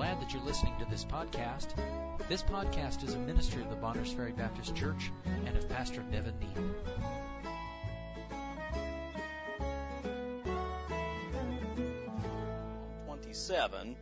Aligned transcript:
glad 0.00 0.18
that 0.18 0.32
you're 0.32 0.42
listening 0.44 0.72
to 0.78 0.86
this 0.86 1.04
podcast. 1.04 1.74
This 2.26 2.42
podcast 2.42 3.04
is 3.04 3.12
a 3.12 3.18
ministry 3.18 3.60
of 3.60 3.68
the 3.68 3.76
Bonners 3.76 4.10
Ferry 4.10 4.32
Baptist 4.32 4.74
Church 4.74 5.12
and 5.44 5.54
of 5.54 5.68
Pastor 5.68 6.02
Nevin 6.10 6.32
Neal. 6.40 6.74
27, 13.08 13.94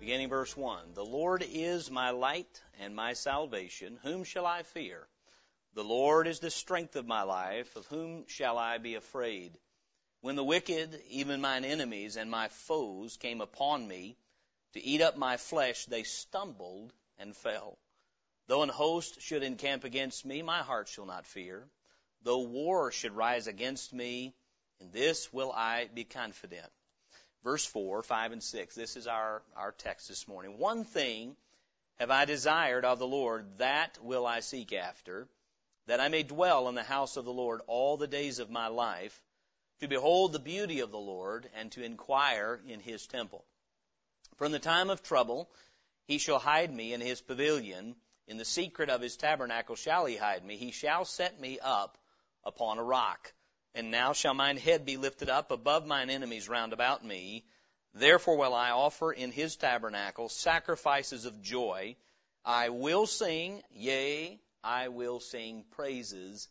beginning 0.00 0.28
verse 0.28 0.54
1. 0.54 0.92
The 0.92 1.02
Lord 1.02 1.42
is 1.50 1.90
my 1.90 2.10
light 2.10 2.60
and 2.78 2.94
my 2.94 3.14
salvation. 3.14 3.98
Whom 4.02 4.24
shall 4.24 4.44
I 4.44 4.64
fear? 4.64 5.06
The 5.72 5.82
Lord 5.82 6.26
is 6.26 6.40
the 6.40 6.50
strength 6.50 6.94
of 6.94 7.06
my 7.06 7.22
life. 7.22 7.74
Of 7.74 7.86
whom 7.86 8.26
shall 8.26 8.58
I 8.58 8.76
be 8.76 8.96
afraid? 8.96 9.56
When 10.20 10.36
the 10.36 10.44
wicked, 10.44 11.00
even 11.08 11.40
mine 11.40 11.64
enemies 11.64 12.18
and 12.18 12.30
my 12.30 12.48
foes, 12.48 13.16
came 13.16 13.40
upon 13.40 13.88
me 13.88 14.18
to 14.72 14.82
eat 14.82 15.00
up 15.00 15.16
my 15.16 15.36
flesh, 15.36 15.86
they 15.86 16.02
stumbled 16.02 16.92
and 17.18 17.36
fell. 17.36 17.78
Though 18.46 18.62
an 18.62 18.68
host 18.68 19.20
should 19.20 19.42
encamp 19.42 19.84
against 19.84 20.24
me, 20.24 20.42
my 20.42 20.62
heart 20.62 20.88
shall 20.88 21.06
not 21.06 21.26
fear. 21.26 21.68
Though 22.22 22.40
war 22.40 22.92
should 22.92 23.12
rise 23.12 23.46
against 23.46 23.92
me, 23.92 24.34
in 24.80 24.90
this 24.90 25.32
will 25.32 25.52
I 25.52 25.88
be 25.92 26.04
confident 26.04 26.70
verse 27.44 27.64
4, 27.66 28.02
5, 28.02 28.32
and 28.32 28.42
6. 28.42 28.74
This 28.74 28.96
is 28.96 29.06
our, 29.06 29.42
our 29.56 29.72
text 29.72 30.08
this 30.08 30.28
morning. 30.28 30.58
One 30.58 30.84
thing 30.84 31.36
have 31.98 32.10
I 32.10 32.24
desired 32.24 32.84
of 32.84 32.98
the 32.98 33.06
Lord, 33.06 33.58
that 33.58 33.98
will 34.02 34.26
I 34.26 34.40
seek 34.40 34.72
after, 34.72 35.28
that 35.86 36.00
I 36.00 36.08
may 36.08 36.22
dwell 36.22 36.68
in 36.68 36.74
the 36.74 36.82
house 36.82 37.16
of 37.16 37.24
the 37.24 37.32
Lord 37.32 37.60
all 37.66 37.96
the 37.96 38.06
days 38.06 38.38
of 38.38 38.50
my 38.50 38.68
life, 38.68 39.20
to 39.80 39.88
behold 39.88 40.32
the 40.32 40.38
beauty 40.38 40.80
of 40.80 40.90
the 40.90 40.98
Lord, 40.98 41.48
and 41.54 41.70
to 41.72 41.84
inquire 41.84 42.60
in 42.66 42.80
his 42.80 43.06
temple. 43.06 43.44
From 44.36 44.52
the 44.52 44.58
time 44.58 44.90
of 44.90 45.02
trouble 45.02 45.50
he 46.06 46.18
shall 46.18 46.38
hide 46.38 46.72
me 46.72 46.92
in 46.92 47.00
his 47.00 47.20
pavilion, 47.20 47.96
in 48.26 48.36
the 48.36 48.44
secret 48.44 48.90
of 48.90 49.00
his 49.00 49.16
tabernacle 49.16 49.76
shall 49.76 50.06
he 50.06 50.16
hide 50.16 50.44
me. 50.44 50.56
He 50.56 50.70
shall 50.70 51.04
set 51.04 51.40
me 51.40 51.58
up 51.60 51.98
upon 52.44 52.78
a 52.78 52.82
rock. 52.82 53.32
And 53.74 53.90
now 53.90 54.12
shall 54.12 54.34
mine 54.34 54.56
head 54.56 54.84
be 54.84 54.96
lifted 54.96 55.30
up 55.30 55.50
above 55.50 55.86
mine 55.86 56.10
enemies 56.10 56.48
round 56.48 56.72
about 56.72 57.04
me. 57.04 57.44
Therefore 57.94 58.36
will 58.36 58.54
I 58.54 58.70
offer 58.70 59.12
in 59.12 59.32
his 59.32 59.56
tabernacle 59.56 60.28
sacrifices 60.28 61.24
of 61.24 61.42
joy. 61.42 61.96
I 62.44 62.70
will 62.70 63.06
sing, 63.06 63.62
yea, 63.70 64.40
I 64.64 64.88
will 64.88 65.20
sing 65.20 65.64
praises 65.72 66.48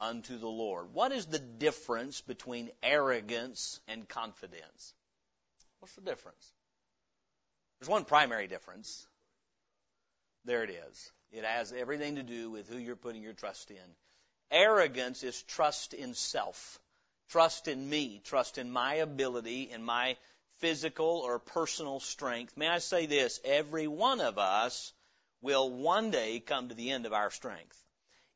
unto 0.00 0.38
the 0.38 0.48
Lord. 0.48 0.92
What 0.92 1.12
is 1.12 1.26
the 1.26 1.38
difference 1.38 2.20
between 2.20 2.70
arrogance 2.82 3.80
and 3.86 4.08
confidence? 4.08 4.94
What's 5.78 5.94
the 5.94 6.00
difference? 6.00 6.52
There's 7.82 7.90
one 7.90 8.04
primary 8.04 8.46
difference. 8.46 9.08
There 10.44 10.62
it 10.62 10.70
is. 10.70 11.10
It 11.32 11.42
has 11.42 11.72
everything 11.72 12.14
to 12.14 12.22
do 12.22 12.48
with 12.48 12.68
who 12.68 12.78
you're 12.78 12.94
putting 12.94 13.24
your 13.24 13.32
trust 13.32 13.72
in. 13.72 13.96
Arrogance 14.52 15.24
is 15.24 15.42
trust 15.42 15.92
in 15.92 16.14
self, 16.14 16.78
trust 17.30 17.66
in 17.66 17.90
me, 17.90 18.20
trust 18.22 18.56
in 18.56 18.70
my 18.70 18.94
ability, 18.94 19.68
in 19.68 19.82
my 19.82 20.16
physical 20.58 21.22
or 21.24 21.40
personal 21.40 21.98
strength. 21.98 22.56
May 22.56 22.68
I 22.68 22.78
say 22.78 23.06
this? 23.06 23.40
Every 23.44 23.88
one 23.88 24.20
of 24.20 24.38
us 24.38 24.92
will 25.40 25.68
one 25.68 26.12
day 26.12 26.38
come 26.38 26.68
to 26.68 26.76
the 26.76 26.92
end 26.92 27.04
of 27.04 27.12
our 27.12 27.32
strength. 27.32 27.84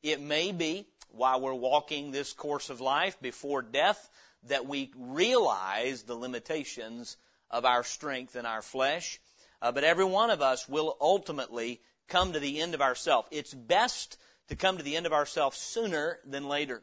It 0.03 0.19
may 0.19 0.51
be 0.51 0.85
while 1.11 1.39
we're 1.39 1.53
walking 1.53 2.11
this 2.11 2.33
course 2.33 2.69
of 2.69 2.81
life 2.81 3.17
before 3.21 3.61
death 3.61 4.09
that 4.49 4.65
we 4.65 4.91
realize 4.97 6.03
the 6.03 6.15
limitations 6.15 7.15
of 7.49 7.63
our 7.63 7.85
strength 7.85 8.35
and 8.35 8.45
our 8.45 8.61
flesh. 8.61 9.21
Uh, 9.61 9.71
but 9.71 9.83
every 9.83 10.05
one 10.05 10.29
of 10.29 10.41
us 10.41 10.67
will 10.67 10.95
ultimately 11.01 11.81
come 12.07 12.33
to 12.33 12.39
the 12.39 12.61
end 12.61 12.73
of 12.73 12.81
ourself. 12.81 13.27
It's 13.31 13.53
best 13.53 14.17
to 14.49 14.55
come 14.55 14.77
to 14.77 14.83
the 14.83 14.95
end 14.95 15.05
of 15.05 15.13
ourselves 15.13 15.57
sooner 15.57 16.19
than 16.25 16.47
later. 16.47 16.81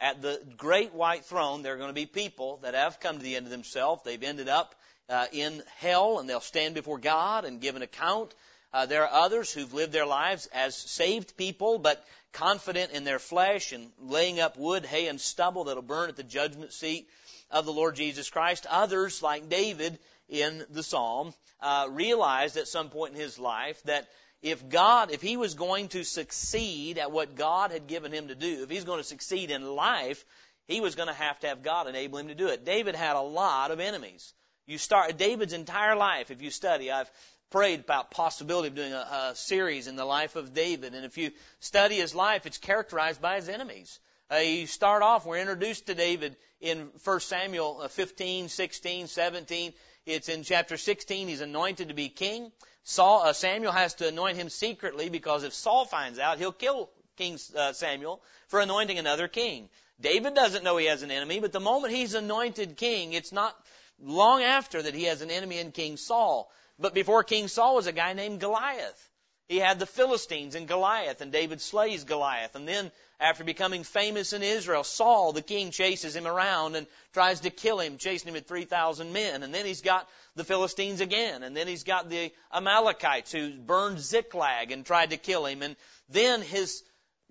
At 0.00 0.22
the 0.22 0.40
great 0.56 0.94
white 0.94 1.24
throne, 1.24 1.62
there 1.62 1.74
are 1.74 1.78
going 1.78 1.90
to 1.90 1.94
be 1.94 2.06
people 2.06 2.58
that 2.62 2.74
have 2.74 3.00
come 3.00 3.18
to 3.18 3.22
the 3.22 3.36
end 3.36 3.46
of 3.46 3.50
themselves. 3.50 4.02
They've 4.02 4.22
ended 4.22 4.48
up 4.48 4.74
uh, 5.08 5.26
in 5.32 5.62
hell 5.76 6.18
and 6.18 6.28
they'll 6.28 6.40
stand 6.40 6.74
before 6.74 6.98
God 6.98 7.44
and 7.44 7.60
give 7.60 7.76
an 7.76 7.82
account. 7.82 8.34
Uh, 8.72 8.86
there 8.86 9.02
are 9.04 9.24
others 9.24 9.52
who've 9.52 9.74
lived 9.74 9.92
their 9.92 10.06
lives 10.06 10.48
as 10.52 10.74
saved 10.74 11.36
people, 11.36 11.78
but 11.78 12.04
confident 12.32 12.92
in 12.92 13.04
their 13.04 13.18
flesh 13.18 13.72
and 13.72 13.90
laying 14.00 14.40
up 14.40 14.56
wood, 14.56 14.86
hay, 14.86 15.08
and 15.08 15.20
stubble 15.20 15.64
that'll 15.64 15.82
burn 15.82 16.08
at 16.08 16.16
the 16.16 16.22
judgment 16.22 16.72
seat 16.72 17.08
of 17.50 17.66
the 17.66 17.72
Lord 17.72 17.94
Jesus 17.94 18.30
Christ. 18.30 18.66
Others, 18.68 19.22
like 19.22 19.50
David 19.50 19.98
in 20.28 20.64
the 20.70 20.82
Psalm, 20.82 21.34
uh, 21.62 21.86
realized 21.90 22.56
at 22.56 22.68
some 22.68 22.90
point 22.90 23.14
in 23.14 23.20
his 23.20 23.38
life 23.38 23.82
that 23.84 24.08
if 24.42 24.68
God, 24.68 25.12
if 25.12 25.22
he 25.22 25.36
was 25.36 25.54
going 25.54 25.88
to 25.88 26.04
succeed 26.04 26.98
at 26.98 27.12
what 27.12 27.36
God 27.36 27.70
had 27.70 27.86
given 27.86 28.12
him 28.12 28.28
to 28.28 28.34
do, 28.34 28.62
if 28.62 28.70
he's 28.70 28.84
going 28.84 28.98
to 28.98 29.04
succeed 29.04 29.50
in 29.50 29.64
life, 29.64 30.24
he 30.66 30.80
was 30.80 30.96
going 30.96 31.08
to 31.08 31.14
have 31.14 31.38
to 31.40 31.48
have 31.48 31.62
God 31.62 31.86
enable 31.86 32.18
him 32.18 32.28
to 32.28 32.34
do 32.34 32.48
it. 32.48 32.64
David 32.64 32.94
had 32.94 33.16
a 33.16 33.20
lot 33.20 33.70
of 33.70 33.80
enemies. 33.80 34.34
You 34.66 34.78
start 34.78 35.16
David's 35.16 35.52
entire 35.52 35.96
life. 35.96 36.30
If 36.30 36.42
you 36.42 36.50
study, 36.50 36.90
I've 36.90 37.10
prayed 37.50 37.80
about 37.80 38.10
possibility 38.10 38.68
of 38.68 38.74
doing 38.74 38.92
a, 38.92 39.30
a 39.30 39.36
series 39.36 39.86
in 39.86 39.96
the 39.96 40.04
life 40.04 40.36
of 40.36 40.54
David, 40.54 40.94
and 40.94 41.04
if 41.04 41.18
you 41.18 41.30
study 41.60 41.96
his 41.96 42.14
life, 42.14 42.46
it's 42.46 42.58
characterized 42.58 43.20
by 43.20 43.36
his 43.36 43.48
enemies. 43.48 44.00
Uh, 44.32 44.36
you 44.36 44.66
start 44.66 45.02
off, 45.02 45.26
we're 45.26 45.38
introduced 45.38 45.86
to 45.86 45.94
David 45.94 46.36
in 46.60 46.88
1 47.04 47.20
Samuel 47.20 47.86
15, 47.88 48.48
16, 48.48 49.06
17. 49.06 49.72
It's 50.04 50.28
in 50.28 50.42
chapter 50.42 50.76
16. 50.76 51.28
He's 51.28 51.40
anointed 51.40 51.88
to 51.88 51.94
be 51.94 52.08
king. 52.08 52.50
Saul, 52.84 53.22
uh, 53.22 53.32
Samuel 53.32 53.72
has 53.72 53.94
to 53.94 54.08
anoint 54.08 54.36
him 54.36 54.48
secretly 54.48 55.08
because 55.08 55.44
if 55.44 55.54
Saul 55.54 55.84
finds 55.84 56.18
out, 56.18 56.38
he'll 56.38 56.52
kill 56.52 56.90
King 57.16 57.38
uh, 57.56 57.72
Samuel 57.72 58.20
for 58.48 58.60
anointing 58.60 58.98
another 58.98 59.28
king. 59.28 59.68
David 60.00 60.34
doesn't 60.34 60.64
know 60.64 60.76
he 60.76 60.86
has 60.86 61.02
an 61.02 61.12
enemy, 61.12 61.38
but 61.38 61.52
the 61.52 61.60
moment 61.60 61.94
he's 61.94 62.14
anointed 62.14 62.76
king, 62.76 63.12
it's 63.12 63.30
not 63.30 63.56
long 64.00 64.42
after 64.42 64.82
that 64.82 64.94
he 64.94 65.04
has 65.04 65.22
an 65.22 65.30
enemy 65.30 65.58
in 65.58 65.70
King 65.70 65.96
Saul. 65.96 66.50
But 66.78 66.94
before 66.94 67.22
King 67.22 67.46
Saul 67.46 67.76
was 67.76 67.86
a 67.86 67.92
guy 67.92 68.12
named 68.14 68.40
Goliath. 68.40 69.10
He 69.52 69.58
had 69.58 69.78
the 69.78 69.84
Philistines 69.84 70.54
and 70.54 70.66
Goliath, 70.66 71.20
and 71.20 71.30
David 71.30 71.60
slays 71.60 72.04
Goliath. 72.04 72.54
And 72.54 72.66
then, 72.66 72.90
after 73.20 73.44
becoming 73.44 73.84
famous 73.84 74.32
in 74.32 74.42
Israel, 74.42 74.82
Saul, 74.82 75.34
the 75.34 75.42
king, 75.42 75.70
chases 75.70 76.16
him 76.16 76.26
around 76.26 76.74
and 76.74 76.86
tries 77.12 77.40
to 77.40 77.50
kill 77.50 77.78
him, 77.78 77.98
chasing 77.98 78.28
him 78.28 78.32
with 78.32 78.48
3,000 78.48 79.12
men. 79.12 79.42
And 79.42 79.54
then 79.54 79.66
he's 79.66 79.82
got 79.82 80.08
the 80.36 80.44
Philistines 80.44 81.02
again. 81.02 81.42
And 81.42 81.54
then 81.54 81.68
he's 81.68 81.84
got 81.84 82.08
the 82.08 82.32
Amalekites 82.50 83.30
who 83.30 83.52
burned 83.52 84.00
Ziklag 84.00 84.72
and 84.72 84.86
tried 84.86 85.10
to 85.10 85.18
kill 85.18 85.44
him. 85.44 85.60
And 85.60 85.76
then 86.08 86.40
his 86.40 86.82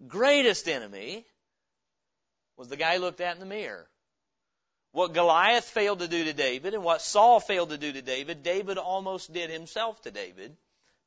greatest 0.08 0.68
enemy 0.68 1.26
was 2.56 2.68
the 2.68 2.78
guy 2.78 2.94
he 2.94 3.00
looked 3.00 3.22
at 3.22 3.34
in 3.34 3.40
the 3.40 3.48
mirror. 3.48 3.90
What 4.92 5.16
Goliath 5.16 5.66
failed 5.66 6.00
to 6.00 6.08
do 6.08 6.26
to 6.26 6.34
David 6.34 6.76
and 6.76 6.84
what 6.84 7.02
Saul 7.02 7.40
failed 7.40 7.72
to 7.72 7.80
do 7.80 7.92
to 7.92 8.03
David, 8.03 8.44
David 8.44 8.78
almost 8.78 9.34
did 9.34 9.50
himself 9.50 10.00
to 10.03 10.12
David 10.12 10.56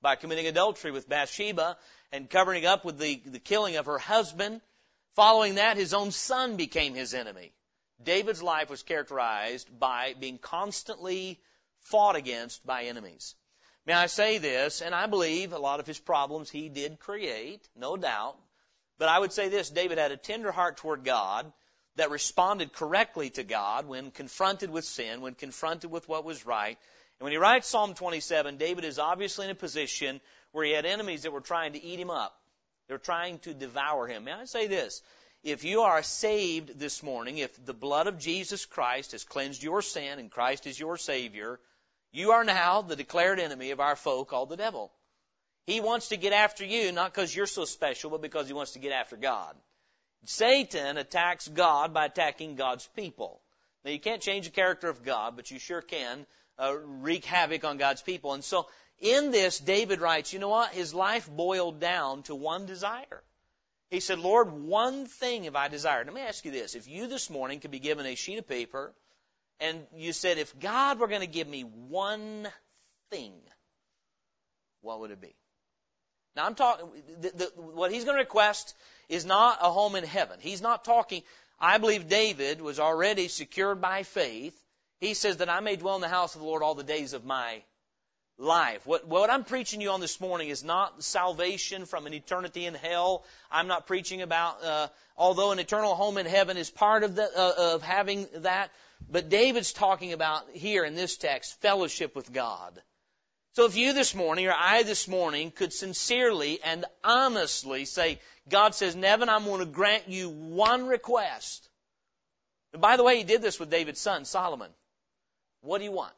by 0.05 0.17
committing 0.17 0.47
adultery 0.47 0.91
with 0.91 1.09
Bathsheba 1.09 1.79
and 2.13 2.29
covering 2.29 2.67
up 2.67 2.85
with 2.85 2.99
the, 2.99 3.23
the 3.25 3.39
killing 3.39 3.77
of 3.77 3.87
her 3.87 3.99
husband. 3.99 4.61
Following 5.15 5.55
that, 5.55 5.79
his 5.79 5.95
own 5.95 6.11
son 6.11 6.57
became 6.57 6.95
his 6.95 7.15
enemy. 7.15 7.53
David's 8.03 8.43
life 8.43 8.69
was 8.69 8.83
characterized 8.83 9.67
by 9.81 10.15
being 10.21 10.37
constantly 10.37 11.41
fought 11.81 12.17
against 12.17 12.67
by 12.67 12.83
enemies. 12.85 13.35
May 13.87 13.95
I 13.95 14.07
say 14.07 14.37
this, 14.37 14.83
and 14.83 14.95
I 14.95 15.07
believe 15.07 15.55
a 15.55 15.59
lot 15.59 15.81
of 15.81 15.87
his 15.87 15.99
problems 15.99 16.51
he 16.51 16.69
did 16.69 17.01
create, 17.01 17.67
no 17.75 17.97
doubt. 17.97 18.37
But 18.99 19.09
I 19.09 19.19
would 19.19 19.33
say 19.33 19.49
this, 19.49 19.71
David 19.71 19.97
had 19.97 20.13
a 20.13 20.19
tender 20.19 20.53
heart 20.53 20.77
toward 20.77 21.05
God 21.05 21.51
that 21.97 22.11
responded 22.11 22.75
correctly 22.75 23.31
to 23.31 23.43
God 23.43 23.87
when 23.87 24.11
confronted 24.11 24.69
with 24.69 24.85
sin, 24.85 25.23
when 25.23 25.35
confronted 25.35 25.91
with 25.91 26.07
what 26.11 26.25
was 26.25 26.45
right, 26.45 26.79
when 27.25 27.33
he 27.33 27.39
writes 27.39 27.69
Psalm 27.69 27.95
27, 27.95 28.59
David 28.59 28.85
is 28.85 28.99
obviously 28.99 29.47
in 29.47 29.51
a 29.51 29.55
position 29.55 30.21
where 30.53 30.67
he 30.67 30.73
had 30.73 30.85
enemies 30.85 31.23
that 31.23 31.33
were 31.33 31.41
trying 31.41 31.73
to 31.73 31.83
eat 31.83 31.99
him 31.99 32.11
up. 32.11 32.39
They're 32.87 32.99
trying 32.99 33.39
to 33.39 33.55
devour 33.55 34.07
him. 34.07 34.25
May 34.25 34.33
I 34.33 34.45
say 34.45 34.67
this? 34.67 35.01
If 35.43 35.65
you 35.65 35.81
are 35.81 36.03
saved 36.03 36.79
this 36.79 37.03
morning, 37.03 37.39
if 37.39 37.65
the 37.65 37.73
blood 37.73 38.09
of 38.09 38.19
Jesus 38.19 38.67
Christ 38.67 39.13
has 39.13 39.25
cleansed 39.25 39.63
your 39.63 39.81
sin 39.81 40.19
and 40.19 40.31
Christ 40.31 40.67
is 40.67 40.79
your 40.79 40.99
Savior, 40.99 41.59
you 42.13 42.33
are 42.33 42.45
now 42.45 42.83
the 42.83 42.95
declared 42.95 43.41
enemy 43.41 43.71
of 43.71 43.81
our 43.81 43.97
foe 43.97 44.27
called 44.27 44.51
the 44.51 44.59
devil. 44.59 44.93
He 45.65 45.81
wants 45.81 46.09
to 46.09 46.19
get 46.19 46.35
after 46.35 46.63
you, 46.63 46.93
not 46.93 47.15
because 47.15 47.35
you're 47.35 47.47
so 47.47 47.65
special, 47.65 48.11
but 48.11 48.21
because 48.21 48.49
he 48.49 48.53
wants 48.53 48.73
to 48.73 48.81
get 48.81 48.93
after 48.93 49.17
God. 49.17 49.57
Satan 50.27 50.99
attacks 50.99 51.49
God 51.49 51.95
by 51.95 52.05
attacking 52.05 52.57
God's 52.57 52.87
people. 52.95 53.41
Now, 53.83 53.93
you 53.93 53.99
can't 53.99 54.21
change 54.21 54.45
the 54.45 54.53
character 54.53 54.91
of 54.91 55.03
God, 55.03 55.37
but 55.37 55.51
you 55.51 55.59
sure 55.59 55.81
can 55.81 56.27
uh, 56.59 56.75
wreak 56.85 57.25
havoc 57.25 57.65
on 57.65 57.77
God's 57.77 58.03
people. 58.03 58.33
And 58.33 58.45
so 58.45 58.67
in 59.01 59.31
this, 59.31 59.59
David 59.59 60.01
writes, 60.01 60.33
you 60.33 60.39
know 60.39 60.49
what? 60.49 60.71
His 60.71 60.95
life 60.95 61.29
boiled 61.29 61.81
down 61.81 62.23
to 62.25 62.35
one 62.35 62.67
desire. 62.67 63.23
He 63.91 64.01
said, 64.01 64.19
Lord, 64.19 64.51
one 64.53 65.07
thing 65.07 65.45
have 65.45 65.57
I 65.57 65.69
desired. 65.69 66.07
Let 66.07 66.15
me 66.15 66.23
ask 66.23 66.45
you 66.45 66.51
this. 66.51 66.75
If 66.75 66.89
you 66.89 67.07
this 67.07 67.31
morning 67.31 67.61
could 67.61 67.71
be 67.71 67.79
given 67.79 68.07
a 68.07 68.15
sheet 68.15 68.39
of 68.39 68.49
paper 68.49 68.93
and 69.61 69.87
you 69.95 70.13
said, 70.13 70.39
if 70.39 70.59
God 70.59 70.99
were 70.99 71.09
going 71.09 71.21
to 71.21 71.27
give 71.27 71.47
me 71.47 71.63
one 71.63 72.49
thing, 73.11 73.35
what 74.81 75.01
would 75.01 75.11
it 75.11 75.21
be? 75.21 75.35
Now 76.35 76.47
I'm 76.47 76.55
talking, 76.55 76.87
what 77.57 77.93
he's 77.93 78.05
going 78.05 78.17
to 78.17 78.23
request 78.23 78.75
is 79.09 79.25
not 79.25 79.59
a 79.61 79.71
home 79.71 79.95
in 79.95 80.05
heaven. 80.05 80.39
He's 80.41 80.63
not 80.63 80.85
talking, 80.85 81.23
I 81.61 81.79
believe 81.79 82.09
David 82.09 82.61
was 82.61 82.81
already 82.81 83.29
secured 83.29 83.81
by 83.81 84.03
faith. 84.03 84.59
He 85.01 85.15
says 85.15 85.39
that 85.39 85.49
I 85.49 85.61
may 85.61 85.77
dwell 85.77 85.97
in 85.97 86.01
the 86.01 86.09
house 86.09 86.35
of 86.35 86.41
the 86.41 86.47
Lord 86.47 86.63
all 86.63 86.75
the 86.75 86.83
days 86.83 87.13
of 87.13 87.25
my 87.25 87.63
life. 88.39 88.87
What, 88.87 89.07
what 89.07 89.31
I'm 89.31 89.45
preaching 89.45 89.81
you 89.81 89.91
on 89.91 90.01
this 90.01 90.21
morning 90.21 90.49
is 90.49 90.65
not 90.65 91.03
salvation 91.03 91.87
from 91.87 92.07
an 92.07 92.15
eternity 92.15 92.67
in 92.67 92.75
hell. 92.75 93.25
I'm 93.51 93.69
not 93.69 93.87
preaching 93.87 94.23
about, 94.23 94.65
uh, 94.65 94.89
although 95.17 95.53
an 95.53 95.59
eternal 95.59 95.95
home 95.95 96.19
in 96.19 96.27
heaven 96.27 96.57
is 96.57 96.71
part 96.71 97.05
of 97.05 97.15
the, 97.15 97.25
uh, 97.25 97.75
of 97.75 97.83
having 97.83 98.27
that, 98.37 98.71
but 99.09 99.29
David's 99.29 99.73
talking 99.73 100.13
about 100.13 100.51
here 100.53 100.85
in 100.85 100.95
this 100.95 101.17
text, 101.17 101.61
fellowship 101.61 102.17
with 102.17 102.33
God. 102.33 102.81
So 103.55 103.67
if 103.67 103.77
you 103.77 103.93
this 103.93 104.17
morning, 104.17 104.49
or 104.49 104.55
I 104.57 104.83
this 104.83 105.07
morning, 105.07 105.53
could 105.53 105.73
sincerely 105.73 106.61
and 106.65 106.85
honestly 107.05 107.85
say, 107.85 108.19
God 108.49 108.75
says, 108.75 108.97
Nevin, 108.97 109.29
I'm 109.29 109.45
going 109.45 109.61
to 109.61 109.67
grant 109.67 110.09
you 110.09 110.29
one 110.29 110.87
request. 110.89 111.69
And 112.73 112.83
by 112.83 112.97
the 112.97 113.05
way, 113.05 113.19
he 113.19 113.25
did 113.25 113.43
this 113.43 113.61
with 113.61 113.71
David's 113.71 114.01
son, 114.01 114.25
Solomon. 114.25 114.71
What 115.65 115.79
do 115.79 115.85
you 115.85 115.93
want? 115.93 116.13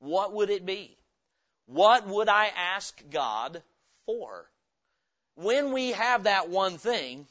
What 0.00 0.32
would 0.32 0.50
it 0.50 0.64
be? 0.64 0.96
What 1.66 2.06
would 2.06 2.28
I 2.28 2.50
ask 2.56 2.98
God 3.10 3.62
for? 4.06 4.48
When 5.34 5.72
we 5.72 5.92
have 5.92 6.24
that 6.24 6.48
one 6.48 6.78
thing, 6.78 7.26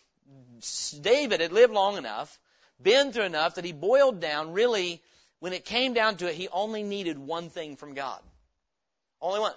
David 1.02 1.42
had 1.42 1.52
lived 1.52 1.74
long 1.74 1.98
enough, 1.98 2.40
been 2.82 3.12
through 3.12 3.24
enough 3.24 3.56
that 3.56 3.66
he 3.66 3.72
boiled 3.72 4.20
down 4.20 4.54
really, 4.54 5.02
when 5.40 5.54
it 5.54 5.66
came 5.66 5.94
down 5.94 6.18
to 6.18 6.30
it, 6.30 6.36
he 6.36 6.48
only 6.50 6.84
needed 6.84 7.18
one 7.18 7.50
thing 7.50 7.76
from 7.76 7.96
God. 7.96 8.22
Only 9.20 9.40
one. 9.40 9.54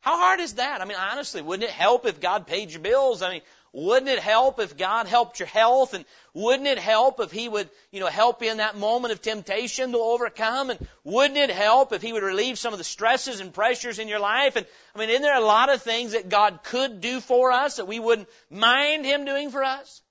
How 0.00 0.18
hard 0.18 0.40
is 0.40 0.54
that? 0.54 0.80
I 0.80 0.84
mean, 0.84 0.98
honestly, 0.98 1.42
wouldn't 1.42 1.68
it 1.68 1.74
help 1.74 2.06
if 2.06 2.20
God 2.20 2.48
paid 2.48 2.72
your 2.72 2.80
bills? 2.80 3.22
I 3.22 3.30
mean, 3.30 3.42
wouldn't 3.72 4.10
it 4.10 4.18
help 4.18 4.60
if 4.60 4.76
God 4.76 5.06
helped 5.06 5.40
your 5.40 5.48
health? 5.48 5.94
And 5.94 6.04
wouldn't 6.34 6.68
it 6.68 6.78
help 6.78 7.20
if 7.20 7.30
He 7.32 7.48
would, 7.48 7.70
you 7.90 8.00
know, 8.00 8.06
help 8.06 8.42
you 8.42 8.50
in 8.50 8.58
that 8.58 8.76
moment 8.76 9.12
of 9.12 9.22
temptation 9.22 9.92
to 9.92 9.98
overcome? 9.98 10.70
And 10.70 10.88
wouldn't 11.04 11.38
it 11.38 11.50
help 11.50 11.92
if 11.92 12.02
He 12.02 12.12
would 12.12 12.22
relieve 12.22 12.58
some 12.58 12.74
of 12.74 12.78
the 12.78 12.84
stresses 12.84 13.40
and 13.40 13.54
pressures 13.54 13.98
in 13.98 14.08
your 14.08 14.20
life? 14.20 14.56
And 14.56 14.66
I 14.94 14.98
mean, 14.98 15.08
isn't 15.08 15.22
there 15.22 15.38
a 15.38 15.44
lot 15.44 15.72
of 15.72 15.82
things 15.82 16.12
that 16.12 16.28
God 16.28 16.60
could 16.64 17.00
do 17.00 17.20
for 17.20 17.50
us 17.50 17.76
that 17.76 17.88
we 17.88 17.98
wouldn't 17.98 18.28
mind 18.50 19.06
Him 19.06 19.24
doing 19.24 19.50
for 19.50 19.64
us? 19.64 20.02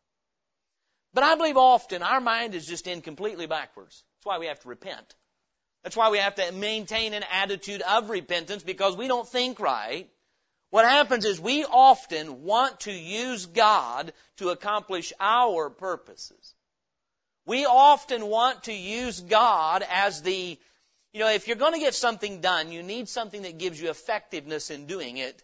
But 1.13 1.23
I 1.23 1.35
believe 1.35 1.57
often 1.57 2.01
our 2.01 2.21
mind 2.21 2.55
is 2.55 2.65
just 2.65 2.87
in 2.87 3.01
completely 3.01 3.45
backwards. 3.45 4.03
That's 4.17 4.25
why 4.25 4.39
we 4.39 4.47
have 4.47 4.59
to 4.61 4.69
repent. 4.69 5.15
That's 5.83 5.97
why 5.97 6.09
we 6.09 6.17
have 6.17 6.35
to 6.35 6.51
maintain 6.51 7.13
an 7.13 7.23
attitude 7.31 7.81
of 7.81 8.09
repentance 8.09 8.63
because 8.63 8.95
we 8.95 9.07
don't 9.07 9.27
think 9.27 9.59
right. 9.59 10.09
What 10.71 10.85
happens 10.85 11.25
is 11.25 11.39
we 11.39 11.65
often 11.65 12.43
want 12.43 12.81
to 12.81 12.91
use 12.91 13.45
God 13.45 14.13
to 14.37 14.49
accomplish 14.49 15.11
our 15.19 15.69
purposes. 15.69 16.55
We 17.45 17.65
often 17.65 18.25
want 18.25 18.63
to 18.63 18.73
use 18.73 19.19
God 19.19 19.83
as 19.89 20.21
the, 20.21 20.57
you 21.13 21.19
know, 21.19 21.29
if 21.29 21.47
you're 21.47 21.57
going 21.57 21.73
to 21.73 21.79
get 21.79 21.93
something 21.93 22.39
done, 22.39 22.71
you 22.71 22.83
need 22.83 23.09
something 23.09 23.41
that 23.41 23.57
gives 23.57 23.81
you 23.81 23.89
effectiveness 23.89 24.69
in 24.69 24.85
doing 24.85 25.17
it. 25.17 25.43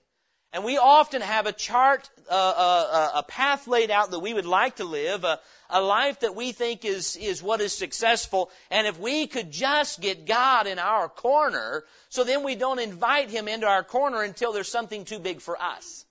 And 0.54 0.64
we 0.64 0.78
often 0.78 1.22
have 1.22 1.46
a 1.46 1.52
chart, 1.52 2.10
uh, 2.30 2.34
uh, 2.34 3.12
a 3.16 3.24
path 3.24 3.68
laid 3.68 3.92
out 3.92 4.12
that 4.12 4.20
we 4.20 4.34
would 4.34 4.46
like 4.46 4.78
to 4.78 4.86
live, 4.86 5.24
a, 5.24 5.40
a 5.70 5.82
life 5.82 6.22
that 6.22 6.36
we 6.36 6.54
think 6.54 6.86
is, 6.86 7.18
is 7.18 7.44
what 7.44 7.60
is 7.60 7.74
successful. 7.74 8.50
And 8.72 8.88
if 8.88 8.98
we 8.98 9.28
could 9.28 9.52
just 9.52 10.00
get 10.00 10.26
God 10.26 10.66
in 10.68 10.80
our 10.80 11.10
corner, 11.10 11.84
so 12.10 12.24
then 12.24 12.44
we 12.44 12.56
don't 12.56 12.80
invite 12.80 13.30
Him 13.30 13.48
into 13.48 13.68
our 13.68 13.84
corner 13.84 14.24
until 14.24 14.54
there's 14.54 14.72
something 14.72 15.04
too 15.04 15.20
big 15.20 15.42
for 15.42 15.62
us. 15.62 16.06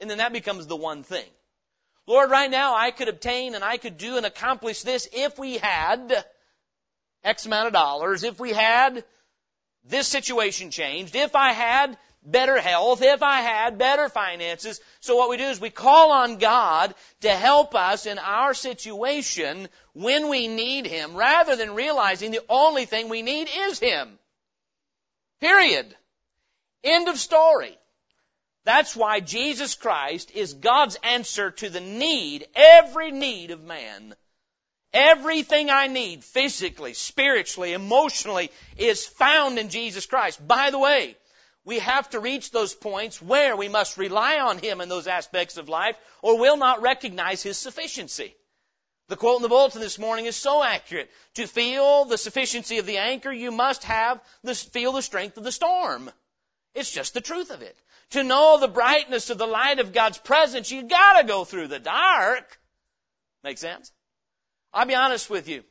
And 0.00 0.08
then 0.08 0.18
that 0.18 0.32
becomes 0.32 0.66
the 0.66 0.76
one 0.76 1.02
thing. 1.02 1.28
Lord, 2.06 2.30
right 2.30 2.50
now 2.50 2.74
I 2.74 2.90
could 2.90 3.08
obtain 3.08 3.54
and 3.54 3.64
I 3.64 3.76
could 3.76 3.98
do 3.98 4.16
and 4.16 4.26
accomplish 4.26 4.82
this 4.82 5.08
if 5.12 5.38
we 5.38 5.58
had 5.58 6.24
X 7.22 7.46
amount 7.46 7.68
of 7.68 7.72
dollars, 7.72 8.24
if 8.24 8.38
we 8.38 8.52
had 8.52 9.04
this 9.84 10.08
situation 10.08 10.70
changed, 10.70 11.14
if 11.16 11.34
I 11.34 11.52
had 11.52 11.96
better 12.24 12.58
health, 12.58 13.02
if 13.02 13.22
I 13.22 13.40
had 13.40 13.78
better 13.78 14.08
finances. 14.08 14.80
So 15.00 15.16
what 15.16 15.30
we 15.30 15.36
do 15.36 15.44
is 15.44 15.60
we 15.60 15.70
call 15.70 16.12
on 16.12 16.38
God 16.38 16.94
to 17.20 17.30
help 17.30 17.74
us 17.74 18.06
in 18.06 18.18
our 18.18 18.54
situation 18.54 19.68
when 19.92 20.28
we 20.28 20.48
need 20.48 20.86
Him, 20.86 21.14
rather 21.14 21.56
than 21.56 21.74
realizing 21.74 22.30
the 22.30 22.44
only 22.48 22.86
thing 22.86 23.08
we 23.08 23.22
need 23.22 23.48
is 23.68 23.78
Him. 23.78 24.18
Period. 25.40 25.94
End 26.82 27.08
of 27.08 27.18
story. 27.18 27.76
That's 28.64 28.96
why 28.96 29.20
Jesus 29.20 29.74
Christ 29.74 30.30
is 30.34 30.54
God's 30.54 30.96
answer 31.02 31.50
to 31.50 31.68
the 31.68 31.80
need, 31.80 32.46
every 32.54 33.10
need 33.10 33.50
of 33.50 33.62
man. 33.62 34.14
Everything 34.94 35.70
I 35.70 35.88
need 35.88 36.22
physically, 36.22 36.94
spiritually, 36.94 37.72
emotionally 37.72 38.50
is 38.78 39.04
found 39.04 39.58
in 39.58 39.68
Jesus 39.68 40.06
Christ. 40.06 40.46
By 40.46 40.70
the 40.70 40.78
way, 40.78 41.16
we 41.64 41.78
have 41.78 42.10
to 42.10 42.20
reach 42.20 42.50
those 42.50 42.74
points 42.74 43.22
where 43.22 43.56
we 43.56 43.68
must 43.68 43.96
rely 43.96 44.38
on 44.38 44.58
Him 44.58 44.80
in 44.80 44.88
those 44.88 45.06
aspects 45.06 45.56
of 45.56 45.68
life 45.68 45.96
or 46.22 46.38
will 46.38 46.56
not 46.56 46.82
recognize 46.82 47.42
His 47.42 47.56
sufficiency. 47.56 48.34
The 49.08 49.16
quote 49.16 49.36
in 49.36 49.42
the 49.42 49.48
bulletin 49.48 49.80
this 49.80 49.98
morning 49.98 50.26
is 50.26 50.36
so 50.36 50.62
accurate. 50.62 51.10
To 51.34 51.46
feel 51.46 52.06
the 52.06 52.18
sufficiency 52.18 52.78
of 52.78 52.86
the 52.86 52.98
anchor, 52.98 53.32
you 53.32 53.50
must 53.50 53.84
have 53.84 54.20
the, 54.42 54.54
feel 54.54 54.92
the 54.92 55.02
strength 55.02 55.36
of 55.36 55.44
the 55.44 55.52
storm. 55.52 56.10
It's 56.74 56.90
just 56.90 57.14
the 57.14 57.20
truth 57.20 57.50
of 57.50 57.62
it. 57.62 57.78
To 58.10 58.22
know 58.22 58.58
the 58.58 58.68
brightness 58.68 59.30
of 59.30 59.38
the 59.38 59.46
light 59.46 59.78
of 59.78 59.92
God's 59.92 60.18
presence, 60.18 60.70
you 60.70 60.82
gotta 60.82 61.26
go 61.26 61.44
through 61.44 61.68
the 61.68 61.78
dark. 61.78 62.58
Make 63.42 63.58
sense? 63.58 63.92
I'll 64.72 64.86
be 64.86 64.94
honest 64.94 65.30
with 65.30 65.48
you. 65.48 65.64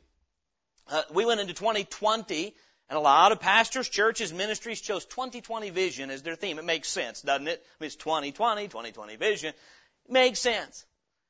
Uh, 0.88 1.02
we 1.12 1.24
went 1.24 1.40
into 1.40 1.54
2020 1.54 2.54
and 2.88 2.98
a 2.98 3.00
lot 3.00 3.32
of 3.32 3.40
pastors, 3.40 3.88
churches, 3.88 4.32
ministries 4.32 4.80
chose 4.80 5.04
2020 5.06 5.70
vision 5.70 6.10
as 6.10 6.22
their 6.22 6.36
theme. 6.36 6.58
It 6.58 6.64
makes 6.64 6.88
sense, 6.88 7.22
doesn't 7.22 7.48
it? 7.48 7.64
I 7.64 7.82
mean, 7.82 7.86
it's 7.86 7.96
2020, 7.96 8.68
2020 8.68 9.16
vision. 9.16 9.48
It 9.50 10.12
makes 10.12 10.38
sense. 10.38 10.84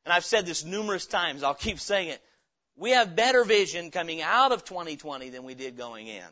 And 0.04 0.12
I've 0.12 0.24
said 0.24 0.46
this 0.46 0.64
numerous 0.64 1.06
times. 1.06 1.42
I'll 1.42 1.54
keep 1.54 1.78
saying 1.78 2.08
it. 2.08 2.20
We 2.76 2.90
have 2.90 3.14
better 3.14 3.44
vision 3.44 3.92
coming 3.92 4.20
out 4.20 4.52
of 4.52 4.64
2020 4.64 5.30
than 5.30 5.44
we 5.44 5.54
did 5.54 5.76
going 5.76 6.08
in. 6.08 6.24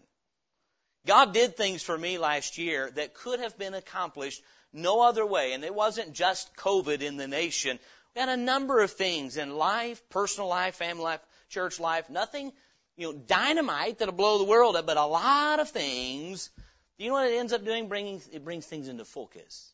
God 1.07 1.33
did 1.33 1.57
things 1.57 1.83
for 1.83 1.97
me 1.97 2.19
last 2.19 2.59
year 2.59 2.91
that 2.97 3.15
could 3.15 3.41
have 3.41 3.57
been 3.57 3.75
accomplished 3.75 4.43
no 4.73 5.03
other 5.03 5.25
way. 5.25 5.53
And 5.53 5.65
it 5.65 5.75
wasn't 5.75 6.13
just 6.13 6.55
COVID 6.57 7.01
in 7.01 7.17
the 7.17 7.29
nation. 7.29 7.79
We 8.15 8.21
had 8.21 8.29
a 8.29 8.37
number 8.37 8.81
of 8.81 8.91
things 8.91 9.37
in 9.37 9.55
life, 9.55 10.03
personal 10.11 10.49
life, 10.49 10.75
family 10.77 11.05
life, 11.05 11.21
church 11.49 11.79
life. 11.79 12.11
Nothing 12.11 12.53
you 12.97 13.13
know, 13.13 13.19
dynamite 13.19 13.99
that'll 13.99 14.15
blow 14.15 14.39
the 14.39 14.45
world 14.45 14.77
up, 14.77 14.87
but 14.87 14.97
a 14.97 15.07
lot 15.07 15.61
of 15.61 15.71
things, 15.71 16.51
you 16.99 17.09
know 17.09 17.15
what 17.15 17.31
it 17.31 17.39
ends 17.39 17.53
up 17.53 17.65
doing? 17.65 17.89
Bringing, 17.89 18.21
it 18.33 18.45
brings 18.45 18.67
things 18.67 18.89
into 18.89 19.05
focus. 19.05 19.73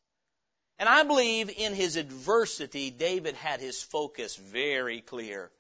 And 0.79 0.89
I 0.89 1.03
believe 1.03 1.51
in 1.57 1.75
his 1.75 1.97
adversity, 1.97 2.91
David 2.91 3.35
had 3.35 3.61
his 3.61 3.83
focus 3.83 4.37
very 4.37 5.01
clear. 5.01 5.51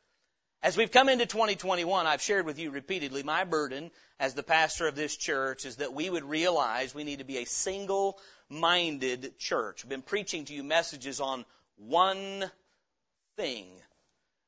As 0.62 0.76
we've 0.76 0.90
come 0.90 1.08
into 1.08 1.26
2021, 1.26 2.06
I've 2.06 2.22
shared 2.22 2.46
with 2.46 2.58
you 2.58 2.70
repeatedly, 2.70 3.22
my 3.22 3.44
burden 3.44 3.90
as 4.18 4.34
the 4.34 4.42
pastor 4.42 4.88
of 4.88 4.96
this 4.96 5.16
church 5.16 5.64
is 5.64 5.76
that 5.76 5.92
we 5.92 6.10
would 6.10 6.24
realize 6.24 6.94
we 6.94 7.04
need 7.04 7.20
to 7.20 7.24
be 7.24 7.38
a 7.38 7.46
single-minded 7.46 9.38
church. 9.38 9.84
I've 9.84 9.90
been 9.90 10.02
preaching 10.02 10.44
to 10.46 10.54
you 10.54 10.64
messages 10.64 11.20
on 11.20 11.44
one 11.76 12.50
thing. 13.36 13.68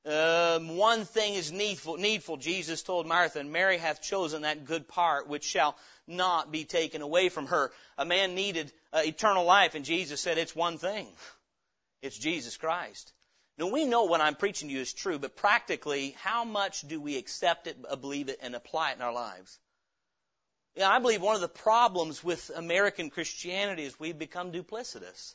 Um, 0.07 0.76
one 0.78 1.04
thing 1.04 1.35
is 1.35 1.52
needful, 1.52 1.99
needful. 1.99 2.38
Jesus 2.38 2.83
told 2.83 3.07
Martha, 3.07 3.38
and 3.38 3.52
Mary 3.52 3.76
hath 3.76 4.00
chosen 4.00 4.42
that 4.42 4.64
good 4.64 4.88
part 4.88 5.28
which 5.28 5.45
shall 5.45 5.76
not 6.07 6.50
be 6.50 6.64
taken 6.64 7.02
away 7.02 7.28
from 7.28 7.47
her. 7.47 7.71
A 7.99 8.07
man 8.07 8.35
needed 8.35 8.73
uh, 8.92 9.02
eternal 9.04 9.45
life, 9.45 9.75
and 9.75 9.85
Jesus 9.85 10.21
said, 10.21 10.38
it's 10.38 10.57
one 10.57 10.78
thing. 10.78 11.07
It's 12.00 12.16
Jesus 12.16 12.57
Christ. 12.57 13.12
Now 13.59 13.69
we 13.69 13.85
know 13.85 14.04
what 14.04 14.23
I'm 14.23 14.37
preaching 14.37 14.69
to 14.69 14.75
you 14.75 14.80
is 14.80 14.95
true, 14.95 15.19
but 15.19 15.37
practically, 15.37 16.16
how 16.23 16.45
much 16.45 16.80
do 16.88 16.99
we 16.99 17.19
accept 17.19 17.66
it, 17.66 17.76
uh, 17.88 17.97
believe 17.97 18.30
it, 18.30 18.38
and 18.40 18.54
apply 18.54 18.92
it 18.92 18.97
in 18.97 19.02
our 19.02 19.12
lives? 19.12 19.59
Yeah, 20.76 20.88
I 20.88 20.99
believe 20.99 21.21
one 21.21 21.35
of 21.35 21.42
the 21.42 21.49
problems 21.49 22.25
with 22.25 22.50
American 22.57 23.11
Christianity 23.11 23.85
is 23.85 24.00
we've 24.00 24.19
become 24.19 24.50
duplicitous. 24.50 25.35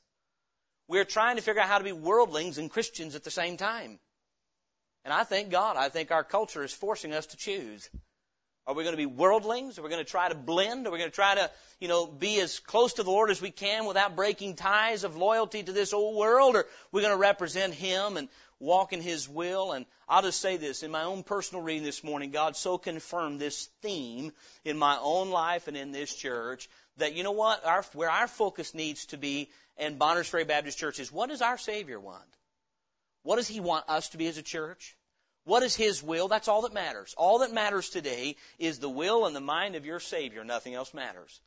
We're 0.88 1.06
trying 1.06 1.36
to 1.36 1.44
figure 1.44 1.62
out 1.62 1.68
how 1.68 1.78
to 1.78 1.84
be 1.84 1.92
worldlings 1.92 2.58
and 2.58 2.72
Christians 2.72 3.16
at 3.16 3.24
the 3.24 3.32
same 3.32 3.58
time. 3.58 4.00
And 5.06 5.14
I 5.14 5.24
thank 5.24 5.52
God. 5.52 5.78
I 5.78 5.88
think 5.90 6.12
our 6.12 6.24
culture 6.24 6.64
is 6.64 6.74
forcing 6.74 7.14
us 7.14 7.28
to 7.28 7.38
choose. 7.38 7.90
Are 8.68 8.74
we 8.74 8.84
going 8.84 8.94
to 8.94 8.98
be 8.98 9.06
worldlings? 9.06 9.78
Are 9.78 9.84
we 9.84 9.90
going 9.90 10.04
to 10.04 10.10
try 10.10 10.28
to 10.28 10.36
blend? 10.36 10.88
Are 10.88 10.92
we 10.92 10.98
going 10.98 11.12
to 11.12 11.16
try 11.16 11.36
to, 11.36 11.52
you 11.80 11.88
know, 11.88 12.08
be 12.08 12.40
as 12.42 12.60
close 12.60 12.94
to 12.94 13.04
the 13.04 13.12
Lord 13.12 13.30
as 13.30 13.40
we 13.40 13.52
can 13.52 13.86
without 13.86 14.16
breaking 14.16 14.56
ties 14.56 15.04
of 15.04 15.16
loyalty 15.16 15.62
to 15.62 15.72
this 15.72 15.94
old 15.94 16.18
world? 16.18 16.56
Or 16.56 16.62
are 16.62 16.68
we 16.92 17.02
going 17.02 17.14
to 17.14 17.20
represent 17.20 17.76
Him? 17.76 18.18
And 18.18 18.28
walk 18.60 18.94
in 18.94 19.02
His 19.02 19.30
will. 19.30 19.72
And 19.72 19.86
I'll 20.10 20.22
just 20.22 20.42
say 20.42 20.58
this, 20.58 20.84
in 20.84 20.92
my 20.92 21.04
own 21.04 21.24
personal 21.24 21.64
reading 21.64 21.84
this 21.84 22.04
morning, 22.04 22.32
God 22.32 22.56
so 22.56 22.78
confirmed 22.78 23.40
this 23.40 23.70
theme 23.82 24.32
in 24.64 24.78
my 24.78 24.98
own 25.00 25.30
life 25.30 25.68
and 25.68 25.78
in 25.78 25.92
this 25.92 26.14
church 26.14 26.70
that, 26.98 27.14
you 27.14 27.24
know 27.24 27.32
what, 27.32 27.66
our, 27.66 27.84
where 27.94 28.10
our 28.10 28.28
focus 28.28 28.74
needs 28.74 29.06
to 29.08 29.18
be 29.18 29.50
in 29.78 29.98
Bonners 29.98 30.28
Ferry 30.28 30.46
Baptist 30.46 30.78
Church 30.78 31.00
is 31.00 31.12
what 31.12 31.30
does 31.30 31.42
our 31.42 31.58
Savior 31.58 32.00
want? 32.00 32.24
What 33.26 33.38
does 33.38 33.48
He 33.48 33.60
want 33.60 33.90
us 33.90 34.10
to 34.10 34.18
be 34.18 34.28
as 34.28 34.38
a 34.38 34.44
church? 34.44 34.96
What 35.46 35.64
is 35.64 35.76
His 35.76 36.04
will? 36.04 36.28
That's 36.28 36.48
all 36.48 36.62
that 36.62 36.74
matters. 36.74 37.16
All 37.18 37.40
that 37.40 37.52
matters 37.52 37.90
today 37.90 38.36
is 38.60 38.78
the 38.78 38.88
will 38.88 39.26
and 39.26 39.36
the 39.36 39.42
mind 39.42 39.76
of 39.76 39.84
your 39.84 40.00
Savior. 40.00 40.44
Nothing 40.44 40.76
else 40.76 40.94
matters. 40.94 41.42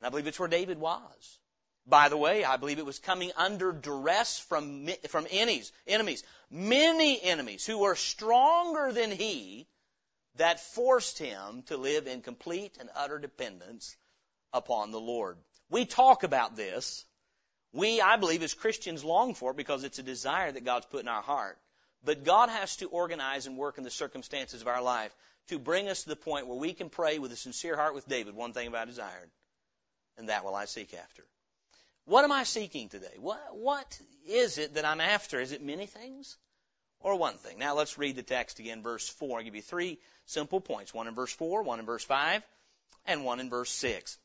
And 0.00 0.06
I 0.06 0.10
believe 0.10 0.28
it's 0.28 0.38
where 0.38 0.48
David 0.48 0.78
was. 0.78 1.38
By 1.88 2.08
the 2.08 2.16
way, 2.16 2.44
I 2.44 2.56
believe 2.56 2.78
it 2.78 2.86
was 2.86 3.00
coming 3.00 3.32
under 3.36 3.72
duress 3.72 4.38
from, 4.38 4.86
from 5.08 5.26
enemies, 5.28 5.72
enemies, 5.88 6.22
many 6.50 7.20
enemies 7.20 7.66
who 7.66 7.78
were 7.78 7.96
stronger 7.96 8.92
than 8.92 9.10
he 9.10 9.66
that 10.36 10.60
forced 10.60 11.18
him 11.18 11.62
to 11.66 11.76
live 11.76 12.06
in 12.06 12.22
complete 12.22 12.76
and 12.78 12.90
utter 12.94 13.18
dependence 13.18 13.96
upon 14.52 14.92
the 14.92 15.00
Lord. 15.00 15.36
We 15.68 15.84
talk 15.84 16.22
about 16.22 16.54
this. 16.54 17.04
We, 17.72 18.00
I 18.00 18.16
believe, 18.16 18.42
as 18.42 18.54
Christians 18.54 19.04
long 19.04 19.34
for 19.34 19.50
it 19.50 19.56
because 19.56 19.84
it's 19.84 19.98
a 19.98 20.02
desire 20.02 20.50
that 20.52 20.64
God's 20.64 20.86
put 20.86 21.02
in 21.02 21.08
our 21.08 21.22
heart. 21.22 21.58
But 22.04 22.24
God 22.24 22.48
has 22.48 22.76
to 22.76 22.86
organize 22.86 23.46
and 23.46 23.56
work 23.56 23.78
in 23.78 23.84
the 23.84 23.90
circumstances 23.90 24.62
of 24.62 24.68
our 24.68 24.82
life 24.82 25.14
to 25.48 25.58
bring 25.58 25.88
us 25.88 26.02
to 26.02 26.08
the 26.08 26.16
point 26.16 26.46
where 26.46 26.58
we 26.58 26.72
can 26.72 26.90
pray 26.90 27.18
with 27.18 27.32
a 27.32 27.36
sincere 27.36 27.76
heart 27.76 27.94
with 27.94 28.08
David, 28.08 28.34
one 28.34 28.52
thing 28.52 28.64
have 28.66 28.74
I 28.74 28.84
desired, 28.84 29.30
and 30.16 30.28
that 30.28 30.44
will 30.44 30.54
I 30.54 30.66
seek 30.66 30.94
after. 30.94 31.24
What 32.04 32.24
am 32.24 32.32
I 32.32 32.44
seeking 32.44 32.88
today? 32.88 33.14
What, 33.18 33.40
what 33.52 34.00
is 34.26 34.58
it 34.58 34.74
that 34.74 34.84
I'm 34.84 35.00
after? 35.00 35.40
Is 35.40 35.52
it 35.52 35.62
many 35.62 35.86
things 35.86 36.36
or 37.00 37.16
one 37.16 37.36
thing? 37.36 37.58
Now 37.58 37.74
let's 37.74 37.98
read 37.98 38.16
the 38.16 38.22
text 38.22 38.60
again, 38.60 38.82
verse 38.82 39.08
4. 39.08 39.38
I'll 39.38 39.44
give 39.44 39.54
you 39.54 39.62
three 39.62 39.98
simple 40.24 40.60
points. 40.60 40.94
One 40.94 41.06
in 41.06 41.14
verse 41.14 41.32
4, 41.32 41.62
one 41.62 41.80
in 41.80 41.86
verse 41.86 42.04
5, 42.04 42.42
and 43.06 43.24
one 43.24 43.40
in 43.40 43.50
verse 43.50 43.70
6. 43.70 44.16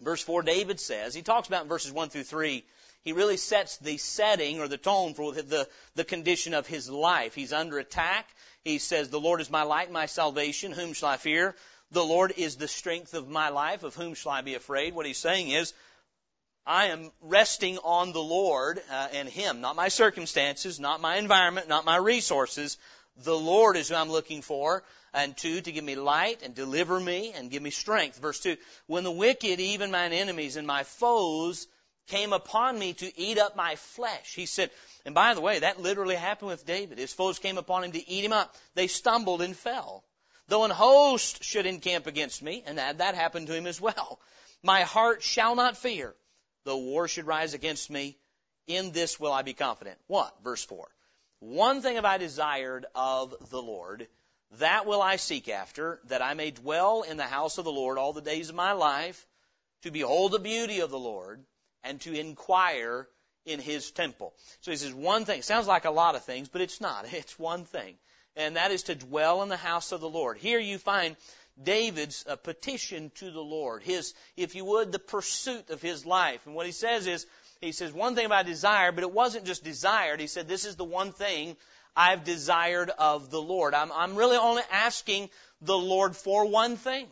Verse 0.00 0.22
4, 0.22 0.42
David 0.42 0.80
says, 0.80 1.14
he 1.14 1.22
talks 1.22 1.48
about 1.48 1.62
in 1.62 1.68
verses 1.68 1.92
1 1.92 2.08
through 2.08 2.24
3, 2.24 2.64
he 3.02 3.12
really 3.12 3.36
sets 3.36 3.78
the 3.78 3.96
setting 3.96 4.60
or 4.60 4.68
the 4.68 4.76
tone 4.76 5.14
for 5.14 5.32
the, 5.32 5.68
the 5.94 6.04
condition 6.04 6.52
of 6.52 6.66
his 6.66 6.88
life. 6.90 7.34
He's 7.34 7.52
under 7.52 7.78
attack. 7.78 8.26
He 8.62 8.78
says, 8.78 9.08
The 9.08 9.20
Lord 9.20 9.40
is 9.40 9.50
my 9.50 9.62
light 9.62 9.86
and 9.86 9.94
my 9.94 10.06
salvation. 10.06 10.72
Whom 10.72 10.92
shall 10.92 11.08
I 11.08 11.16
fear? 11.16 11.56
The 11.92 12.04
Lord 12.04 12.34
is 12.36 12.56
the 12.56 12.68
strength 12.68 13.14
of 13.14 13.28
my 13.28 13.48
life. 13.48 13.84
Of 13.84 13.94
whom 13.94 14.14
shall 14.14 14.32
I 14.32 14.42
be 14.42 14.54
afraid? 14.54 14.94
What 14.94 15.06
he's 15.06 15.18
saying 15.18 15.48
is, 15.48 15.72
I 16.66 16.86
am 16.86 17.10
resting 17.22 17.78
on 17.78 18.12
the 18.12 18.22
Lord 18.22 18.82
uh, 18.90 19.08
and 19.14 19.28
Him, 19.28 19.62
not 19.62 19.76
my 19.76 19.88
circumstances, 19.88 20.78
not 20.78 21.00
my 21.00 21.16
environment, 21.16 21.68
not 21.68 21.86
my 21.86 21.96
resources. 21.96 22.76
The 23.24 23.36
Lord 23.36 23.76
is 23.76 23.88
who 23.88 23.94
I'm 23.94 24.10
looking 24.10 24.42
for. 24.42 24.84
And 25.12 25.36
two, 25.36 25.60
to 25.60 25.72
give 25.72 25.84
me 25.84 25.96
light 25.96 26.42
and 26.42 26.54
deliver 26.54 26.98
me 26.98 27.32
and 27.32 27.50
give 27.50 27.62
me 27.62 27.70
strength. 27.70 28.18
Verse 28.18 28.40
two, 28.40 28.56
when 28.86 29.04
the 29.04 29.10
wicked, 29.10 29.60
even 29.60 29.90
mine 29.90 30.12
enemies 30.12 30.56
and 30.56 30.66
my 30.66 30.84
foes, 30.84 31.66
came 32.06 32.32
upon 32.32 32.78
me 32.78 32.92
to 32.94 33.18
eat 33.18 33.38
up 33.38 33.56
my 33.56 33.76
flesh. 33.76 34.34
He 34.34 34.46
said, 34.46 34.70
and 35.04 35.14
by 35.14 35.34
the 35.34 35.40
way, 35.40 35.60
that 35.60 35.80
literally 35.80 36.16
happened 36.16 36.50
with 36.50 36.66
David. 36.66 36.98
His 36.98 37.12
foes 37.12 37.38
came 37.38 37.58
upon 37.58 37.84
him 37.84 37.92
to 37.92 38.08
eat 38.08 38.24
him 38.24 38.32
up. 38.32 38.54
They 38.74 38.86
stumbled 38.86 39.42
and 39.42 39.56
fell. 39.56 40.04
Though 40.48 40.64
an 40.64 40.70
host 40.70 41.44
should 41.44 41.66
encamp 41.66 42.06
against 42.06 42.42
me, 42.42 42.64
and 42.66 42.78
that, 42.78 42.98
that 42.98 43.14
happened 43.14 43.46
to 43.46 43.54
him 43.54 43.66
as 43.66 43.80
well. 43.80 44.20
My 44.62 44.82
heart 44.82 45.22
shall 45.22 45.54
not 45.54 45.76
fear 45.76 46.14
though 46.64 46.78
war 46.78 47.08
should 47.08 47.26
rise 47.26 47.54
against 47.54 47.90
me, 47.90 48.18
in 48.66 48.92
this 48.92 49.18
will 49.18 49.32
I 49.32 49.42
be 49.42 49.54
confident. 49.54 49.98
What? 50.06 50.34
Verse 50.44 50.64
4. 50.64 50.86
One 51.40 51.82
thing 51.82 51.96
have 51.96 52.04
I 52.04 52.18
desired 52.18 52.86
of 52.94 53.34
the 53.50 53.62
Lord, 53.62 54.06
that 54.58 54.86
will 54.86 55.00
I 55.00 55.16
seek 55.16 55.48
after, 55.48 56.00
that 56.04 56.22
I 56.22 56.34
may 56.34 56.50
dwell 56.50 57.02
in 57.02 57.16
the 57.16 57.24
house 57.24 57.58
of 57.58 57.64
the 57.64 57.72
Lord 57.72 57.98
all 57.98 58.12
the 58.12 58.20
days 58.20 58.48
of 58.48 58.54
my 58.54 58.72
life, 58.72 59.26
to 59.82 59.90
behold 59.90 60.32
the 60.32 60.38
beauty 60.38 60.80
of 60.80 60.90
the 60.90 60.98
Lord, 60.98 61.44
and 61.84 62.00
to 62.02 62.18
inquire 62.18 63.08
in 63.46 63.60
his 63.60 63.90
temple. 63.90 64.34
So 64.60 64.70
he 64.70 64.76
says 64.76 64.92
one 64.92 65.24
thing. 65.24 65.42
Sounds 65.42 65.66
like 65.66 65.84
a 65.84 65.90
lot 65.90 66.14
of 66.14 66.24
things, 66.24 66.48
but 66.48 66.60
it's 66.60 66.80
not. 66.80 67.06
It's 67.12 67.38
one 67.38 67.64
thing. 67.64 67.96
And 68.36 68.56
that 68.56 68.70
is 68.70 68.84
to 68.84 68.94
dwell 68.94 69.42
in 69.42 69.48
the 69.48 69.56
house 69.56 69.92
of 69.92 70.00
the 70.00 70.08
Lord. 70.08 70.38
Here 70.38 70.58
you 70.58 70.78
find 70.78 71.16
David's 71.62 72.24
uh, 72.28 72.36
petition 72.36 73.10
to 73.16 73.30
the 73.30 73.42
Lord, 73.42 73.82
his, 73.82 74.14
if 74.36 74.54
you 74.54 74.64
would, 74.64 74.92
the 74.92 74.98
pursuit 74.98 75.70
of 75.70 75.82
his 75.82 76.06
life. 76.06 76.40
And 76.46 76.54
what 76.54 76.66
he 76.66 76.72
says 76.72 77.06
is, 77.06 77.26
he 77.60 77.72
says, 77.72 77.92
one 77.92 78.14
thing 78.14 78.26
about 78.26 78.46
desire, 78.46 78.92
but 78.92 79.02
it 79.02 79.12
wasn't 79.12 79.44
just 79.44 79.64
desired. 79.64 80.20
He 80.20 80.28
said, 80.28 80.48
this 80.48 80.64
is 80.64 80.76
the 80.76 80.84
one 80.84 81.12
thing 81.12 81.56
I've 81.96 82.24
desired 82.24 82.90
of 82.90 83.30
the 83.30 83.40
Lord. 83.40 83.74
I'm, 83.74 83.92
I'm 83.92 84.16
really 84.16 84.36
only 84.36 84.62
asking 84.70 85.30
the 85.60 85.76
Lord 85.76 86.16
for 86.16 86.46
one 86.46 86.76
thing. 86.76 87.06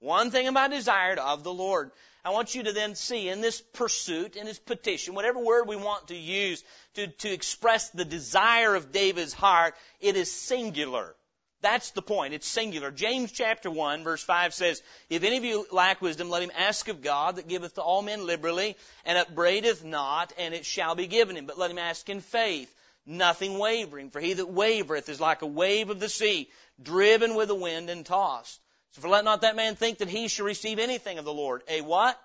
One 0.00 0.30
thing 0.30 0.48
about 0.48 0.70
desired 0.70 1.18
of 1.18 1.44
the 1.44 1.52
Lord. 1.52 1.90
I 2.24 2.30
want 2.30 2.54
you 2.54 2.64
to 2.64 2.72
then 2.72 2.94
see 2.94 3.28
in 3.28 3.40
this 3.40 3.60
pursuit, 3.60 4.36
in 4.36 4.46
this 4.46 4.58
petition, 4.58 5.14
whatever 5.14 5.40
word 5.40 5.66
we 5.66 5.76
want 5.76 6.08
to 6.08 6.16
use 6.16 6.62
to, 6.94 7.08
to 7.08 7.32
express 7.32 7.90
the 7.90 8.04
desire 8.04 8.74
of 8.74 8.92
David's 8.92 9.32
heart, 9.32 9.74
it 10.00 10.16
is 10.16 10.30
singular. 10.30 11.16
That's 11.62 11.92
the 11.92 12.02
point. 12.02 12.34
It's 12.34 12.46
singular. 12.46 12.90
James 12.90 13.30
chapter 13.30 13.70
1 13.70 14.02
verse 14.02 14.22
5 14.22 14.54
says, 14.54 14.82
If 15.08 15.22
any 15.22 15.36
of 15.36 15.44
you 15.44 15.66
lack 15.70 16.02
wisdom, 16.02 16.28
let 16.28 16.42
him 16.42 16.50
ask 16.56 16.88
of 16.88 17.02
God 17.02 17.36
that 17.36 17.48
giveth 17.48 17.74
to 17.74 17.82
all 17.82 18.02
men 18.02 18.26
liberally 18.26 18.76
and 19.04 19.16
upbraideth 19.16 19.84
not, 19.84 20.32
and 20.38 20.54
it 20.54 20.66
shall 20.66 20.96
be 20.96 21.06
given 21.06 21.36
him. 21.36 21.46
But 21.46 21.58
let 21.58 21.70
him 21.70 21.78
ask 21.78 22.08
in 22.08 22.20
faith, 22.20 22.72
nothing 23.06 23.58
wavering. 23.58 24.10
For 24.10 24.20
he 24.20 24.34
that 24.34 24.46
wavereth 24.46 25.08
is 25.08 25.20
like 25.20 25.42
a 25.42 25.46
wave 25.46 25.90
of 25.90 26.00
the 26.00 26.08
sea, 26.08 26.48
driven 26.82 27.34
with 27.34 27.48
the 27.48 27.54
wind 27.54 27.90
and 27.90 28.04
tossed. 28.04 28.60
So 28.92 29.00
for 29.00 29.08
let 29.08 29.24
not 29.24 29.40
that 29.40 29.56
man 29.56 29.74
think 29.74 29.98
that 29.98 30.08
he 30.08 30.28
shall 30.28 30.46
receive 30.46 30.78
anything 30.78 31.18
of 31.18 31.24
the 31.24 31.32
Lord. 31.32 31.62
A 31.68 31.80
what? 31.80 32.18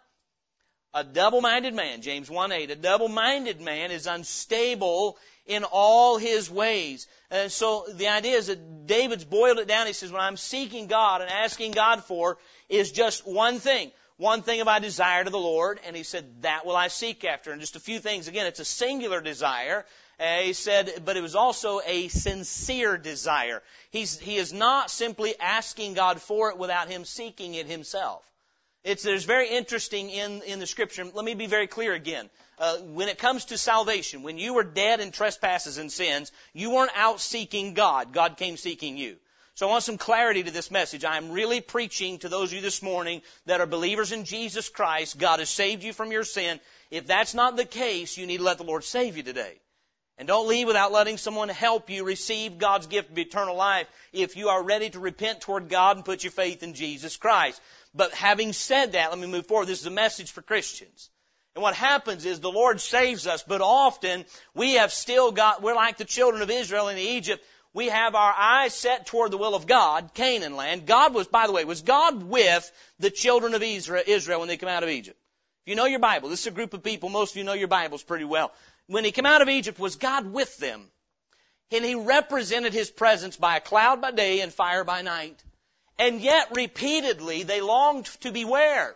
A 0.93 1.03
double-minded 1.03 1.73
man, 1.73 2.01
James 2.01 2.29
1:8. 2.29 2.71
A 2.71 2.75
double-minded 2.75 3.61
man 3.61 3.91
is 3.91 4.07
unstable 4.07 5.17
in 5.45 5.63
all 5.63 6.17
his 6.17 6.49
ways. 6.49 7.07
And 7.29 7.51
so 7.51 7.85
the 7.93 8.07
idea 8.07 8.37
is 8.37 8.47
that 8.47 8.87
David's 8.87 9.25
boiled 9.25 9.59
it 9.59 9.67
down. 9.67 9.87
He 9.87 9.93
says, 9.93 10.11
what 10.11 10.21
I'm 10.21 10.37
seeking 10.37 10.87
God 10.87 11.21
and 11.21 11.29
asking 11.29 11.71
God 11.71 12.03
for 12.03 12.37
is 12.67 12.91
just 12.91 13.27
one 13.27 13.59
thing. 13.59 13.91
One 14.17 14.41
thing 14.41 14.57
have 14.59 14.67
I 14.67 14.79
desired 14.79 15.27
of 15.27 15.33
the 15.33 15.39
Lord, 15.39 15.79
and 15.85 15.95
he 15.95 16.03
said, 16.03 16.41
that 16.41 16.65
will 16.65 16.75
I 16.75 16.87
seek 16.87 17.23
after. 17.23 17.51
And 17.51 17.61
just 17.61 17.75
a 17.75 17.79
few 17.79 17.99
things. 17.99 18.27
Again, 18.27 18.47
it's 18.47 18.59
a 18.59 18.65
singular 18.65 19.21
desire. 19.21 19.85
Uh, 20.19 20.37
he 20.37 20.53
said, 20.53 21.03
but 21.05 21.15
it 21.15 21.21
was 21.21 21.35
also 21.35 21.79
a 21.85 22.07
sincere 22.07 22.97
desire. 22.97 23.61
He's, 23.91 24.17
he 24.17 24.37
is 24.37 24.51
not 24.51 24.89
simply 24.89 25.35
asking 25.39 25.93
God 25.93 26.21
for 26.21 26.49
it 26.49 26.57
without 26.57 26.89
him 26.89 27.05
seeking 27.05 27.53
it 27.53 27.67
himself. 27.67 28.23
It's, 28.83 29.03
there's 29.03 29.25
very 29.25 29.49
interesting 29.49 30.09
in, 30.09 30.41
in 30.43 30.59
the 30.59 30.65
scripture. 30.65 31.03
Let 31.03 31.25
me 31.25 31.35
be 31.35 31.47
very 31.47 31.67
clear 31.67 31.93
again 31.93 32.29
uh, 32.59 32.77
when 32.77 33.09
it 33.09 33.17
comes 33.17 33.45
to 33.45 33.57
salvation, 33.57 34.23
when 34.23 34.37
you 34.37 34.53
were 34.53 34.63
dead 34.63 34.99
in 34.99 35.11
trespasses 35.11 35.77
and 35.77 35.91
sins, 35.91 36.31
you 36.53 36.71
weren't 36.71 36.91
out 36.95 37.19
seeking 37.19 37.73
God. 37.73 38.13
God 38.13 38.37
came 38.37 38.57
seeking 38.57 38.97
you. 38.97 39.17
So 39.53 39.67
I 39.67 39.71
want 39.71 39.83
some 39.83 39.97
clarity 39.97 40.43
to 40.43 40.51
this 40.51 40.69
message. 40.69 41.03
I'm 41.03 41.31
really 41.31 41.61
preaching 41.61 42.19
to 42.19 42.29
those 42.29 42.49
of 42.49 42.55
you 42.55 42.61
this 42.61 42.83
morning 42.83 43.21
that 43.47 43.59
are 43.59 43.65
believers 43.65 44.11
in 44.11 44.23
Jesus 44.23 44.69
Christ. 44.69 45.17
God 45.17 45.39
has 45.39 45.49
saved 45.49 45.83
you 45.83 45.93
from 45.93 46.11
your 46.11 46.23
sin. 46.23 46.59
If 46.91 47.07
that's 47.07 47.33
not 47.33 47.57
the 47.57 47.65
case, 47.65 48.17
you 48.17 48.27
need 48.27 48.37
to 48.37 48.43
let 48.43 48.59
the 48.59 48.63
Lord 48.63 48.83
save 48.83 49.17
you 49.17 49.23
today. 49.23 49.59
And 50.17 50.27
don't 50.27 50.47
leave 50.47 50.65
without 50.65 50.91
letting 50.91 51.17
someone 51.17 51.49
help 51.49 51.91
you 51.91 52.03
receive 52.03 52.57
God's 52.57 52.87
gift 52.87 53.11
of 53.11 53.17
eternal 53.17 53.55
life 53.55 53.87
if 54.11 54.35
you 54.35 54.49
are 54.49 54.63
ready 54.63 54.89
to 54.89 54.99
repent 54.99 55.41
toward 55.41 55.69
God 55.69 55.97
and 55.97 56.05
put 56.05 56.23
your 56.23 56.31
faith 56.31 56.63
in 56.63 56.73
Jesus 56.73 57.17
Christ. 57.17 57.61
But 57.93 58.13
having 58.13 58.51
said 58.51 58.93
that, 58.93 59.11
let 59.11 59.19
me 59.19 59.27
move 59.27 59.45
forward. 59.45 59.67
This 59.67 59.81
is 59.81 59.85
a 59.85 59.91
message 59.91 60.31
for 60.31 60.41
Christians. 60.41 61.09
And 61.53 61.61
what 61.61 61.75
happens 61.75 62.25
is 62.25 62.39
the 62.39 62.51
Lord 62.51 62.81
saves 62.81 63.27
us, 63.27 63.43
but 63.43 63.61
often 63.61 64.25
we 64.53 64.73
have 64.73 64.91
still 64.91 65.31
got, 65.31 65.61
we're 65.61 65.75
like 65.75 65.97
the 65.97 66.05
children 66.05 66.41
of 66.41 66.49
Israel 66.49 66.87
in 66.87 66.97
Egypt. 66.97 67.43
We 67.73 67.87
have 67.87 68.15
our 68.15 68.33
eyes 68.35 68.73
set 68.73 69.05
toward 69.05 69.31
the 69.31 69.37
will 69.37 69.53
of 69.53 69.67
God, 69.67 70.11
Canaan 70.15 70.55
land. 70.55 70.87
God 70.87 71.13
was, 71.13 71.27
by 71.27 71.45
the 71.45 71.53
way, 71.53 71.63
was 71.63 71.81
God 71.81 72.23
with 72.23 72.71
the 72.99 73.11
children 73.11 73.53
of 73.53 73.61
Israel 73.61 74.39
when 74.39 74.47
they 74.47 74.57
come 74.57 74.69
out 74.69 74.83
of 74.83 74.89
Egypt? 74.89 75.19
If 75.65 75.71
you 75.71 75.75
know 75.75 75.85
your 75.85 75.99
Bible, 75.99 76.29
this 76.29 76.41
is 76.41 76.47
a 76.47 76.51
group 76.51 76.73
of 76.73 76.83
people, 76.83 77.09
most 77.09 77.33
of 77.33 77.37
you 77.37 77.43
know 77.43 77.53
your 77.53 77.67
Bibles 77.67 78.01
pretty 78.01 78.25
well. 78.25 78.51
When 78.87 79.03
he 79.03 79.11
came 79.11 79.25
out 79.25 79.41
of 79.41 79.49
Egypt, 79.49 79.79
was 79.79 79.95
God 79.95 80.31
with 80.31 80.57
them? 80.57 80.89
And 81.71 81.83
he 81.83 81.95
represented 81.95 82.73
his 82.73 82.89
presence 82.89 83.35
by 83.35 83.57
a 83.57 83.61
cloud 83.61 84.01
by 84.01 84.11
day 84.11 84.39
and 84.39 84.53
fire 84.53 84.83
by 84.83 85.01
night. 85.01 85.43
And 85.99 86.21
yet, 86.21 86.55
repeatedly, 86.55 87.43
they 87.43 87.59
longed 87.59 88.05
to 88.21 88.31
be 88.31 88.45
where? 88.45 88.95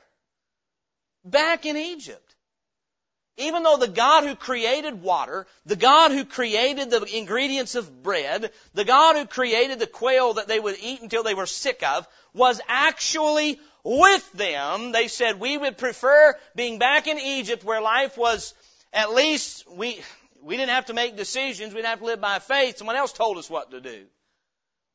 Back 1.25 1.65
in 1.65 1.75
Egypt. 1.75 2.35
Even 3.37 3.63
though 3.63 3.77
the 3.77 3.87
God 3.87 4.23
who 4.23 4.35
created 4.35 5.01
water, 5.01 5.47
the 5.65 5.75
God 5.75 6.11
who 6.11 6.25
created 6.25 6.89
the 6.89 7.03
ingredients 7.17 7.75
of 7.75 8.03
bread, 8.03 8.51
the 8.73 8.85
God 8.85 9.15
who 9.15 9.25
created 9.25 9.79
the 9.79 9.87
quail 9.87 10.33
that 10.33 10.47
they 10.47 10.59
would 10.59 10.77
eat 10.81 11.01
until 11.01 11.23
they 11.23 11.33
were 11.33 11.45
sick 11.45 11.81
of, 11.81 12.07
was 12.33 12.61
actually 12.67 13.59
with 13.83 14.31
them, 14.33 14.91
they 14.91 15.07
said, 15.07 15.39
we 15.39 15.57
would 15.57 15.77
prefer 15.77 16.37
being 16.55 16.77
back 16.77 17.07
in 17.07 17.17
Egypt 17.19 17.63
where 17.63 17.81
life 17.81 18.17
was 18.17 18.53
at 18.93 19.13
least, 19.13 19.69
we, 19.69 20.01
We 20.43 20.57
didn't 20.57 20.71
have 20.71 20.87
to 20.87 20.93
make 20.93 21.15
decisions. 21.15 21.73
We 21.73 21.77
didn't 21.77 21.89
have 21.89 21.99
to 21.99 22.05
live 22.05 22.21
by 22.21 22.39
faith. 22.39 22.77
Someone 22.77 22.95
else 22.95 23.13
told 23.13 23.37
us 23.37 23.49
what 23.49 23.71
to 23.71 23.81
do. 23.81 24.05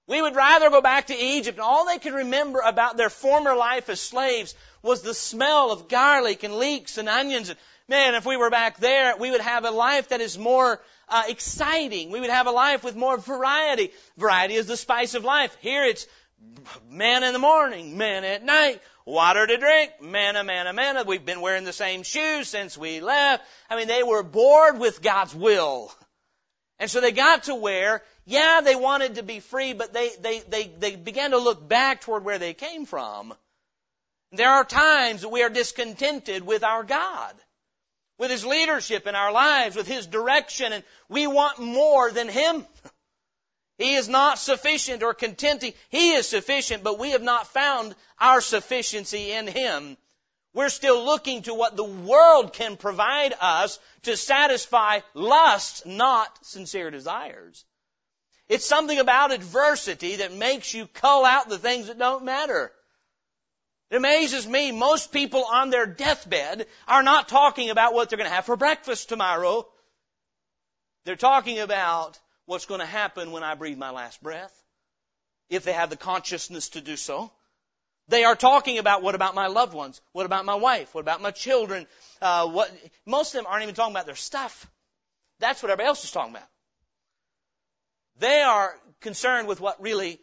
We 0.08 0.22
would 0.22 0.36
rather 0.36 0.70
go 0.70 0.80
back 0.80 1.08
to 1.08 1.16
Egypt, 1.16 1.58
and 1.58 1.64
all 1.64 1.86
they 1.86 1.98
could 1.98 2.14
remember 2.14 2.60
about 2.60 2.96
their 2.96 3.10
former 3.10 3.56
life 3.56 3.88
as 3.88 4.00
slaves 4.00 4.54
was 4.82 5.02
the 5.02 5.14
smell 5.14 5.72
of 5.72 5.88
garlic 5.88 6.44
and 6.44 6.56
leeks 6.56 6.98
and 6.98 7.08
onions. 7.08 7.52
Man, 7.88 8.14
if 8.14 8.24
we 8.24 8.36
were 8.36 8.50
back 8.50 8.78
there, 8.78 9.16
we 9.16 9.30
would 9.30 9.40
have 9.40 9.64
a 9.64 9.70
life 9.70 10.08
that 10.08 10.20
is 10.20 10.38
more 10.38 10.80
uh, 11.08 11.24
exciting. 11.28 12.10
We 12.10 12.20
would 12.20 12.30
have 12.30 12.46
a 12.46 12.52
life 12.52 12.84
with 12.84 12.96
more 12.96 13.18
variety. 13.18 13.92
Variety 14.16 14.54
is 14.54 14.66
the 14.66 14.76
spice 14.76 15.14
of 15.14 15.24
life. 15.24 15.56
Here 15.60 15.84
it's 15.84 16.06
man 16.88 17.24
in 17.24 17.32
the 17.32 17.38
morning, 17.38 17.96
man 17.96 18.24
at 18.24 18.44
night, 18.44 18.82
water 19.06 19.46
to 19.46 19.56
drink, 19.56 19.92
manna, 20.02 20.44
manna, 20.44 20.72
manna. 20.72 21.04
We've 21.04 21.24
been 21.24 21.40
wearing 21.40 21.64
the 21.64 21.72
same 21.72 22.02
shoes 22.02 22.48
since 22.48 22.76
we 22.76 23.00
left. 23.00 23.44
I 23.70 23.76
mean, 23.76 23.88
they 23.88 24.02
were 24.02 24.22
bored 24.22 24.78
with 24.78 25.00
God's 25.00 25.34
will. 25.34 25.90
And 26.78 26.90
so 26.90 27.00
they 27.00 27.12
got 27.12 27.44
to 27.44 27.54
where, 27.54 28.02
yeah, 28.26 28.60
they 28.60 28.76
wanted 28.76 29.14
to 29.14 29.22
be 29.22 29.40
free, 29.40 29.72
but 29.72 29.94
they, 29.94 30.10
they, 30.20 30.40
they, 30.40 30.64
they 30.66 30.96
began 30.96 31.30
to 31.30 31.38
look 31.38 31.66
back 31.66 32.02
toward 32.02 32.24
where 32.24 32.38
they 32.38 32.52
came 32.52 32.84
from. 32.84 33.32
There 34.32 34.50
are 34.50 34.64
times 34.64 35.22
that 35.22 35.30
we 35.30 35.42
are 35.42 35.48
discontented 35.48 36.44
with 36.44 36.64
our 36.64 36.82
God, 36.82 37.34
with 38.18 38.30
His 38.30 38.44
leadership 38.44 39.06
in 39.06 39.14
our 39.14 39.32
lives, 39.32 39.76
with 39.76 39.86
His 39.86 40.06
direction, 40.06 40.72
and 40.72 40.84
we 41.08 41.26
want 41.26 41.60
more 41.60 42.10
than 42.10 42.28
Him. 42.28 42.66
He 43.78 43.94
is 43.94 44.08
not 44.08 44.38
sufficient 44.38 45.02
or 45.02 45.12
contenting. 45.12 45.74
He 45.90 46.12
is 46.12 46.28
sufficient, 46.28 46.82
but 46.82 46.98
we 46.98 47.10
have 47.10 47.22
not 47.22 47.48
found 47.48 47.94
our 48.18 48.40
sufficiency 48.40 49.32
in 49.32 49.46
Him. 49.46 49.96
We're 50.54 50.70
still 50.70 51.04
looking 51.04 51.42
to 51.42 51.52
what 51.52 51.76
the 51.76 51.84
world 51.84 52.54
can 52.54 52.78
provide 52.78 53.34
us 53.38 53.78
to 54.04 54.16
satisfy 54.16 55.00
lusts, 55.12 55.84
not 55.84 56.46
sincere 56.46 56.90
desires. 56.90 57.66
It's 58.48 58.64
something 58.64 58.98
about 58.98 59.32
adversity 59.32 60.16
that 60.16 60.32
makes 60.32 60.72
you 60.72 60.86
cull 60.86 61.26
out 61.26 61.50
the 61.50 61.58
things 61.58 61.88
that 61.88 61.98
don't 61.98 62.24
matter. 62.24 62.72
It 63.90 63.96
amazes 63.96 64.46
me, 64.46 64.72
most 64.72 65.12
people 65.12 65.44
on 65.44 65.68
their 65.68 65.86
deathbed 65.86 66.66
are 66.88 67.02
not 67.02 67.28
talking 67.28 67.70
about 67.70 67.92
what 67.92 68.08
they're 68.08 68.16
going 68.16 68.30
to 68.30 68.34
have 68.34 68.46
for 68.46 68.56
breakfast 68.56 69.10
tomorrow. 69.10 69.68
They're 71.04 71.16
talking 71.16 71.58
about 71.58 72.18
what's 72.46 72.66
going 72.66 72.80
to 72.80 72.86
happen 72.86 73.32
when 73.32 73.42
I 73.42 73.54
breathe 73.54 73.78
my 73.78 73.90
last 73.90 74.22
breath, 74.22 74.52
if 75.50 75.64
they 75.64 75.72
have 75.72 75.90
the 75.90 75.96
consciousness 75.96 76.70
to 76.70 76.80
do 76.80 76.96
so. 76.96 77.30
They 78.08 78.24
are 78.24 78.36
talking 78.36 78.78
about 78.78 79.02
what 79.02 79.16
about 79.16 79.34
my 79.34 79.48
loved 79.48 79.74
ones? 79.74 80.00
What 80.12 80.26
about 80.26 80.44
my 80.44 80.54
wife? 80.54 80.94
What 80.94 81.00
about 81.00 81.20
my 81.20 81.32
children? 81.32 81.86
Uh, 82.22 82.48
what, 82.48 82.72
most 83.04 83.34
of 83.34 83.38
them 83.38 83.46
aren't 83.48 83.64
even 83.64 83.74
talking 83.74 83.92
about 83.92 84.06
their 84.06 84.14
stuff. 84.14 84.66
That's 85.40 85.62
what 85.62 85.70
everybody 85.70 85.88
else 85.88 86.04
is 86.04 86.12
talking 86.12 86.34
about. 86.34 86.48
They 88.18 88.42
are 88.42 88.74
concerned 89.00 89.48
with 89.48 89.60
what 89.60 89.80
really 89.82 90.20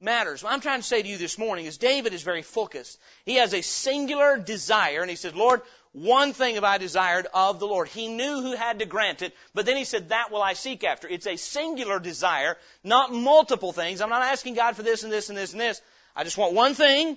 matters. 0.00 0.42
What 0.42 0.52
I'm 0.52 0.60
trying 0.60 0.80
to 0.80 0.86
say 0.86 1.02
to 1.02 1.08
you 1.08 1.18
this 1.18 1.38
morning 1.38 1.66
is 1.66 1.78
David 1.78 2.12
is 2.12 2.22
very 2.22 2.42
focused. 2.42 2.98
He 3.24 3.36
has 3.36 3.54
a 3.54 3.62
singular 3.62 4.38
desire, 4.38 5.00
and 5.00 5.10
he 5.10 5.16
says, 5.16 5.34
Lord, 5.34 5.62
one 5.92 6.34
thing 6.34 6.56
have 6.56 6.64
I 6.64 6.76
desired 6.78 7.26
of 7.32 7.58
the 7.58 7.66
Lord. 7.66 7.88
He 7.88 8.08
knew 8.08 8.42
who 8.42 8.52
had 8.52 8.80
to 8.80 8.86
grant 8.86 9.22
it, 9.22 9.34
but 9.54 9.64
then 9.64 9.78
he 9.78 9.84
said, 9.84 10.10
that 10.10 10.30
will 10.30 10.42
I 10.42 10.52
seek 10.52 10.84
after. 10.84 11.08
It's 11.08 11.26
a 11.26 11.36
singular 11.36 11.98
desire, 11.98 12.58
not 12.84 13.12
multiple 13.12 13.72
things. 13.72 14.00
I'm 14.02 14.10
not 14.10 14.22
asking 14.22 14.54
God 14.54 14.76
for 14.76 14.82
this 14.82 15.04
and 15.04 15.12
this 15.12 15.30
and 15.30 15.38
this 15.38 15.52
and 15.52 15.60
this. 15.60 15.80
I 16.14 16.24
just 16.24 16.36
want 16.36 16.52
one 16.52 16.74
thing. 16.74 17.16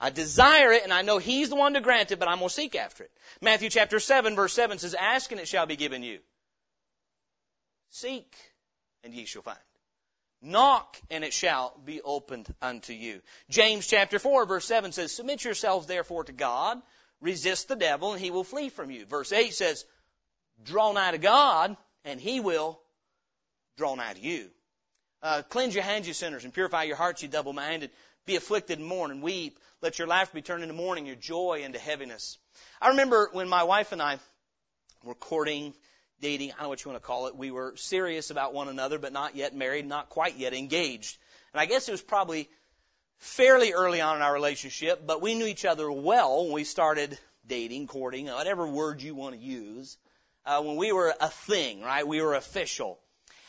I 0.00 0.10
desire 0.10 0.72
it 0.72 0.82
and 0.82 0.92
I 0.92 1.02
know 1.02 1.18
He's 1.18 1.48
the 1.48 1.56
one 1.56 1.74
to 1.74 1.80
grant 1.80 2.10
it, 2.10 2.18
but 2.18 2.28
I'm 2.28 2.38
going 2.38 2.48
to 2.48 2.54
seek 2.54 2.74
after 2.74 3.04
it. 3.04 3.10
Matthew 3.40 3.70
chapter 3.70 3.98
7 3.98 4.34
verse 4.34 4.52
7 4.52 4.78
says, 4.78 4.94
ask 4.94 5.30
and 5.30 5.40
it 5.40 5.48
shall 5.48 5.66
be 5.66 5.76
given 5.76 6.02
you. 6.02 6.18
Seek 7.90 8.34
and 9.04 9.14
ye 9.14 9.24
shall 9.24 9.42
find. 9.42 9.56
Knock 10.42 11.00
and 11.10 11.24
it 11.24 11.32
shall 11.32 11.78
be 11.84 12.00
opened 12.02 12.52
unto 12.60 12.92
you. 12.92 13.20
James 13.48 13.86
chapter 13.86 14.18
4 14.18 14.46
verse 14.46 14.64
7 14.66 14.92
says, 14.92 15.12
submit 15.12 15.44
yourselves 15.44 15.86
therefore 15.86 16.24
to 16.24 16.32
God 16.32 16.80
resist 17.20 17.68
the 17.68 17.76
devil 17.76 18.12
and 18.12 18.20
he 18.20 18.30
will 18.30 18.44
flee 18.44 18.68
from 18.68 18.90
you. 18.90 19.06
Verse 19.06 19.32
8 19.32 19.52
says, 19.54 19.84
draw 20.62 20.92
nigh 20.92 21.12
to 21.12 21.18
God 21.18 21.76
and 22.04 22.20
he 22.20 22.40
will 22.40 22.80
draw 23.76 23.94
nigh 23.94 24.12
to 24.12 24.20
you. 24.20 24.50
Uh, 25.22 25.42
cleanse 25.42 25.74
your 25.74 25.84
hands, 25.84 26.06
you 26.06 26.14
sinners, 26.14 26.44
and 26.44 26.52
purify 26.52 26.84
your 26.84 26.96
hearts, 26.96 27.22
you 27.22 27.28
double-minded. 27.28 27.90
Be 28.26 28.36
afflicted 28.36 28.78
and 28.78 28.86
mourn 28.86 29.10
and 29.10 29.22
weep. 29.22 29.58
Let 29.80 29.98
your 29.98 30.08
laughter 30.08 30.34
be 30.34 30.42
turned 30.42 30.62
into 30.62 30.74
mourning, 30.74 31.06
your 31.06 31.16
joy 31.16 31.62
into 31.64 31.78
heaviness. 31.78 32.38
I 32.80 32.88
remember 32.88 33.30
when 33.32 33.48
my 33.48 33.64
wife 33.64 33.92
and 33.92 34.02
I 34.02 34.18
were 35.04 35.14
courting, 35.14 35.74
dating, 36.20 36.52
I 36.52 36.54
don't 36.54 36.62
know 36.64 36.68
what 36.70 36.84
you 36.84 36.90
want 36.90 37.02
to 37.02 37.06
call 37.06 37.26
it. 37.26 37.36
We 37.36 37.50
were 37.50 37.74
serious 37.76 38.30
about 38.30 38.54
one 38.54 38.68
another, 38.68 38.98
but 38.98 39.12
not 39.12 39.36
yet 39.36 39.54
married, 39.54 39.86
not 39.86 40.08
quite 40.08 40.36
yet 40.36 40.54
engaged. 40.54 41.18
And 41.52 41.60
I 41.60 41.66
guess 41.66 41.88
it 41.88 41.92
was 41.92 42.02
probably 42.02 42.48
fairly 43.18 43.72
early 43.72 44.00
on 44.00 44.16
in 44.16 44.22
our 44.22 44.32
relationship, 44.32 45.06
but 45.06 45.22
we 45.22 45.34
knew 45.34 45.46
each 45.46 45.64
other 45.64 45.90
well 45.90 46.44
when 46.44 46.52
we 46.52 46.64
started 46.64 47.18
dating, 47.46 47.86
courting, 47.86 48.26
whatever 48.26 48.66
word 48.66 49.02
you 49.02 49.14
want 49.14 49.34
to 49.34 49.40
use. 49.40 49.96
Uh, 50.44 50.62
when 50.62 50.76
we 50.76 50.92
were 50.92 51.12
a 51.20 51.28
thing, 51.28 51.82
right? 51.82 52.06
We 52.06 52.22
were 52.22 52.34
official. 52.34 52.98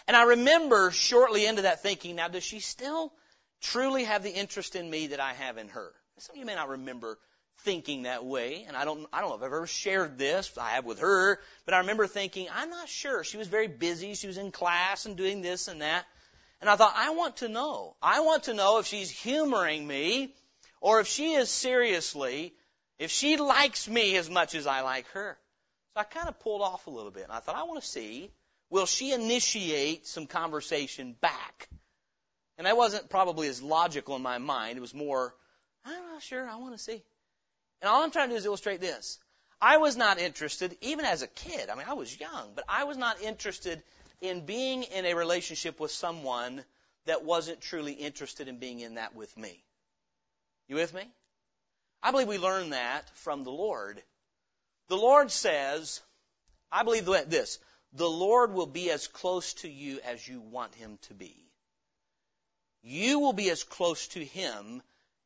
And 0.07 0.17
I 0.17 0.23
remember 0.23 0.89
shortly 0.91 1.45
into 1.45 1.63
that 1.63 1.83
thinking, 1.83 2.15
now 2.15 2.27
does 2.27 2.43
she 2.43 2.59
still 2.59 3.13
truly 3.61 4.05
have 4.05 4.23
the 4.23 4.33
interest 4.33 4.75
in 4.75 4.89
me 4.89 5.07
that 5.07 5.19
I 5.19 5.33
have 5.33 5.57
in 5.57 5.67
her? 5.69 5.93
Some 6.17 6.35
of 6.35 6.39
you 6.39 6.45
may 6.45 6.55
not 6.55 6.69
remember 6.69 7.19
thinking 7.59 8.03
that 8.03 8.25
way, 8.25 8.65
and 8.67 8.77
I 8.77 8.85
don't, 8.85 9.07
I 9.11 9.21
don't 9.21 9.29
know 9.29 9.35
if 9.35 9.41
I've 9.41 9.47
ever 9.47 9.67
shared 9.67 10.17
this. 10.17 10.51
I 10.57 10.71
have 10.71 10.85
with 10.85 10.99
her, 10.99 11.39
but 11.65 11.73
I 11.73 11.79
remember 11.79 12.07
thinking, 12.07 12.47
I'm 12.53 12.69
not 12.69 12.87
sure. 12.87 13.23
She 13.23 13.37
was 13.37 13.47
very 13.47 13.67
busy. 13.67 14.13
She 14.13 14.27
was 14.27 14.37
in 14.37 14.51
class 14.51 15.05
and 15.05 15.17
doing 15.17 15.41
this 15.41 15.67
and 15.67 15.81
that. 15.81 16.05
And 16.61 16.69
I 16.69 16.75
thought, 16.75 16.93
I 16.95 17.11
want 17.11 17.37
to 17.37 17.49
know. 17.49 17.95
I 18.01 18.21
want 18.21 18.43
to 18.43 18.53
know 18.53 18.79
if 18.79 18.87
she's 18.87 19.09
humoring 19.09 19.85
me 19.85 20.33
or 20.81 20.99
if 20.99 21.07
she 21.07 21.33
is 21.33 21.49
seriously, 21.49 22.53
if 22.97 23.11
she 23.11 23.37
likes 23.37 23.87
me 23.87 24.15
as 24.17 24.29
much 24.29 24.55
as 24.55 24.65
I 24.65 24.81
like 24.81 25.07
her. 25.09 25.37
So 25.93 25.99
I 25.99 26.03
kind 26.03 26.29
of 26.29 26.39
pulled 26.39 26.61
off 26.61 26.87
a 26.87 26.91
little 26.91 27.11
bit. 27.11 27.23
And 27.23 27.31
I 27.31 27.39
thought, 27.39 27.55
I 27.55 27.63
want 27.63 27.81
to 27.81 27.87
see, 27.87 28.31
will 28.69 28.85
she 28.85 29.13
initiate 29.13 30.07
some 30.07 30.25
conversation 30.25 31.15
back? 31.19 31.69
And 32.57 32.65
that 32.65 32.75
wasn't 32.75 33.09
probably 33.09 33.47
as 33.47 33.61
logical 33.61 34.15
in 34.15 34.23
my 34.23 34.39
mind. 34.39 34.77
It 34.77 34.81
was 34.81 34.95
more, 34.95 35.35
I'm 35.85 36.11
not 36.11 36.23
sure. 36.23 36.47
I 36.49 36.55
want 36.55 36.75
to 36.75 36.79
see. 36.79 37.03
And 37.81 37.89
all 37.89 38.03
I'm 38.03 38.11
trying 38.11 38.29
to 38.29 38.33
do 38.33 38.37
is 38.37 38.45
illustrate 38.45 38.81
this. 38.81 39.19
I 39.61 39.77
was 39.77 39.97
not 39.97 40.19
interested, 40.19 40.77
even 40.81 41.05
as 41.05 41.21
a 41.21 41.27
kid. 41.27 41.69
I 41.69 41.75
mean, 41.75 41.87
I 41.87 41.93
was 41.93 42.19
young, 42.19 42.51
but 42.55 42.65
I 42.69 42.83
was 42.83 42.97
not 42.97 43.21
interested 43.21 43.81
in 44.21 44.45
being 44.45 44.83
in 44.83 45.05
a 45.05 45.15
relationship 45.15 45.79
with 45.79 45.91
someone 45.91 46.63
that 47.05 47.23
wasn't 47.23 47.61
truly 47.61 47.93
interested 47.93 48.47
in 48.47 48.59
being 48.59 48.79
in 48.79 48.95
that 48.95 49.15
with 49.15 49.35
me. 49.37 49.63
You 50.67 50.75
with 50.75 50.93
me? 50.93 51.09
I 52.03 52.11
believe 52.11 52.27
we 52.27 52.37
learn 52.37 52.71
that 52.71 53.09
from 53.17 53.43
the 53.43 53.51
Lord. 53.51 54.01
The 54.89 54.97
Lord 54.97 55.31
says, 55.31 56.01
I 56.71 56.83
believe 56.83 57.05
this, 57.05 57.59
the 57.93 58.09
Lord 58.09 58.53
will 58.53 58.67
be 58.67 58.91
as 58.91 59.07
close 59.07 59.53
to 59.55 59.69
you 59.69 59.99
as 60.05 60.27
you 60.27 60.41
want 60.41 60.75
Him 60.75 60.99
to 61.03 61.13
be. 61.13 61.35
You 62.83 63.19
will 63.19 63.33
be 63.33 63.49
as 63.49 63.63
close 63.63 64.07
to 64.09 64.23
Him 64.23 64.81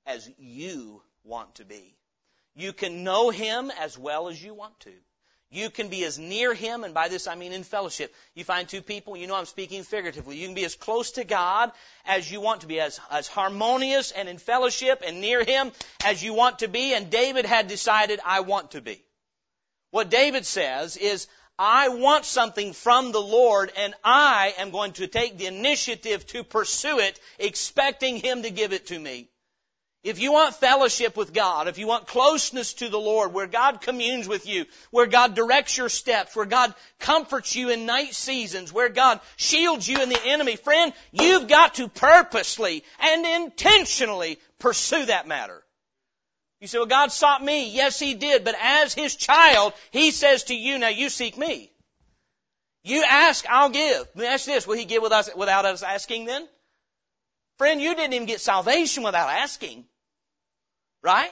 as 0.05 0.29
you 0.37 1.01
want 1.23 1.55
to 1.55 1.65
be. 1.65 1.95
You 2.55 2.73
can 2.73 3.03
know 3.03 3.29
Him 3.29 3.71
as 3.79 3.97
well 3.97 4.27
as 4.27 4.43
you 4.43 4.53
want 4.53 4.79
to. 4.81 4.93
You 5.53 5.69
can 5.69 5.89
be 5.89 6.05
as 6.05 6.17
near 6.17 6.53
Him, 6.53 6.85
and 6.85 6.93
by 6.93 7.09
this 7.09 7.27
I 7.27 7.35
mean 7.35 7.51
in 7.51 7.63
fellowship. 7.63 8.13
You 8.35 8.45
find 8.45 8.69
two 8.69 8.81
people, 8.81 9.17
you 9.17 9.27
know 9.27 9.35
I'm 9.35 9.45
speaking 9.45 9.83
figuratively. 9.83 10.37
You 10.37 10.47
can 10.47 10.55
be 10.55 10.63
as 10.63 10.75
close 10.75 11.11
to 11.11 11.25
God 11.25 11.73
as 12.05 12.31
you 12.31 12.39
want 12.39 12.61
to 12.61 12.67
be, 12.67 12.79
as, 12.79 13.01
as 13.09 13.27
harmonious 13.27 14.11
and 14.11 14.29
in 14.29 14.37
fellowship 14.37 15.03
and 15.05 15.19
near 15.19 15.43
Him 15.43 15.73
as 16.05 16.23
you 16.23 16.33
want 16.33 16.59
to 16.59 16.69
be, 16.69 16.93
and 16.93 17.09
David 17.09 17.45
had 17.45 17.67
decided, 17.67 18.21
I 18.25 18.39
want 18.41 18.71
to 18.71 18.81
be. 18.81 19.03
What 19.89 20.09
David 20.09 20.45
says 20.45 20.95
is, 20.95 21.27
I 21.59 21.89
want 21.89 22.23
something 22.23 22.71
from 22.71 23.11
the 23.11 23.21
Lord, 23.21 23.73
and 23.75 23.93
I 24.05 24.55
am 24.57 24.71
going 24.71 24.93
to 24.93 25.07
take 25.07 25.37
the 25.37 25.47
initiative 25.47 26.25
to 26.27 26.45
pursue 26.45 26.99
it, 26.99 27.19
expecting 27.37 28.15
Him 28.15 28.43
to 28.43 28.51
give 28.51 28.71
it 28.71 28.87
to 28.87 28.97
me. 28.97 29.30
If 30.03 30.19
you 30.19 30.31
want 30.31 30.55
fellowship 30.55 31.15
with 31.15 31.31
God, 31.31 31.67
if 31.67 31.77
you 31.77 31.85
want 31.85 32.07
closeness 32.07 32.73
to 32.75 32.89
the 32.89 32.99
Lord, 32.99 33.33
where 33.33 33.45
God 33.45 33.81
communes 33.81 34.27
with 34.27 34.47
you, 34.47 34.65
where 34.89 35.05
God 35.05 35.35
directs 35.35 35.77
your 35.77 35.89
steps, 35.89 36.35
where 36.35 36.47
God 36.47 36.73
comforts 36.99 37.55
you 37.55 37.69
in 37.69 37.85
night 37.85 38.15
seasons, 38.15 38.73
where 38.73 38.89
God 38.89 39.19
shields 39.35 39.87
you 39.87 40.01
in 40.01 40.09
the 40.09 40.25
enemy, 40.25 40.55
friend, 40.55 40.91
you've 41.11 41.47
got 41.47 41.75
to 41.75 41.87
purposely 41.87 42.83
and 42.99 43.25
intentionally 43.27 44.39
pursue 44.57 45.05
that 45.05 45.27
matter. 45.27 45.63
You 46.61 46.67
say, 46.67 46.79
well, 46.79 46.87
God 46.87 47.11
sought 47.11 47.43
me. 47.43 47.69
Yes, 47.71 47.99
He 47.99 48.15
did. 48.15 48.43
But 48.43 48.55
as 48.59 48.95
His 48.95 49.15
child, 49.15 49.73
He 49.91 50.09
says 50.09 50.45
to 50.45 50.55
you, 50.55 50.79
now 50.79 50.87
you 50.87 51.09
seek 51.09 51.37
me. 51.37 51.71
You 52.83 53.03
ask, 53.07 53.45
I'll 53.47 53.69
give. 53.69 54.07
Let 54.15 54.17
me 54.17 54.25
ask 54.25 54.45
this, 54.47 54.65
will 54.65 54.77
He 54.77 54.85
give 54.85 55.03
without 55.03 55.65
us 55.65 55.83
asking 55.83 56.25
then? 56.25 56.47
Friend, 57.59 57.79
you 57.79 57.93
didn't 57.93 58.13
even 58.13 58.25
get 58.25 58.41
salvation 58.41 59.03
without 59.03 59.29
asking. 59.29 59.85
Right? 61.01 61.31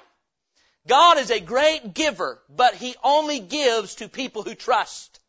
God 0.88 1.18
is 1.18 1.32
a 1.32 1.40
great 1.40 1.94
giver, 1.94 2.42
but 2.50 2.76
He 2.76 2.96
only 3.04 3.40
gives 3.40 3.96
to 3.96 4.10
people 4.10 4.44
who 4.44 4.56
trust. 4.56 5.20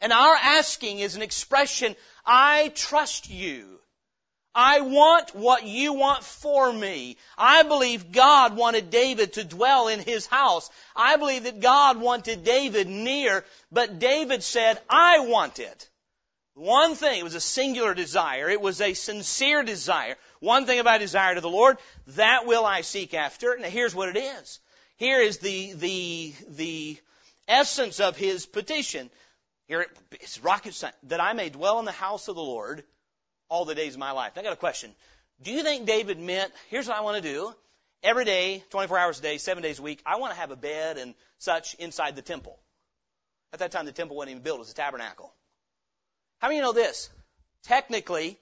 And 0.00 0.12
our 0.12 0.34
asking 0.34 0.98
is 0.98 1.16
an 1.16 1.22
expression, 1.22 1.96
I 2.26 2.72
trust 2.74 3.30
you. 3.30 3.80
I 4.54 4.82
want 4.82 5.34
what 5.34 5.64
you 5.64 5.94
want 5.94 6.22
for 6.22 6.72
me. 6.72 7.16
I 7.36 7.64
believe 7.64 8.12
God 8.12 8.56
wanted 8.56 8.90
David 8.90 9.32
to 9.32 9.44
dwell 9.44 9.88
in 9.88 9.98
his 9.98 10.26
house. 10.26 10.70
I 10.94 11.16
believe 11.16 11.44
that 11.44 11.60
God 11.60 11.96
wanted 11.96 12.44
David 12.44 12.86
near, 12.86 13.44
but 13.72 13.98
David 13.98 14.44
said, 14.44 14.80
I 14.88 15.20
want 15.20 15.58
it. 15.58 15.88
One 16.54 16.94
thing, 16.94 17.18
it 17.18 17.24
was 17.24 17.34
a 17.34 17.40
singular 17.40 17.94
desire. 17.94 18.48
It 18.48 18.60
was 18.60 18.80
a 18.80 18.94
sincere 18.94 19.64
desire. 19.64 20.16
One 20.44 20.66
thing 20.66 20.78
about 20.78 21.00
desire 21.00 21.34
to 21.34 21.40
the 21.40 21.48
Lord, 21.48 21.78
that 22.08 22.44
will 22.46 22.66
I 22.66 22.82
seek 22.82 23.14
after. 23.14 23.56
Now 23.58 23.68
here's 23.68 23.94
what 23.94 24.14
it 24.14 24.18
is. 24.18 24.60
Here 24.98 25.18
is 25.18 25.38
the, 25.38 25.72
the, 25.72 26.34
the 26.50 26.98
essence 27.48 27.98
of 27.98 28.18
his 28.18 28.44
petition. 28.44 29.08
Here 29.68 29.86
it's 30.12 30.38
rocket 30.40 30.74
science. 30.74 30.96
That 31.04 31.20
I 31.20 31.32
may 31.32 31.48
dwell 31.48 31.78
in 31.78 31.86
the 31.86 31.92
house 31.92 32.28
of 32.28 32.36
the 32.36 32.42
Lord 32.42 32.84
all 33.48 33.64
the 33.64 33.74
days 33.74 33.94
of 33.94 34.00
my 34.00 34.10
life. 34.10 34.32
I 34.36 34.42
got 34.42 34.52
a 34.52 34.56
question. 34.56 34.94
Do 35.42 35.50
you 35.50 35.62
think 35.62 35.86
David 35.86 36.20
meant, 36.20 36.52
here's 36.68 36.86
what 36.88 36.98
I 36.98 37.00
want 37.00 37.22
to 37.22 37.28
do. 37.28 37.54
Every 38.02 38.26
day, 38.26 38.62
24 38.68 38.98
hours 38.98 39.18
a 39.20 39.22
day, 39.22 39.38
seven 39.38 39.62
days 39.62 39.78
a 39.78 39.82
week, 39.82 40.02
I 40.04 40.16
want 40.16 40.34
to 40.34 40.38
have 40.38 40.50
a 40.50 40.56
bed 40.56 40.98
and 40.98 41.14
such 41.38 41.72
inside 41.76 42.16
the 42.16 42.22
temple. 42.22 42.58
At 43.54 43.60
that 43.60 43.72
time, 43.72 43.86
the 43.86 43.92
temple 43.92 44.16
wasn't 44.16 44.32
even 44.32 44.42
built. 44.42 44.58
It 44.58 44.60
was 44.60 44.70
a 44.72 44.74
tabernacle. 44.74 45.32
How 46.38 46.48
many 46.48 46.58
of 46.58 46.64
you 46.64 46.66
know 46.66 46.72
this? 46.74 47.08
Technically 47.62 48.38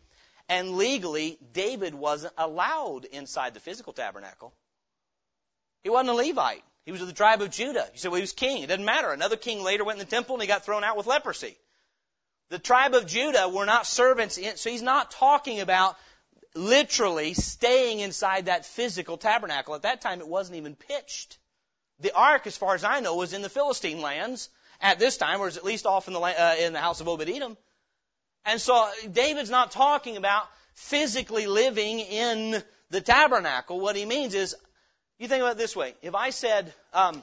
and 0.49 0.77
legally, 0.77 1.39
David 1.53 1.95
wasn't 1.95 2.35
allowed 2.37 3.05
inside 3.05 3.55
the 3.55 3.61
physical 3.61 3.93
tabernacle. 3.93 4.53
He 5.83 5.91
wasn't 5.91 6.11
a 6.11 6.15
Levite. 6.15 6.65
He 6.85 6.93
was 6.93 7.01
of 7.01 7.07
the 7.07 7.13
tribe 7.13 7.43
of 7.43 7.51
Judah. 7.51 7.89
You 7.93 7.99
say, 7.99 8.09
well, 8.09 8.17
he 8.17 8.23
was 8.23 8.33
king. 8.33 8.63
It 8.63 8.67
doesn't 8.67 8.85
matter. 8.85 9.13
Another 9.13 9.37
king 9.37 9.63
later 9.63 9.85
went 9.85 10.01
in 10.01 10.05
the 10.05 10.11
temple 10.11 10.35
and 10.35 10.43
he 10.43 10.49
got 10.49 10.65
thrown 10.65 10.85
out 10.85 10.97
with 10.97 11.07
leprosy. 11.07 11.57
The 12.51 12.59
tribe 12.59 12.95
of 12.95 13.07
Judah 13.07 13.49
were 13.49 13.65
not 13.65 13.87
servants, 13.87 14.37
in, 14.37 14.57
so 14.57 14.69
he's 14.69 14.83
not 14.83 15.11
talking 15.13 15.61
about 15.61 15.97
literally 16.55 17.35
staying 17.35 18.01
inside 18.01 18.47
that 18.47 18.67
physical 18.67 19.17
tabernacle. 19.17 19.75
At 19.75 19.83
that 19.83 20.01
time, 20.01 20.21
it 20.21 20.29
wasn't 20.29 20.59
even 20.59 20.75
pitched. 20.75 21.39
The 22.01 22.15
ark, 22.15 22.47
as 22.47 22.57
far 22.57 22.75
as 22.75 22.85
I 22.85 23.01
know, 23.01 23.17
was 23.17 23.33
in 23.33 23.43
the 23.43 23.49
Philistine 23.49 24.03
lands 24.03 24.51
at 24.81 24.99
this 24.99 25.17
time, 25.17 25.41
or 25.41 25.49
is 25.49 25.57
at 25.57 25.65
least 25.65 25.87
off 25.87 26.09
in 26.09 26.15
the, 26.15 26.21
uh, 26.21 26.57
in 26.59 26.73
the 26.73 26.81
house 26.81 27.01
of 27.01 27.09
Obed 27.09 27.29
Edom. 27.29 27.57
And 28.45 28.61
so 28.61 28.89
David's 29.11 29.51
not 29.51 29.71
talking 29.71 30.17
about 30.17 30.49
physically 30.75 31.47
living 31.47 32.01
in 32.01 32.63
the 32.91 33.01
tabernacle. 33.01 33.81
What 33.81 33.97
he 33.97 34.05
means 34.05 34.35
is, 34.35 34.55
you 35.19 35.29
think 35.29 35.43
about 35.43 35.53
it 35.53 35.59
this 35.59 35.77
way. 35.77 35.95
If 36.03 36.15
I 36.15 36.31
said, 36.31 36.73
um, 36.93 37.23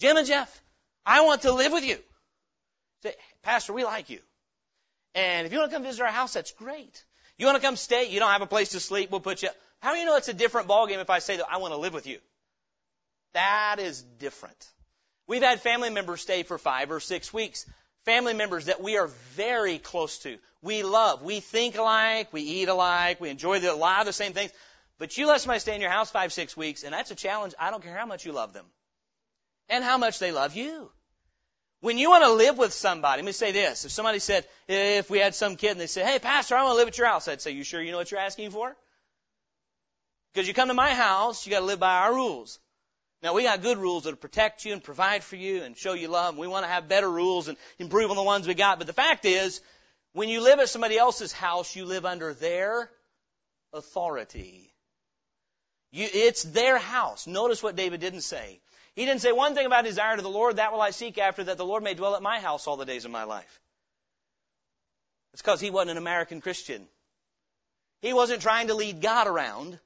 Jim 0.00 0.16
and 0.16 0.26
Jeff, 0.26 0.62
I 1.04 1.22
want 1.22 1.42
to 1.42 1.52
live 1.52 1.72
with 1.72 1.84
you. 1.84 1.98
Say, 3.02 3.14
Pastor, 3.42 3.72
we 3.72 3.84
like 3.84 4.10
you. 4.10 4.20
And 5.14 5.46
if 5.46 5.52
you 5.52 5.58
want 5.58 5.70
to 5.70 5.76
come 5.76 5.84
visit 5.84 6.02
our 6.02 6.12
house, 6.12 6.34
that's 6.34 6.52
great. 6.52 7.04
You 7.36 7.46
want 7.46 7.56
to 7.56 7.62
come 7.62 7.76
stay? 7.76 8.10
You 8.10 8.18
don't 8.18 8.30
have 8.30 8.42
a 8.42 8.46
place 8.46 8.70
to 8.70 8.80
sleep? 8.80 9.10
We'll 9.10 9.20
put 9.20 9.42
you. 9.42 9.50
How 9.80 9.92
do 9.92 10.00
you 10.00 10.06
know 10.06 10.16
it's 10.16 10.28
a 10.28 10.34
different 10.34 10.68
ballgame 10.68 11.00
if 11.00 11.10
I 11.10 11.20
say 11.20 11.36
that 11.36 11.46
I 11.50 11.58
want 11.58 11.72
to 11.72 11.78
live 11.78 11.94
with 11.94 12.06
you? 12.06 12.18
That 13.34 13.76
is 13.78 14.02
different. 14.02 14.66
We've 15.26 15.42
had 15.42 15.60
family 15.60 15.90
members 15.90 16.20
stay 16.20 16.42
for 16.42 16.58
five 16.58 16.90
or 16.90 17.00
six 17.00 17.32
weeks. 17.32 17.66
Family 18.08 18.32
members 18.32 18.64
that 18.64 18.82
we 18.82 18.96
are 18.96 19.08
very 19.34 19.76
close 19.76 20.20
to. 20.20 20.38
We 20.62 20.82
love. 20.82 21.22
We 21.22 21.40
think 21.40 21.76
alike. 21.76 22.32
We 22.32 22.40
eat 22.40 22.70
alike. 22.70 23.20
We 23.20 23.28
enjoy 23.28 23.60
the, 23.60 23.70
a 23.70 23.76
lot 23.76 24.00
of 24.00 24.06
the 24.06 24.14
same 24.14 24.32
things. 24.32 24.50
But 24.98 25.18
you 25.18 25.26
let 25.26 25.42
somebody 25.42 25.60
stay 25.60 25.74
in 25.74 25.82
your 25.82 25.90
house 25.90 26.10
five, 26.10 26.32
six 26.32 26.56
weeks, 26.56 26.84
and 26.84 26.94
that's 26.94 27.10
a 27.10 27.14
challenge. 27.14 27.52
I 27.60 27.70
don't 27.70 27.82
care 27.82 27.94
how 27.94 28.06
much 28.06 28.24
you 28.24 28.32
love 28.32 28.54
them. 28.54 28.64
And 29.68 29.84
how 29.84 29.98
much 29.98 30.20
they 30.20 30.32
love 30.32 30.56
you. 30.56 30.90
When 31.80 31.98
you 31.98 32.08
want 32.08 32.24
to 32.24 32.32
live 32.32 32.56
with 32.56 32.72
somebody, 32.72 33.20
let 33.20 33.26
me 33.26 33.32
say 33.32 33.52
this. 33.52 33.84
If 33.84 33.90
somebody 33.90 34.20
said, 34.20 34.46
if 34.68 35.10
we 35.10 35.18
had 35.18 35.34
some 35.34 35.56
kid 35.56 35.72
and 35.72 35.80
they 35.80 35.86
said, 35.86 36.06
hey, 36.06 36.18
pastor, 36.18 36.56
I 36.56 36.62
want 36.62 36.76
to 36.76 36.78
live 36.78 36.88
at 36.88 36.96
your 36.96 37.08
house, 37.08 37.28
I'd 37.28 37.42
say, 37.42 37.50
you 37.50 37.62
sure 37.62 37.82
you 37.82 37.90
know 37.90 37.98
what 37.98 38.10
you're 38.10 38.20
asking 38.20 38.52
for? 38.52 38.74
Because 40.32 40.48
you 40.48 40.54
come 40.54 40.68
to 40.68 40.74
my 40.74 40.94
house, 40.94 41.44
you 41.44 41.50
got 41.50 41.60
to 41.60 41.66
live 41.66 41.78
by 41.78 41.98
our 41.98 42.14
rules. 42.14 42.58
Now 43.22 43.34
we 43.34 43.42
got 43.42 43.62
good 43.62 43.78
rules 43.78 44.04
that'll 44.04 44.16
protect 44.16 44.64
you 44.64 44.72
and 44.72 44.82
provide 44.82 45.24
for 45.24 45.36
you 45.36 45.62
and 45.62 45.76
show 45.76 45.92
you 45.92 46.08
love. 46.08 46.38
We 46.38 46.46
want 46.46 46.64
to 46.64 46.70
have 46.70 46.88
better 46.88 47.10
rules 47.10 47.48
and 47.48 47.58
improve 47.78 48.10
on 48.10 48.16
the 48.16 48.22
ones 48.22 48.46
we 48.46 48.54
got. 48.54 48.78
But 48.78 48.86
the 48.86 48.92
fact 48.92 49.24
is, 49.24 49.60
when 50.12 50.28
you 50.28 50.40
live 50.40 50.60
at 50.60 50.68
somebody 50.68 50.96
else's 50.96 51.32
house, 51.32 51.74
you 51.74 51.84
live 51.84 52.06
under 52.06 52.32
their 52.32 52.90
authority. 53.72 54.72
You, 55.90 56.06
it's 56.12 56.42
their 56.44 56.78
house. 56.78 57.26
Notice 57.26 57.62
what 57.62 57.76
David 57.76 58.00
didn't 58.00 58.20
say. 58.20 58.60
He 58.94 59.04
didn't 59.04 59.20
say 59.20 59.32
one 59.32 59.54
thing 59.54 59.66
about 59.66 59.84
desire 59.84 60.16
to 60.16 60.22
the 60.22 60.28
Lord, 60.28 60.56
that 60.56 60.72
will 60.72 60.80
I 60.80 60.90
seek 60.90 61.18
after, 61.18 61.44
that 61.44 61.56
the 61.56 61.64
Lord 61.64 61.82
may 61.82 61.94
dwell 61.94 62.16
at 62.16 62.22
my 62.22 62.40
house 62.40 62.66
all 62.66 62.76
the 62.76 62.84
days 62.84 63.04
of 63.04 63.10
my 63.10 63.24
life. 63.24 63.60
It's 65.32 65.42
because 65.42 65.60
he 65.60 65.70
wasn't 65.70 65.92
an 65.92 65.98
American 65.98 66.40
Christian. 66.40 66.86
He 68.00 68.12
wasn't 68.12 68.42
trying 68.42 68.68
to 68.68 68.74
lead 68.74 69.00
God 69.00 69.26
around. 69.26 69.78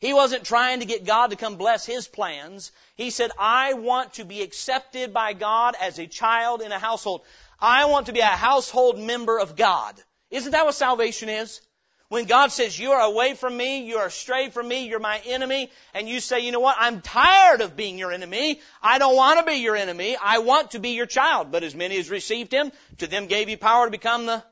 He 0.00 0.14
wasn't 0.14 0.44
trying 0.44 0.80
to 0.80 0.86
get 0.86 1.04
God 1.04 1.30
to 1.30 1.36
come 1.36 1.56
bless 1.56 1.84
his 1.84 2.08
plans. 2.08 2.72
He 2.96 3.10
said, 3.10 3.30
I 3.38 3.74
want 3.74 4.14
to 4.14 4.24
be 4.24 4.40
accepted 4.40 5.12
by 5.12 5.34
God 5.34 5.76
as 5.80 5.98
a 5.98 6.06
child 6.06 6.62
in 6.62 6.72
a 6.72 6.78
household. 6.78 7.20
I 7.60 7.84
want 7.84 8.06
to 8.06 8.12
be 8.12 8.20
a 8.20 8.24
household 8.24 8.98
member 8.98 9.38
of 9.38 9.56
God. 9.56 9.94
Isn't 10.30 10.52
that 10.52 10.64
what 10.64 10.74
salvation 10.74 11.28
is? 11.28 11.60
When 12.08 12.24
God 12.24 12.50
says, 12.50 12.76
you 12.76 12.90
are 12.90 13.02
away 13.02 13.34
from 13.34 13.56
me, 13.56 13.84
you 13.84 13.98
are 13.98 14.06
astray 14.06 14.48
from 14.50 14.66
me, 14.66 14.88
you're 14.88 14.98
my 14.98 15.20
enemy, 15.26 15.70
and 15.94 16.08
you 16.08 16.18
say, 16.18 16.40
you 16.40 16.50
know 16.50 16.58
what, 16.58 16.76
I'm 16.78 17.02
tired 17.02 17.60
of 17.60 17.76
being 17.76 17.98
your 17.98 18.10
enemy. 18.10 18.60
I 18.82 18.98
don't 18.98 19.14
want 19.14 19.38
to 19.38 19.44
be 19.44 19.58
your 19.58 19.76
enemy. 19.76 20.16
I 20.20 20.38
want 20.38 20.72
to 20.72 20.80
be 20.80 20.90
your 20.90 21.06
child. 21.06 21.52
But 21.52 21.62
as 21.62 21.74
many 21.74 21.98
as 21.98 22.10
received 22.10 22.52
him, 22.52 22.72
to 22.98 23.06
them 23.06 23.26
gave 23.26 23.48
you 23.48 23.58
power 23.58 23.84
to 23.84 23.92
become 23.92 24.26
the 24.26 24.42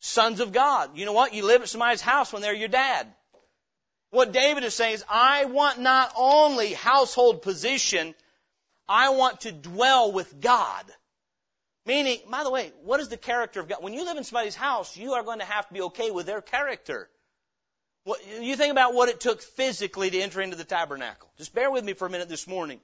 sons 0.00 0.40
of 0.40 0.52
God. 0.52 0.98
You 0.98 1.06
know 1.06 1.14
what? 1.14 1.32
You 1.32 1.46
live 1.46 1.62
at 1.62 1.68
somebody's 1.68 2.02
house 2.02 2.32
when 2.32 2.42
they're 2.42 2.52
your 2.52 2.68
dad. 2.68 3.06
What 4.12 4.32
David 4.32 4.62
is 4.62 4.74
saying 4.74 4.96
is, 4.96 5.04
I 5.08 5.46
want 5.46 5.80
not 5.80 6.12
only 6.14 6.74
household 6.74 7.40
position, 7.40 8.14
I 8.86 9.08
want 9.08 9.40
to 9.40 9.52
dwell 9.52 10.12
with 10.12 10.38
God. 10.38 10.84
Meaning, 11.86 12.18
by 12.30 12.44
the 12.44 12.50
way, 12.50 12.72
what 12.84 13.00
is 13.00 13.08
the 13.08 13.16
character 13.16 13.60
of 13.60 13.68
God? 13.68 13.78
When 13.80 13.94
you 13.94 14.04
live 14.04 14.18
in 14.18 14.24
somebody's 14.24 14.54
house, 14.54 14.98
you 14.98 15.14
are 15.14 15.22
going 15.22 15.38
to 15.38 15.46
have 15.46 15.66
to 15.66 15.72
be 15.72 15.80
okay 15.80 16.10
with 16.10 16.26
their 16.26 16.42
character. 16.42 17.08
What, 18.04 18.20
you 18.42 18.54
think 18.54 18.70
about 18.70 18.92
what 18.92 19.08
it 19.08 19.18
took 19.18 19.40
physically 19.40 20.10
to 20.10 20.18
enter 20.20 20.42
into 20.42 20.56
the 20.56 20.64
tabernacle. 20.64 21.30
Just 21.38 21.54
bear 21.54 21.70
with 21.70 21.82
me 21.82 21.94
for 21.94 22.06
a 22.06 22.10
minute 22.10 22.28
this 22.28 22.46
morning. 22.46 22.80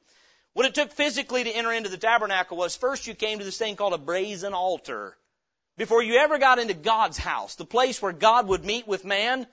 What 0.55 0.65
it 0.65 0.75
took 0.75 0.93
physically 0.93 1.45
to 1.45 1.51
enter 1.51 1.73
into 1.73 1.91
the 1.91 1.99
tabernacle 1.99 2.57
was 2.57 2.75
first 2.75 3.07
you 3.07 3.15
came 3.15 3.39
to 3.39 3.45
this 3.45 3.59
thing 3.59 3.77
called 3.77 3.93
a 3.93 3.99
brazen 3.99 4.55
altar. 4.55 5.15
Before 5.77 6.03
you 6.03 6.15
ever 6.21 6.39
got 6.39 6.59
into 6.59 6.73
God's 6.73 7.19
house, 7.19 7.57
the 7.57 7.67
place 7.67 8.01
where 8.01 8.13
God 8.13 8.49
would 8.49 8.65
meet 8.65 8.89
with 8.89 9.05
man, 9.05 9.47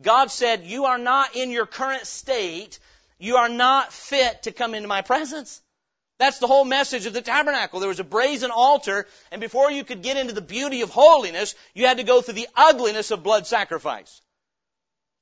God 0.00 0.30
said, 0.30 0.64
you 0.64 0.86
are 0.86 0.98
not 0.98 1.36
in 1.36 1.50
your 1.50 1.66
current 1.66 2.06
state. 2.06 2.78
You 3.18 3.36
are 3.36 3.48
not 3.48 3.92
fit 3.92 4.44
to 4.44 4.52
come 4.52 4.74
into 4.74 4.88
my 4.88 5.02
presence. 5.02 5.60
That's 6.18 6.38
the 6.38 6.46
whole 6.46 6.64
message 6.64 7.06
of 7.06 7.12
the 7.12 7.20
tabernacle. 7.20 7.80
There 7.80 7.88
was 7.88 8.00
a 8.00 8.04
brazen 8.04 8.50
altar, 8.50 9.06
and 9.30 9.40
before 9.40 9.70
you 9.70 9.82
could 9.84 10.02
get 10.02 10.16
into 10.16 10.32
the 10.32 10.40
beauty 10.40 10.82
of 10.82 10.90
holiness, 10.90 11.54
you 11.74 11.86
had 11.86 11.96
to 11.96 12.04
go 12.04 12.20
through 12.20 12.34
the 12.34 12.48
ugliness 12.54 13.10
of 13.10 13.22
blood 13.22 13.46
sacrifice. 13.46 14.20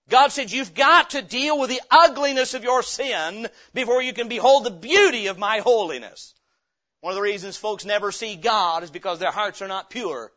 God 0.08 0.28
said, 0.28 0.50
you've 0.50 0.74
got 0.74 1.10
to 1.10 1.22
deal 1.22 1.58
with 1.58 1.70
the 1.70 1.80
ugliness 1.90 2.54
of 2.54 2.64
your 2.64 2.82
sin 2.82 3.48
before 3.72 4.02
you 4.02 4.12
can 4.12 4.28
behold 4.28 4.64
the 4.64 4.70
beauty 4.70 5.28
of 5.28 5.38
my 5.38 5.60
holiness. 5.60 6.34
One 7.00 7.12
of 7.12 7.16
the 7.16 7.22
reasons 7.22 7.56
folks 7.56 7.84
never 7.84 8.12
see 8.12 8.36
God 8.36 8.82
is 8.82 8.90
because 8.90 9.18
their 9.18 9.30
hearts 9.30 9.62
are 9.62 9.68
not 9.68 9.88
pure. 9.88 10.32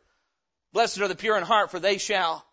Blessed 0.72 1.00
are 1.00 1.08
the 1.08 1.14
pure 1.14 1.36
in 1.36 1.44
heart, 1.44 1.70
for 1.70 1.78
they 1.78 1.98
shall 1.98 2.44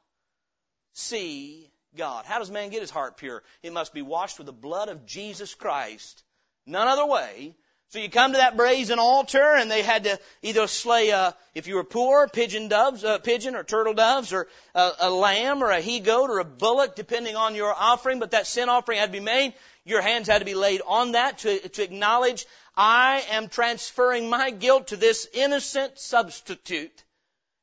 see 0.94 1.71
God. 1.96 2.26
How 2.26 2.40
does 2.40 2.50
man 2.50 2.70
get 2.70 2.82
his 2.82 2.90
heart 2.90 3.18
pure? 3.18 3.44
It 3.64 3.74
must 3.74 3.94
be 3.94 4.02
washed 4.02 4.38
with 4.38 4.48
the 4.48 4.54
blood 4.54 4.90
of 4.90 5.06
Jesus 5.06 5.56
Christ. 5.56 6.24
None 6.66 6.88
other 6.88 7.06
way. 7.06 7.56
So 7.90 8.00
you 8.00 8.10
come 8.10 8.32
to 8.32 8.38
that 8.38 8.56
brazen 8.56 9.00
altar, 9.00 9.44
and 9.44 9.70
they 9.70 9.82
had 9.82 10.06
to 10.06 10.18
either 10.42 10.68
slay, 10.68 11.10
a, 11.10 11.36
if 11.54 11.68
you 11.68 11.76
were 11.76 11.84
poor, 11.84 12.30
pigeon 12.30 12.70
doves, 12.70 13.04
uh, 13.04 13.18
pigeon 13.20 13.54
or 13.54 13.66
turtle 13.66 13.94
doves, 13.94 14.32
or 14.32 14.48
a, 14.74 14.92
a 15.02 15.10
lamb, 15.10 15.62
or 15.62 15.72
a 15.72 15.82
he 15.82 16.00
goat, 16.00 16.30
or 16.30 16.40
a 16.40 16.46
bullock, 16.46 16.96
depending 16.96 17.36
on 17.36 17.54
your 17.54 17.74
offering. 17.74 18.20
But 18.20 18.32
that 18.32 18.48
sin 18.48 18.70
offering 18.70 19.00
had 19.00 19.08
to 19.08 19.20
be 19.20 19.20
made. 19.20 19.56
Your 19.84 20.02
hands 20.02 20.30
had 20.30 20.40
to 20.40 20.46
be 20.46 20.54
laid 20.54 20.82
on 20.88 21.14
that 21.14 21.40
to, 21.40 21.68
to 21.68 21.84
acknowledge, 21.84 22.46
I 22.78 23.26
am 23.32 23.50
transferring 23.50 24.30
my 24.30 24.52
guilt 24.52 24.88
to 24.88 24.96
this 24.96 25.28
innocent 25.34 26.00
substitute. 26.00 27.04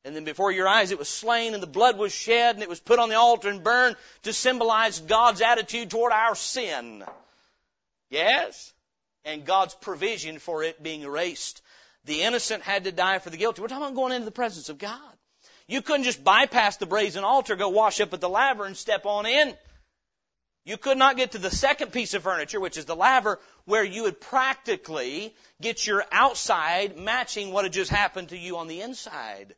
And 0.05 0.15
then 0.15 0.23
before 0.23 0.51
your 0.51 0.67
eyes 0.67 0.91
it 0.91 0.99
was 0.99 1.09
slain 1.09 1.53
and 1.53 1.61
the 1.61 1.67
blood 1.67 1.97
was 1.97 2.13
shed 2.13 2.55
and 2.55 2.63
it 2.63 2.69
was 2.69 2.79
put 2.79 2.99
on 2.99 3.09
the 3.09 3.15
altar 3.15 3.49
and 3.49 3.63
burned 3.63 3.95
to 4.23 4.33
symbolize 4.33 4.99
God's 4.99 5.41
attitude 5.41 5.89
toward 5.89 6.13
our 6.13 6.35
sin. 6.35 7.03
Yes? 8.09 8.73
and 9.25 9.45
God's 9.45 9.73
provision 9.75 10.39
for 10.39 10.63
it 10.63 10.81
being 10.81 11.01
erased. 11.01 11.61
The 12.05 12.21
innocent 12.21 12.63
had 12.63 12.85
to 12.85 12.91
die 12.91 13.19
for 13.19 13.29
the 13.29 13.37
guilty. 13.37 13.61
We're 13.61 13.67
talking 13.67 13.83
about 13.83 13.95
going 13.95 14.13
into 14.13 14.25
the 14.25 14.31
presence 14.31 14.69
of 14.69 14.77
God. 14.77 14.99
You 15.67 15.81
couldn't 15.81 16.05
just 16.05 16.23
bypass 16.23 16.77
the 16.77 16.85
brazen 16.85 17.23
altar, 17.23 17.55
go 17.55 17.69
wash 17.69 18.01
up 18.01 18.13
at 18.13 18.21
the 18.21 18.29
laver 18.29 18.65
and 18.65 18.75
step 18.75 19.05
on 19.05 19.25
in. 19.25 19.53
You 20.65 20.77
could 20.77 20.97
not 20.97 21.17
get 21.17 21.31
to 21.31 21.37
the 21.37 21.51
second 21.51 21.91
piece 21.93 22.13
of 22.13 22.23
furniture, 22.23 22.59
which 22.59 22.77
is 22.77 22.85
the 22.85 22.95
laver, 22.95 23.39
where 23.65 23.83
you 23.83 24.03
would 24.03 24.19
practically 24.19 25.33
get 25.61 25.85
your 25.85 26.03
outside 26.11 26.97
matching 26.97 27.51
what 27.51 27.65
had 27.65 27.73
just 27.73 27.91
happened 27.91 28.29
to 28.29 28.37
you 28.37 28.57
on 28.57 28.67
the 28.67 28.81
inside. 28.81 29.55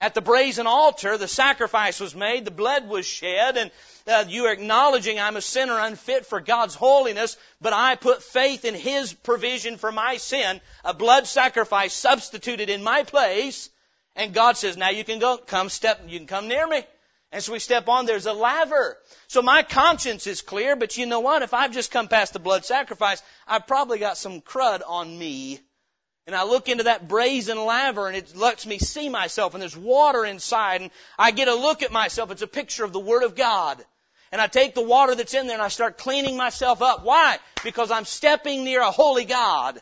At 0.00 0.14
the 0.14 0.20
brazen 0.20 0.66
altar, 0.66 1.16
the 1.16 1.28
sacrifice 1.28 2.00
was 2.00 2.14
made, 2.14 2.44
the 2.44 2.50
blood 2.50 2.86
was 2.88 3.06
shed, 3.06 3.56
and 3.56 3.70
uh, 4.06 4.24
you 4.28 4.46
are 4.46 4.52
acknowledging 4.52 5.18
I'm 5.18 5.36
a 5.36 5.40
sinner 5.40 5.78
unfit 5.78 6.26
for 6.26 6.40
God's 6.40 6.74
holiness, 6.74 7.36
but 7.60 7.72
I 7.72 7.94
put 7.94 8.22
faith 8.22 8.64
in 8.64 8.74
His 8.74 9.14
provision 9.14 9.78
for 9.78 9.92
my 9.92 10.18
sin, 10.18 10.60
a 10.84 10.92
blood 10.92 11.26
sacrifice 11.26 11.94
substituted 11.94 12.68
in 12.68 12.82
my 12.82 13.04
place, 13.04 13.70
and 14.16 14.34
God 14.34 14.56
says, 14.56 14.76
now 14.76 14.90
you 14.90 15.04
can 15.04 15.20
go, 15.20 15.38
come 15.38 15.68
step, 15.68 16.02
you 16.06 16.18
can 16.18 16.26
come 16.26 16.48
near 16.48 16.66
me. 16.66 16.84
And 17.32 17.42
so 17.42 17.52
we 17.52 17.58
step 17.58 17.88
on, 17.88 18.06
there's 18.06 18.26
a 18.26 18.32
laver. 18.32 18.96
So 19.26 19.42
my 19.42 19.64
conscience 19.64 20.28
is 20.28 20.40
clear, 20.40 20.76
but 20.76 20.96
you 20.96 21.06
know 21.06 21.18
what? 21.20 21.42
If 21.42 21.52
I've 21.52 21.72
just 21.72 21.90
come 21.90 22.06
past 22.06 22.32
the 22.32 22.38
blood 22.38 22.64
sacrifice, 22.64 23.20
I've 23.48 23.66
probably 23.66 23.98
got 23.98 24.16
some 24.16 24.40
crud 24.40 24.82
on 24.86 25.18
me. 25.18 25.60
And 26.26 26.34
I 26.34 26.44
look 26.44 26.68
into 26.68 26.84
that 26.84 27.06
brazen 27.06 27.64
laver 27.66 28.08
and 28.08 28.16
it 28.16 28.34
lets 28.34 28.64
me 28.66 28.78
see 28.78 29.10
myself 29.10 29.52
and 29.52 29.60
there's 29.60 29.76
water 29.76 30.24
inside 30.24 30.80
and 30.80 30.90
I 31.18 31.32
get 31.32 31.48
a 31.48 31.54
look 31.54 31.82
at 31.82 31.92
myself. 31.92 32.30
It's 32.30 32.42
a 32.42 32.46
picture 32.46 32.84
of 32.84 32.92
the 32.92 33.00
Word 33.00 33.24
of 33.24 33.34
God. 33.34 33.84
And 34.32 34.40
I 34.40 34.46
take 34.46 34.74
the 34.74 34.82
water 34.82 35.14
that's 35.14 35.34
in 35.34 35.46
there 35.46 35.56
and 35.56 35.62
I 35.62 35.68
start 35.68 35.98
cleaning 35.98 36.36
myself 36.36 36.80
up. 36.80 37.04
Why? 37.04 37.38
Because 37.62 37.90
I'm 37.90 38.06
stepping 38.06 38.64
near 38.64 38.80
a 38.80 38.90
holy 38.90 39.26
God. 39.26 39.80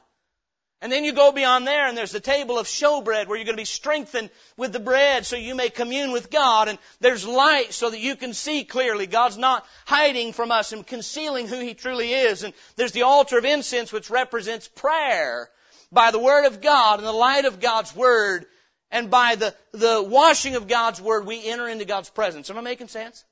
And 0.82 0.90
then 0.90 1.04
you 1.04 1.12
go 1.12 1.30
beyond 1.30 1.64
there 1.64 1.86
and 1.86 1.96
there's 1.96 2.10
the 2.10 2.18
table 2.18 2.58
of 2.58 2.66
showbread 2.66 3.28
where 3.28 3.36
you're 3.36 3.44
going 3.44 3.56
to 3.56 3.60
be 3.60 3.64
strengthened 3.64 4.30
with 4.56 4.72
the 4.72 4.80
bread 4.80 5.24
so 5.24 5.36
you 5.36 5.54
may 5.54 5.70
commune 5.70 6.10
with 6.10 6.28
God. 6.28 6.66
And 6.66 6.76
there's 6.98 7.24
light 7.24 7.72
so 7.72 7.88
that 7.88 8.00
you 8.00 8.16
can 8.16 8.34
see 8.34 8.64
clearly. 8.64 9.06
God's 9.06 9.38
not 9.38 9.64
hiding 9.86 10.32
from 10.32 10.50
us 10.50 10.72
and 10.72 10.84
concealing 10.84 11.46
who 11.46 11.60
He 11.60 11.74
truly 11.74 12.12
is. 12.12 12.42
And 12.42 12.52
there's 12.74 12.90
the 12.90 13.02
altar 13.02 13.38
of 13.38 13.44
incense 13.44 13.92
which 13.92 14.10
represents 14.10 14.66
prayer 14.66 15.48
by 15.92 16.10
the 16.10 16.18
Word 16.18 16.46
of 16.46 16.60
God 16.60 16.98
and 16.98 17.06
the 17.06 17.12
light 17.12 17.44
of 17.44 17.60
God's 17.60 17.94
Word 17.94 18.46
and 18.90 19.10
by 19.10 19.36
the, 19.36 19.54
the 19.72 20.02
washing 20.02 20.56
of 20.56 20.68
God's 20.68 21.00
Word, 21.00 21.26
we 21.26 21.46
enter 21.46 21.68
into 21.68 21.84
God's 21.84 22.10
presence. 22.10 22.50
Am 22.50 22.58
I 22.58 22.62
making 22.62 22.88
sense? 22.88 23.24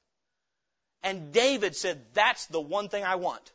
And 1.03 1.33
David 1.33 1.75
said, 1.75 2.01
that's 2.15 2.47
the 2.47 2.61
one 2.61 2.89
thing 2.89 3.05
I 3.05 3.17
want. 3.17 3.53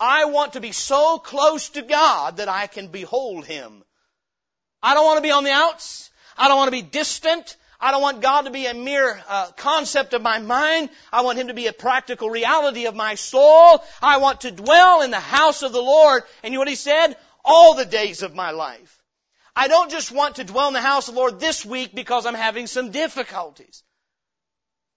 I 0.00 0.26
want 0.26 0.52
to 0.52 0.60
be 0.60 0.72
so 0.72 1.18
close 1.18 1.70
to 1.70 1.82
God 1.82 2.36
that 2.36 2.48
I 2.48 2.68
can 2.68 2.88
behold 2.88 3.44
Him. 3.44 3.82
I 4.82 4.94
don't 4.94 5.04
want 5.04 5.18
to 5.18 5.22
be 5.22 5.32
on 5.32 5.42
the 5.42 5.50
outs. 5.50 6.10
I 6.36 6.46
don't 6.46 6.56
want 6.56 6.68
to 6.68 6.76
be 6.76 6.82
distant. 6.82 7.56
I 7.80 7.90
don't 7.92 8.02
want 8.02 8.22
God 8.22 8.42
to 8.42 8.50
be 8.50 8.66
a 8.66 8.74
mere 8.74 9.20
uh, 9.28 9.50
concept 9.56 10.14
of 10.14 10.22
my 10.22 10.38
mind. 10.38 10.90
I 11.12 11.22
want 11.22 11.38
Him 11.38 11.48
to 11.48 11.54
be 11.54 11.66
a 11.66 11.72
practical 11.72 12.30
reality 12.30 12.86
of 12.86 12.94
my 12.94 13.16
soul. 13.16 13.82
I 14.02 14.18
want 14.18 14.42
to 14.42 14.50
dwell 14.50 15.02
in 15.02 15.10
the 15.10 15.20
house 15.20 15.62
of 15.62 15.72
the 15.72 15.82
Lord. 15.82 16.22
And 16.42 16.52
you 16.52 16.58
know 16.58 16.62
what 16.62 16.68
He 16.68 16.76
said? 16.76 17.16
All 17.48 17.74
the 17.74 17.86
days 17.86 18.22
of 18.22 18.34
my 18.34 18.50
life. 18.50 19.02
I 19.56 19.66
don't 19.66 19.90
just 19.90 20.12
want 20.12 20.36
to 20.36 20.44
dwell 20.44 20.68
in 20.68 20.74
the 20.74 20.80
house 20.80 21.08
of 21.08 21.14
the 21.14 21.20
Lord 21.20 21.40
this 21.40 21.64
week 21.66 21.94
because 21.94 22.26
I'm 22.26 22.34
having 22.34 22.66
some 22.66 22.90
difficulties. 22.90 23.82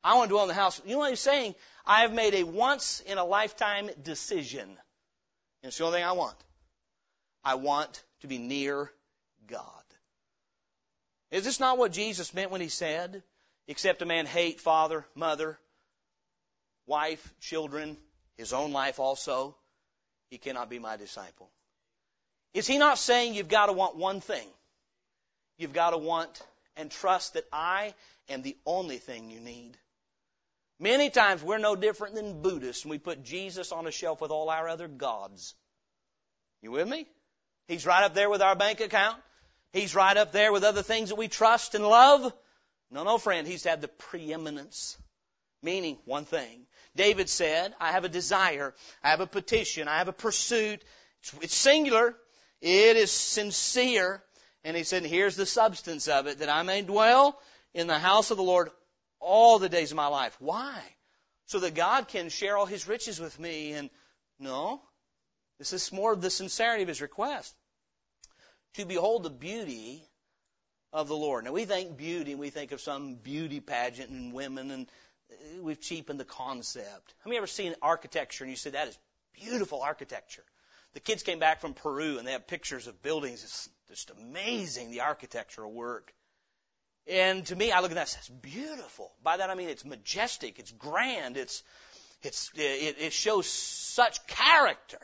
I 0.04 0.16
want 0.16 0.30
to 0.30 0.34
dwell 0.34 0.44
in 0.44 0.50
the 0.50 0.54
house. 0.54 0.82
You 0.86 0.94
know 0.94 1.00
what 1.00 1.10
he's 1.10 1.20
saying? 1.20 1.56
I 1.86 2.02
have 2.02 2.14
made 2.14 2.36
a 2.36 2.44
once 2.44 3.00
in 3.00 3.18
a 3.18 3.26
lifetime 3.26 3.90
decision. 4.04 4.68
And 4.70 5.70
it's 5.70 5.78
the 5.78 5.86
only 5.86 6.00
thing 6.00 6.06
I 6.06 6.12
want. 6.12 6.36
I 7.44 7.56
want 7.56 8.04
to 8.20 8.28
be 8.28 8.38
near 8.38 8.92
God. 9.48 9.66
Is 11.32 11.46
this 11.46 11.60
not 11.60 11.78
what 11.78 11.92
Jesus 11.92 12.34
meant 12.34 12.52
when 12.52 12.62
he 12.62 12.68
said, 12.68 13.24
except 13.68 14.02
a 14.02 14.06
man 14.06 14.26
hate 14.26 14.60
father, 14.60 15.06
mother, 15.16 15.58
wife, 16.86 17.34
children, 17.40 17.98
his 18.38 18.54
own 18.54 18.74
life 18.74 19.00
also, 19.00 19.56
he 20.30 20.38
cannot 20.38 20.70
be 20.70 20.78
my 20.78 20.98
disciple. 20.98 21.50
Is 22.54 22.68
he 22.68 22.78
not 22.78 22.98
saying 22.98 23.34
you've 23.34 23.48
got 23.48 23.68
to 23.68 23.74
want 23.74 23.96
one 23.96 24.22
thing? 24.22 24.48
You've 25.58 25.74
got 25.74 25.92
to 25.92 25.98
want 25.98 26.42
and 26.76 26.90
trust 26.90 27.34
that 27.34 27.46
I 27.52 27.94
am 28.30 28.42
the 28.42 28.58
only 28.66 28.98
thing 28.98 29.30
you 29.30 29.40
need. 29.40 29.78
Many 30.80 31.12
times 31.12 31.44
we're 31.44 31.60
no 31.60 31.76
different 31.76 32.16
than 32.16 32.42
Buddhists 32.42 32.84
and 32.84 32.90
we 32.90 32.98
put 32.98 33.24
Jesus 33.24 33.72
on 33.72 33.86
a 33.86 33.92
shelf 33.92 34.20
with 34.20 34.32
all 34.32 34.50
our 34.50 34.68
other 34.68 34.88
gods. 34.88 35.54
You 36.62 36.72
with 36.72 36.88
me? 36.88 37.08
He's 37.68 37.86
right 37.86 38.04
up 38.04 38.14
there 38.16 38.30
with 38.30 38.42
our 38.42 38.56
bank 38.56 38.82
account. 38.82 39.18
He's 39.74 39.96
right 39.96 40.18
up 40.18 40.32
there 40.32 40.52
with 40.52 40.64
other 40.64 40.82
things 40.82 41.10
that 41.10 41.16
we 41.16 41.28
trust 41.28 41.76
and 41.76 41.86
love. 41.86 42.34
No, 42.90 43.04
no, 43.04 43.18
friend. 43.18 43.48
He's 43.48 43.64
had 43.64 43.82
the 43.82 43.88
preeminence. 43.88 44.98
Meaning 45.64 45.98
one 46.06 46.26
thing. 46.26 46.66
David 46.96 47.30
said, 47.30 47.74
I 47.80 47.92
have 47.92 48.04
a 48.04 48.10
desire. 48.10 48.74
I 49.04 49.12
have 49.12 49.22
a 49.22 49.28
petition. 49.28 49.88
I 49.88 50.00
have 50.00 50.08
a 50.08 50.14
pursuit. 50.14 50.84
It's, 51.22 51.34
it's 51.42 51.56
singular. 51.56 52.16
It 52.62 52.98
is 52.98 53.12
sincere. 53.12 54.24
And 54.64 54.78
he 54.78 54.84
said, 54.84 55.04
here's 55.04 55.36
the 55.36 55.46
substance 55.46 56.08
of 56.08 56.28
it, 56.28 56.40
that 56.40 56.50
I 56.50 56.62
may 56.62 56.84
dwell 56.84 57.40
in 57.74 57.88
the 57.88 57.98
house 57.98 58.30
of 58.30 58.38
the 58.38 58.44
Lord 58.44 58.70
all 59.20 59.60
the 59.60 59.70
days 59.70 59.92
of 59.92 59.98
my 59.98 60.08
life. 60.08 60.36
Why? 60.40 60.80
So 61.48 61.60
that 61.60 61.74
God 61.74 62.08
can 62.08 62.30
share 62.30 62.58
all 62.58 62.68
his 62.68 62.88
riches 62.88 63.20
with 63.20 63.40
me. 63.40 63.74
And 63.74 63.90
no, 64.40 64.82
this 65.58 65.74
is 65.74 65.92
more 65.92 66.14
of 66.14 66.22
the 66.22 66.30
sincerity 66.30 66.84
of 66.84 66.90
his 66.90 67.02
request. 67.02 67.56
To 68.76 68.86
behold 68.86 69.24
the 69.24 69.30
beauty 69.30 70.04
of 70.94 71.08
the 71.08 71.16
Lord. 71.16 71.46
Now 71.46 71.52
we 71.54 71.66
think 71.66 71.98
beauty 71.98 72.32
and 72.32 72.40
we 72.40 72.50
think 72.50 72.72
of 72.72 72.82
some 72.82 73.16
beauty 73.16 73.60
pageant 73.60 74.10
and 74.10 74.34
women 74.34 74.72
and 74.72 74.88
we've 75.62 75.80
cheapened 75.80 76.20
the 76.20 76.26
concept. 76.26 77.14
Have 77.24 77.32
you 77.32 77.38
ever 77.38 77.48
seen 77.48 77.76
architecture 77.82 78.44
and 78.44 78.52
you 78.52 78.58
say 78.58 78.72
that 78.72 78.90
is 78.90 78.98
beautiful 79.34 79.82
architecture? 79.82 80.44
The 80.94 81.00
kids 81.00 81.24
came 81.24 81.40
back 81.40 81.62
from 81.62 81.74
Peru 81.74 82.18
and 82.18 82.28
they 82.28 82.34
have 82.34 82.48
pictures 82.48 82.88
of 82.88 83.02
buildings. 83.02 83.44
It's 83.44 83.70
just 83.88 84.12
amazing, 84.12 84.92
the 84.92 85.02
architectural 85.02 85.72
work. 85.72 86.14
And 87.08 87.46
to 87.48 87.56
me, 87.56 87.72
I 87.72 87.80
look 87.80 87.92
at 87.92 87.96
that 87.96 88.02
and 88.02 88.10
say, 88.10 88.20
it's 88.20 88.30
beautiful. 88.30 89.12
By 89.24 89.38
that 89.38 89.50
I 89.50 89.56
mean 89.56 89.70
it's 89.70 89.86
majestic, 89.86 90.60
it's 90.60 90.72
grand, 90.72 91.38
it's, 91.38 91.64
it's, 92.22 92.52
it, 92.56 92.98
it 93.00 93.14
shows 93.14 93.48
such 93.48 94.26
character. 94.28 95.00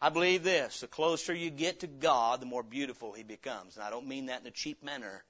I 0.00 0.10
believe 0.10 0.42
this, 0.42 0.80
the 0.80 0.86
closer 0.86 1.32
you 1.32 1.50
get 1.50 1.80
to 1.80 1.86
God, 1.86 2.40
the 2.40 2.46
more 2.46 2.62
beautiful 2.62 3.12
He 3.12 3.22
becomes. 3.22 3.76
And 3.76 3.84
I 3.84 3.90
don't 3.90 4.06
mean 4.06 4.26
that 4.26 4.42
in 4.42 4.46
a 4.46 4.50
cheap 4.50 4.82
manner. 4.82 5.24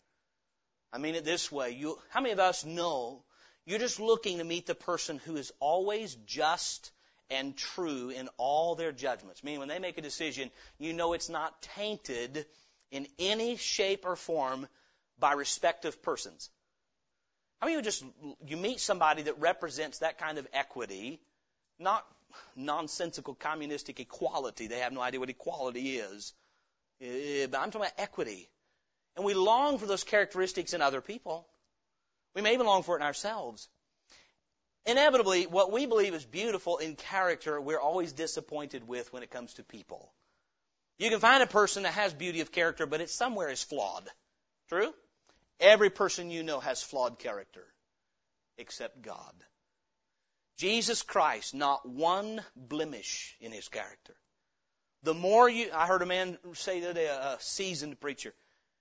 I 0.92 0.98
mean 0.98 1.14
it 1.14 1.24
this 1.24 1.52
way. 1.52 1.70
You, 1.70 1.98
how 2.10 2.20
many 2.20 2.32
of 2.32 2.40
us 2.40 2.64
know 2.64 3.22
you're 3.64 3.78
just 3.78 4.00
looking 4.00 4.38
to 4.38 4.44
meet 4.44 4.66
the 4.66 4.74
person 4.74 5.20
who 5.24 5.36
is 5.36 5.52
always 5.60 6.14
just 6.26 6.90
and 7.30 7.56
true 7.56 8.10
in 8.10 8.28
all 8.36 8.74
their 8.74 8.92
judgments. 8.92 9.42
Meaning 9.42 9.60
when 9.60 9.68
they 9.68 9.78
make 9.78 9.98
a 9.98 10.02
decision, 10.02 10.50
you 10.78 10.92
know 10.92 11.12
it's 11.12 11.28
not 11.28 11.60
tainted 11.62 12.46
in 12.90 13.06
any 13.18 13.56
shape 13.56 14.04
or 14.04 14.16
form 14.16 14.66
by 15.18 15.32
respective 15.32 16.02
persons. 16.02 16.50
I 17.60 17.66
mean, 17.66 17.76
you 17.76 17.82
just, 17.82 18.04
you 18.46 18.56
meet 18.56 18.80
somebody 18.80 19.22
that 19.22 19.40
represents 19.40 20.00
that 20.00 20.18
kind 20.18 20.38
of 20.38 20.46
equity, 20.52 21.20
not 21.78 22.06
nonsensical 22.54 23.34
communistic 23.34 23.98
equality. 23.98 24.66
They 24.66 24.80
have 24.80 24.92
no 24.92 25.00
idea 25.00 25.20
what 25.20 25.30
equality 25.30 25.96
is. 25.96 26.34
Eh, 27.00 27.46
but 27.50 27.58
I'm 27.58 27.70
talking 27.70 27.82
about 27.82 27.92
equity. 27.98 28.48
And 29.16 29.24
we 29.24 29.34
long 29.34 29.78
for 29.78 29.86
those 29.86 30.04
characteristics 30.04 30.74
in 30.74 30.82
other 30.82 31.00
people. 31.00 31.46
We 32.34 32.42
may 32.42 32.52
even 32.52 32.66
long 32.66 32.82
for 32.82 32.96
it 32.96 33.00
in 33.00 33.06
ourselves. 33.06 33.68
Inevitably, 34.86 35.46
what 35.46 35.72
we 35.72 35.86
believe 35.86 36.14
is 36.14 36.24
beautiful 36.24 36.78
in 36.78 36.94
character, 36.94 37.60
we're 37.60 37.80
always 37.80 38.12
disappointed 38.12 38.86
with 38.86 39.12
when 39.12 39.24
it 39.24 39.30
comes 39.30 39.54
to 39.54 39.64
people. 39.64 40.12
You 40.98 41.10
can 41.10 41.18
find 41.18 41.42
a 41.42 41.46
person 41.46 41.82
that 41.82 41.94
has 41.94 42.14
beauty 42.14 42.40
of 42.40 42.52
character, 42.52 42.86
but 42.86 43.00
it 43.00 43.10
somewhere 43.10 43.50
is 43.50 43.62
flawed. 43.62 44.08
True? 44.68 44.94
Every 45.58 45.90
person 45.90 46.30
you 46.30 46.42
know 46.42 46.60
has 46.60 46.82
flawed 46.82 47.18
character, 47.18 47.64
except 48.58 49.02
God. 49.02 49.34
Jesus 50.56 51.02
Christ, 51.02 51.54
not 51.54 51.86
one 51.86 52.42
blemish 52.54 53.36
in 53.40 53.52
his 53.52 53.68
character. 53.68 54.14
The 55.02 55.14
more 55.14 55.48
you, 55.48 55.70
I 55.74 55.86
heard 55.86 56.02
a 56.02 56.06
man 56.06 56.38
say 56.54 56.80
today, 56.80 57.06
a 57.06 57.36
seasoned 57.40 58.00
preacher, 58.00 58.32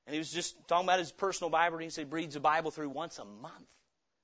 and 0.06 0.14
he 0.14 0.20
was 0.20 0.32
just 0.32 0.56
talking 0.68 0.86
about 0.86 1.00
his 1.00 1.12
personal 1.12 1.50
Bible, 1.50 1.78
and 1.78 1.84
he 1.84 1.90
said 1.90 2.08
he 2.08 2.14
reads 2.14 2.36
the 2.36 2.40
Bible 2.40 2.72
through 2.72 2.90
once 2.90 3.18
a 3.20 3.26
month, 3.26 3.68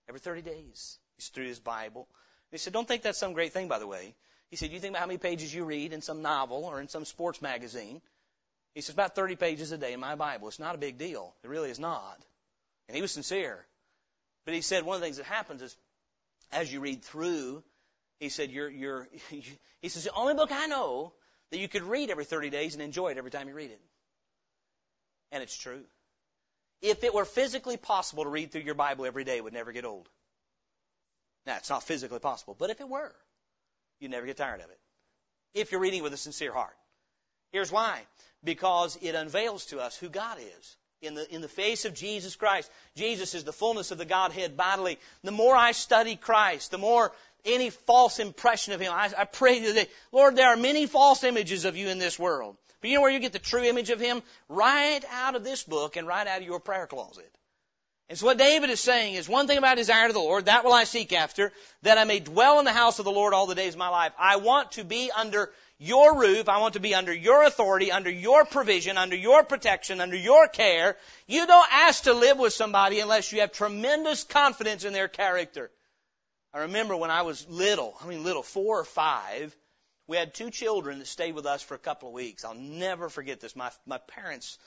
every 0.08 0.20
30 0.20 0.44
days. 0.44 1.00
He's 1.22 1.30
through 1.30 1.46
his 1.46 1.60
Bible. 1.60 2.08
He 2.50 2.58
said, 2.58 2.74
don't 2.74 2.88
think 2.88 3.04
that's 3.04 3.20
some 3.20 3.34
great 3.34 3.54
thing, 3.54 3.68
by 3.68 3.78
the 3.78 3.86
way. 3.86 4.16
He 4.50 4.56
said, 4.56 4.72
you 4.72 4.80
think 4.80 4.94
about 4.94 5.02
how 5.02 5.06
many 5.06 5.20
pages 5.20 5.54
you 5.54 5.66
read 5.66 5.94
in 5.94 6.02
some 6.02 6.24
novel 6.24 6.66
or 6.66 6.82
in 6.82 6.88
some 6.88 7.06
sports 7.06 7.44
magazine. 7.44 8.02
He 8.74 8.82
says, 8.82 8.96
about 8.96 9.14
30 9.14 9.36
pages 9.36 9.72
a 9.72 9.78
day 9.78 9.94
in 9.94 10.00
my 10.00 10.16
Bible. 10.16 10.48
It's 10.48 10.58
not 10.58 10.74
a 10.74 10.80
big 10.80 10.98
deal. 10.98 11.36
It 11.44 11.50
really 11.50 11.70
is 11.70 11.80
not. 11.80 12.18
And 12.88 12.96
he 12.96 13.04
was 13.04 13.12
sincere. 13.12 13.64
But 14.46 14.56
he 14.56 14.62
said 14.62 14.84
one 14.84 14.96
of 14.96 15.02
the 15.02 15.06
things 15.06 15.18
that 15.18 15.28
happens 15.28 15.62
is 15.62 15.78
as 16.52 16.74
you 16.74 16.80
read 16.80 17.04
through, 17.04 17.64
he 18.20 18.30
said, 18.30 18.50
you're, 18.50 18.70
you're, 18.70 19.08
he 19.30 19.90
says, 19.90 20.04
the 20.04 20.14
only 20.14 20.34
book 20.34 20.52
I 20.52 20.66
know 20.66 21.14
that 21.52 21.60
you 21.60 21.68
could 21.68 21.84
read 21.84 22.10
every 22.10 22.26
30 22.26 22.50
days 22.50 22.74
and 22.74 22.82
enjoy 22.82 23.10
it 23.10 23.20
every 23.20 23.32
time 23.32 23.48
you 23.48 23.54
read 23.54 23.70
it. 23.70 23.82
And 25.32 25.44
it's 25.44 25.56
true. 25.56 25.84
If 26.82 27.04
it 27.04 27.14
were 27.14 27.26
physically 27.26 27.78
possible 27.78 28.24
to 28.24 28.30
read 28.32 28.52
through 28.52 28.62
your 28.62 28.74
Bible 28.74 29.06
every 29.06 29.24
day, 29.24 29.38
it 29.38 29.44
would 29.44 29.54
never 29.54 29.72
get 29.72 29.86
old. 29.86 30.10
Now, 31.46 31.58
it's 31.58 31.70
not 31.70 31.84
physically 31.84 32.20
possible, 32.20 32.56
but 32.58 32.70
if 32.70 32.82
it 32.82 32.90
were, 32.90 33.14
you'd 34.00 34.12
never 34.12 34.26
get 34.26 34.38
tired 34.38 34.62
of 34.62 34.70
it. 34.70 34.80
If 35.54 35.72
you're 35.72 35.82
reading 35.82 36.04
with 36.04 36.14
a 36.14 36.18
sincere 36.18 36.54
heart. 36.54 36.76
Here's 37.52 37.72
why. 37.72 38.00
Because 38.44 38.98
it 39.02 39.16
unveils 39.16 39.66
to 39.68 39.80
us 39.80 39.98
who 39.98 40.10
God 40.10 40.38
is. 40.40 40.76
In 41.02 41.16
the, 41.16 41.34
in 41.34 41.42
the 41.42 41.48
face 41.48 41.86
of 41.86 41.96
Jesus 41.96 42.36
Christ, 42.36 42.70
Jesus 42.96 43.34
is 43.34 43.44
the 43.44 43.52
fullness 43.52 43.90
of 43.90 43.98
the 43.98 44.06
Godhead 44.06 44.56
bodily. 44.56 45.00
The 45.24 45.32
more 45.32 45.56
I 45.56 45.72
study 45.72 46.16
Christ, 46.16 46.70
the 46.70 46.78
more 46.78 47.12
any 47.44 47.72
false 47.72 48.20
impression 48.20 48.74
of 48.74 48.80
Him, 48.80 48.94
I, 48.94 49.12
I 49.18 49.26
pray 49.26 49.60
today, 49.62 49.88
Lord, 50.12 50.36
there 50.36 50.50
are 50.50 50.58
many 50.58 50.86
false 50.86 51.24
images 51.24 51.66
of 51.66 51.76
you 51.76 51.88
in 51.88 51.98
this 51.98 52.20
world. 52.20 52.56
But 52.82 52.92
you 52.92 52.96
know 52.96 53.02
where 53.02 53.12
you 53.12 53.20
get 53.20 53.34
the 53.34 53.40
true 53.40 53.64
image 53.64 53.90
of 53.90 54.00
Him? 54.00 54.22
Right 54.48 55.02
out 55.12 55.36
of 55.36 55.44
this 55.44 55.64
book 55.64 55.98
and 55.98 56.08
right 56.08 56.28
out 56.28 56.42
of 56.42 56.48
your 56.48 56.60
prayer 56.60 56.86
closet. 56.86 57.32
And 58.12 58.18
so 58.18 58.26
what 58.26 58.38
David 58.38 58.70
is 58.70 58.82
saying 58.82 59.14
is 59.14 59.30
one 59.30 59.48
thing 59.48 59.58
about 59.58 59.78
desire 59.78 60.08
to 60.08 60.12
the 60.12 60.20
Lord, 60.20 60.48
that 60.48 60.66
will 60.66 60.74
I 60.74 60.84
seek 60.84 61.14
after, 61.14 61.54
that 61.84 61.98
I 61.98 62.04
may 62.04 62.20
dwell 62.20 62.60
in 62.60 62.66
the 62.66 62.74
house 62.74 63.00
of 63.00 63.06
the 63.06 63.12
Lord 63.12 63.34
all 63.34 63.46
the 63.48 63.56
days 63.56 63.72
of 63.72 63.80
my 63.80 63.88
life. 63.88 64.12
I 64.20 64.36
want 64.36 64.74
to 64.74 64.84
be 64.84 65.10
under 65.16 65.50
your 65.78 66.20
roof. 66.20 66.50
I 66.50 66.58
want 66.58 66.74
to 66.74 66.82
be 66.82 66.94
under 66.94 67.14
your 67.14 67.44
authority, 67.44 67.90
under 67.90 68.12
your 68.12 68.44
provision, 68.44 68.98
under 68.98 69.16
your 69.16 69.46
protection, 69.46 70.02
under 70.02 70.18
your 70.18 70.50
care. 70.50 70.98
You 71.26 71.48
don't 71.48 71.68
ask 71.72 72.04
to 72.04 72.14
live 72.14 72.38
with 72.38 72.52
somebody 72.52 73.00
unless 73.00 73.32
you 73.32 73.40
have 73.40 73.54
tremendous 73.54 74.26
confidence 74.26 74.84
in 74.84 74.92
their 74.92 75.08
character. 75.08 75.72
I 76.54 76.64
remember 76.64 76.98
when 76.98 77.12
I 77.12 77.22
was 77.22 77.48
little, 77.48 77.96
I 78.04 78.08
mean 78.08 78.26
little, 78.26 78.44
four 78.44 78.82
or 78.82 78.84
five, 78.84 79.56
we 80.08 80.18
had 80.18 80.34
two 80.34 80.50
children 80.50 81.00
that 81.00 81.08
stayed 81.08 81.34
with 81.34 81.46
us 81.46 81.62
for 81.62 81.76
a 81.76 81.80
couple 81.80 82.10
of 82.10 82.14
weeks. 82.14 82.44
I'll 82.44 82.56
never 82.56 83.08
forget 83.08 83.40
this. 83.40 83.56
My, 83.56 83.72
my 83.86 84.00
parents 84.00 84.58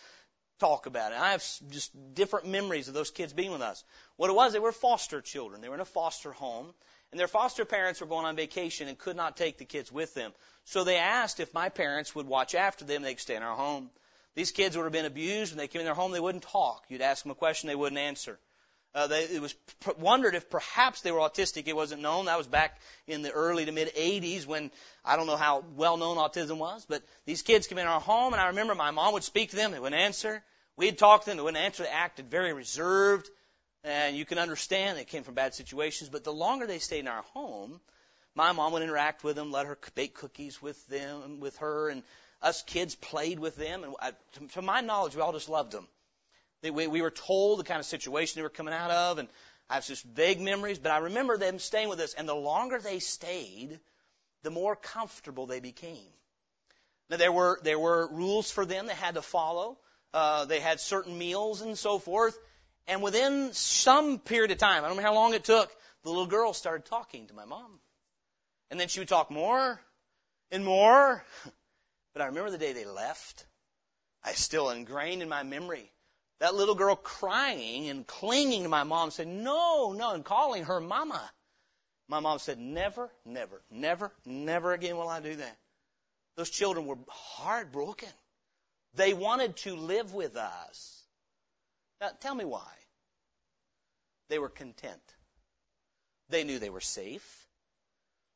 talk 0.60 0.86
about 0.86 1.12
it. 1.12 1.18
I 1.18 1.32
have 1.32 1.44
just 1.70 1.92
different 2.14 2.48
memories 2.48 2.88
of 2.88 2.94
those 2.94 3.10
kids 3.10 3.32
being 3.32 3.52
with 3.52 3.62
us. 3.62 3.84
What 4.16 4.30
it 4.30 4.36
was, 4.36 4.52
they 4.52 4.58
were 4.58 4.72
foster 4.72 5.20
children. 5.20 5.60
They 5.60 5.68
were 5.68 5.74
in 5.74 5.80
a 5.80 5.84
foster 5.84 6.32
home, 6.32 6.72
and 7.10 7.20
their 7.20 7.28
foster 7.28 7.64
parents 7.64 8.00
were 8.00 8.06
going 8.06 8.26
on 8.26 8.36
vacation 8.36 8.88
and 8.88 8.98
could 8.98 9.16
not 9.16 9.36
take 9.36 9.58
the 9.58 9.64
kids 9.64 9.90
with 9.92 10.14
them. 10.14 10.32
So 10.64 10.84
they 10.84 10.96
asked 10.96 11.40
if 11.40 11.54
my 11.54 11.68
parents 11.68 12.14
would 12.14 12.26
watch 12.26 12.54
after 12.54 12.84
them. 12.84 13.02
They 13.02 13.14
could 13.14 13.20
stay 13.20 13.36
in 13.36 13.42
our 13.42 13.56
home. 13.56 13.90
These 14.34 14.50
kids 14.50 14.76
would 14.76 14.84
have 14.84 14.92
been 14.92 15.04
abused. 15.04 15.52
When 15.52 15.58
they 15.58 15.68
came 15.68 15.80
in 15.80 15.86
their 15.86 15.94
home, 15.94 16.12
they 16.12 16.20
wouldn't 16.20 16.44
talk. 16.44 16.84
You'd 16.88 17.02
ask 17.02 17.22
them 17.22 17.32
a 17.32 17.36
question, 17.36 17.68
they 17.68 17.76
wouldn't 17.76 17.98
answer. 17.98 18.38
Uh, 18.94 19.08
they, 19.08 19.24
it 19.24 19.42
was 19.42 19.52
pr- 19.80 19.90
wondered 19.98 20.34
if 20.36 20.48
perhaps 20.48 21.00
they 21.00 21.10
were 21.10 21.18
autistic. 21.18 21.66
It 21.66 21.74
wasn't 21.74 22.00
known. 22.00 22.26
That 22.26 22.38
was 22.38 22.46
back 22.46 22.80
in 23.08 23.22
the 23.22 23.32
early 23.32 23.64
to 23.64 23.72
mid 23.72 23.92
80s 23.94 24.46
when 24.46 24.70
I 25.04 25.16
don't 25.16 25.26
know 25.26 25.36
how 25.36 25.64
well 25.76 25.96
known 25.96 26.16
autism 26.16 26.58
was, 26.58 26.86
but 26.88 27.02
these 27.26 27.42
kids 27.42 27.66
came 27.66 27.78
in 27.78 27.86
our 27.86 28.00
home, 28.00 28.32
and 28.32 28.40
I 28.40 28.48
remember 28.48 28.74
my 28.74 28.92
mom 28.92 29.14
would 29.14 29.24
speak 29.24 29.50
to 29.50 29.56
them. 29.56 29.72
They 29.72 29.80
wouldn't 29.80 30.00
answer. 30.00 30.42
We'd 30.76 30.96
talk 30.96 31.22
to 31.22 31.30
them. 31.30 31.36
They 31.36 31.42
wouldn't 31.42 31.64
answer. 31.64 31.82
They 31.82 31.88
acted 31.88 32.30
very 32.30 32.52
reserved, 32.52 33.28
and 33.82 34.16
you 34.16 34.24
can 34.24 34.38
understand 34.38 34.96
they 34.96 35.04
came 35.04 35.24
from 35.24 35.34
bad 35.34 35.54
situations. 35.54 36.08
But 36.08 36.22
the 36.22 36.32
longer 36.32 36.66
they 36.66 36.78
stayed 36.78 37.00
in 37.00 37.08
our 37.08 37.22
home, 37.34 37.80
my 38.36 38.52
mom 38.52 38.72
would 38.72 38.82
interact 38.82 39.24
with 39.24 39.34
them, 39.34 39.50
let 39.50 39.66
her 39.66 39.78
bake 39.96 40.14
cookies 40.14 40.62
with 40.62 40.86
them, 40.88 41.40
with 41.40 41.56
her, 41.58 41.88
and 41.88 42.04
us 42.42 42.62
kids 42.62 42.94
played 42.94 43.40
with 43.40 43.56
them. 43.56 43.82
And 43.82 43.94
I, 44.00 44.12
to, 44.34 44.46
to 44.54 44.62
my 44.62 44.82
knowledge, 44.82 45.16
we 45.16 45.22
all 45.22 45.32
just 45.32 45.48
loved 45.48 45.72
them. 45.72 45.88
We, 46.70 46.86
we 46.86 47.02
were 47.02 47.10
told 47.10 47.58
the 47.58 47.64
kind 47.64 47.80
of 47.80 47.86
situation 47.86 48.38
they 48.38 48.42
were 48.42 48.48
coming 48.48 48.74
out 48.74 48.90
of, 48.90 49.18
and 49.18 49.28
I 49.68 49.74
have 49.74 49.86
just 49.86 50.04
vague 50.04 50.40
memories, 50.40 50.78
but 50.78 50.92
I 50.92 50.98
remember 50.98 51.36
them 51.36 51.58
staying 51.58 51.88
with 51.88 52.00
us, 52.00 52.14
and 52.14 52.28
the 52.28 52.34
longer 52.34 52.78
they 52.78 52.98
stayed, 52.98 53.80
the 54.42 54.50
more 54.50 54.76
comfortable 54.76 55.46
they 55.46 55.60
became. 55.60 56.12
Now 57.10 57.16
there 57.16 57.32
were 57.32 57.60
there 57.62 57.78
were 57.78 58.08
rules 58.08 58.50
for 58.50 58.64
them 58.64 58.86
they 58.86 58.94
had 58.94 59.14
to 59.14 59.22
follow. 59.22 59.78
Uh, 60.12 60.44
they 60.44 60.60
had 60.60 60.80
certain 60.80 61.18
meals 61.18 61.60
and 61.60 61.78
so 61.78 61.98
forth, 61.98 62.38
and 62.86 63.02
within 63.02 63.52
some 63.52 64.18
period 64.18 64.50
of 64.50 64.58
time, 64.58 64.84
I 64.84 64.88
don't 64.88 64.96
know 64.96 65.02
how 65.02 65.14
long 65.14 65.34
it 65.34 65.44
took, 65.44 65.74
the 66.02 66.10
little 66.10 66.26
girl 66.26 66.52
started 66.52 66.86
talking 66.86 67.26
to 67.26 67.34
my 67.34 67.44
mom, 67.44 67.80
and 68.70 68.78
then 68.78 68.88
she 68.88 69.00
would 69.00 69.08
talk 69.08 69.30
more 69.30 69.80
and 70.50 70.64
more. 70.64 71.24
But 72.12 72.22
I 72.22 72.26
remember 72.26 72.52
the 72.52 72.58
day 72.58 72.72
they 72.72 72.84
left. 72.84 73.44
I 74.22 74.34
still 74.34 74.70
ingrained 74.70 75.20
in 75.20 75.28
my 75.28 75.42
memory 75.42 75.90
that 76.40 76.54
little 76.54 76.74
girl 76.74 76.96
crying 76.96 77.88
and 77.88 78.06
clinging 78.06 78.64
to 78.64 78.68
my 78.68 78.84
mom 78.84 79.10
said, 79.10 79.28
No, 79.28 79.92
no, 79.92 80.12
and 80.12 80.24
calling 80.24 80.64
her 80.64 80.80
mama. 80.80 81.30
My 82.08 82.20
mom 82.20 82.38
said, 82.38 82.58
Never, 82.58 83.10
never, 83.24 83.62
never, 83.70 84.12
never 84.24 84.72
again 84.72 84.96
will 84.96 85.08
I 85.08 85.20
do 85.20 85.36
that. 85.36 85.56
Those 86.36 86.50
children 86.50 86.86
were 86.86 86.98
heartbroken. 87.08 88.08
They 88.94 89.14
wanted 89.14 89.56
to 89.58 89.76
live 89.76 90.14
with 90.14 90.36
us. 90.36 91.02
Now, 92.00 92.10
tell 92.20 92.34
me 92.34 92.44
why. 92.44 92.72
They 94.28 94.38
were 94.38 94.48
content. 94.48 95.00
They 96.28 96.44
knew 96.44 96.58
they 96.58 96.70
were 96.70 96.80
safe. 96.80 97.46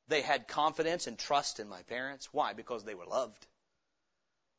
They 0.09 0.23
had 0.23 0.49
confidence 0.49 1.07
and 1.07 1.19
trust 1.19 1.61
in 1.61 1.69
my 1.69 1.83
parents. 1.83 2.29
Why? 2.33 2.53
Because 2.53 2.85
they 2.85 2.95
were 2.95 3.07
loved. 3.07 3.47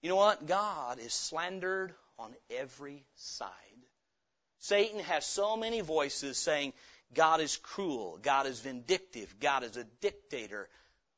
You 0.02 0.10
know 0.10 0.16
what? 0.16 0.46
God 0.46 1.00
is 1.00 1.14
slandered 1.14 1.94
on 2.20 2.36
every 2.50 3.04
side. 3.16 3.50
Satan 4.60 5.00
has 5.00 5.26
so 5.26 5.58
many 5.58 5.82
voices 5.82 6.38
saying, 6.38 6.74
God 7.14 7.42
is 7.42 7.58
cruel, 7.58 8.20
God 8.22 8.46
is 8.46 8.60
vindictive, 8.60 9.40
God 9.40 9.64
is 9.64 9.78
a 9.78 9.86
dictator. 10.02 10.70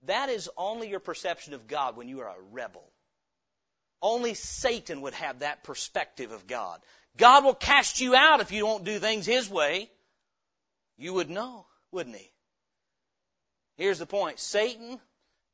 That 0.03 0.29
is 0.29 0.49
only 0.55 0.89
your 0.89 0.99
perception 0.99 1.53
of 1.53 1.67
God 1.67 1.97
when 1.97 2.07
you 2.07 2.21
are 2.21 2.29
a 2.29 2.41
rebel. 2.51 2.87
Only 4.01 4.33
Satan 4.33 5.01
would 5.01 5.13
have 5.15 5.39
that 5.39 5.63
perspective 5.63 6.31
of 6.31 6.47
God. 6.47 6.79
God 7.17 7.43
will 7.43 7.53
cast 7.53 7.99
you 7.99 8.15
out 8.15 8.39
if 8.39 8.51
you 8.51 8.61
don't 8.61 8.85
do 8.85 8.99
things 8.99 9.25
His 9.25 9.49
way. 9.49 9.89
You 10.97 11.13
would 11.13 11.29
know, 11.29 11.65
wouldn't 11.91 12.15
He? 12.15 12.31
Here's 13.75 13.99
the 13.99 14.05
point. 14.05 14.39
Satan 14.39 14.99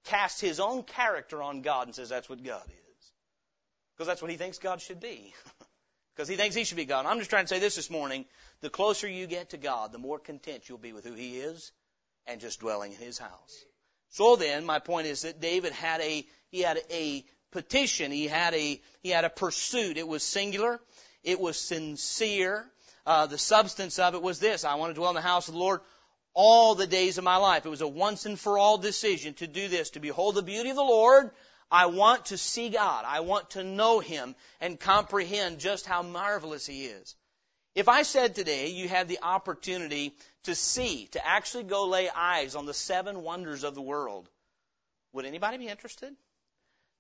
casts 0.08 0.40
his 0.40 0.60
own 0.60 0.84
character 0.84 1.42
on 1.42 1.62
God 1.62 1.88
and 1.88 1.96
says 1.96 2.10
that's 2.10 2.30
what 2.30 2.44
God 2.44 2.64
is. 2.68 2.87
Because 3.98 4.08
that's 4.08 4.22
what 4.22 4.30
he 4.30 4.38
thinks 4.38 4.60
God 4.60 4.82
should 4.82 5.00
be. 5.00 5.34
Because 6.16 6.30
he 6.30 6.36
thinks 6.36 6.56
he 6.56 6.64
should 6.64 6.78
be 6.78 6.86
God. 6.86 7.06
I'm 7.06 7.20
just 7.20 7.30
trying 7.30 7.44
to 7.44 7.48
say 7.48 7.60
this 7.60 7.76
this 7.76 7.92
morning. 7.92 8.26
The 8.62 8.72
closer 8.72 9.08
you 9.08 9.28
get 9.28 9.52
to 9.52 9.58
God, 9.58 9.92
the 9.92 10.00
more 10.00 10.18
content 10.18 10.68
you'll 10.68 10.80
be 10.80 10.92
with 10.92 11.06
who 11.06 11.14
he 11.14 11.38
is 11.38 11.72
and 12.26 12.42
just 12.42 12.60
dwelling 12.60 12.92
in 12.92 12.98
his 12.98 13.20
house. 13.20 13.66
So 14.10 14.36
then, 14.36 14.66
my 14.66 14.80
point 14.80 15.06
is 15.06 15.22
that 15.22 15.42
David 15.42 15.74
had 15.74 16.02
a, 16.02 16.26
he 16.50 16.62
had 16.62 16.80
a 16.90 17.24
petition. 17.52 18.12
He 18.12 18.26
had 18.26 18.56
a, 18.56 18.82
he 19.04 19.10
had 19.10 19.26
a 19.26 19.30
pursuit. 19.30 19.98
It 19.98 20.08
was 20.08 20.24
singular. 20.24 20.80
It 21.24 21.40
was 21.40 21.56
sincere. 21.56 22.66
Uh, 23.06 23.28
the 23.28 23.38
substance 23.38 24.00
of 24.00 24.16
it 24.16 24.24
was 24.24 24.40
this. 24.40 24.66
I 24.66 24.74
want 24.74 24.90
to 24.90 24.96
dwell 24.96 25.12
in 25.12 25.16
the 25.16 25.22
house 25.22 25.48
of 25.48 25.54
the 25.54 25.60
Lord 25.60 25.82
all 26.34 26.74
the 26.74 26.88
days 26.88 27.20
of 27.20 27.26
my 27.26 27.38
life. 27.38 27.68
It 27.68 27.70
was 27.70 27.82
a 27.82 27.88
once 27.88 28.26
and 28.26 28.40
for 28.40 28.58
all 28.58 28.80
decision 28.80 29.36
to 29.36 29.46
do 29.46 29.68
this, 29.68 29.92
to 29.92 30.00
behold 30.00 30.34
the 30.34 30.42
beauty 30.42 30.72
of 30.72 30.78
the 30.78 30.82
Lord 30.82 31.30
I 31.70 31.88
want 31.88 32.28
to 32.28 32.38
see 32.38 32.70
God. 32.70 33.06
I 33.06 33.20
want 33.22 33.52
to 33.52 33.64
know 33.64 34.00
Him 34.00 34.36
and 34.62 34.80
comprehend 34.80 35.60
just 35.60 35.86
how 35.86 36.02
marvelous 36.02 36.66
He 36.66 36.86
is. 36.86 37.16
If 37.76 37.90
I 37.90 38.04
said 38.04 38.34
today 38.34 38.70
you 38.70 38.88
had 38.88 39.08
the 39.08 39.20
opportunity 39.22 40.16
to 40.44 40.56
see, 40.56 41.08
to 41.12 41.26
actually 41.26 41.66
go 41.66 41.86
lay 41.86 42.10
eyes 42.10 42.56
on 42.56 42.66
the 42.66 42.74
seven 42.74 43.22
wonders 43.22 43.64
of 43.64 43.76
the 43.76 43.82
world, 43.82 44.30
would 45.14 45.26
anybody 45.26 45.58
be 45.58 45.68
interested? 45.68 46.16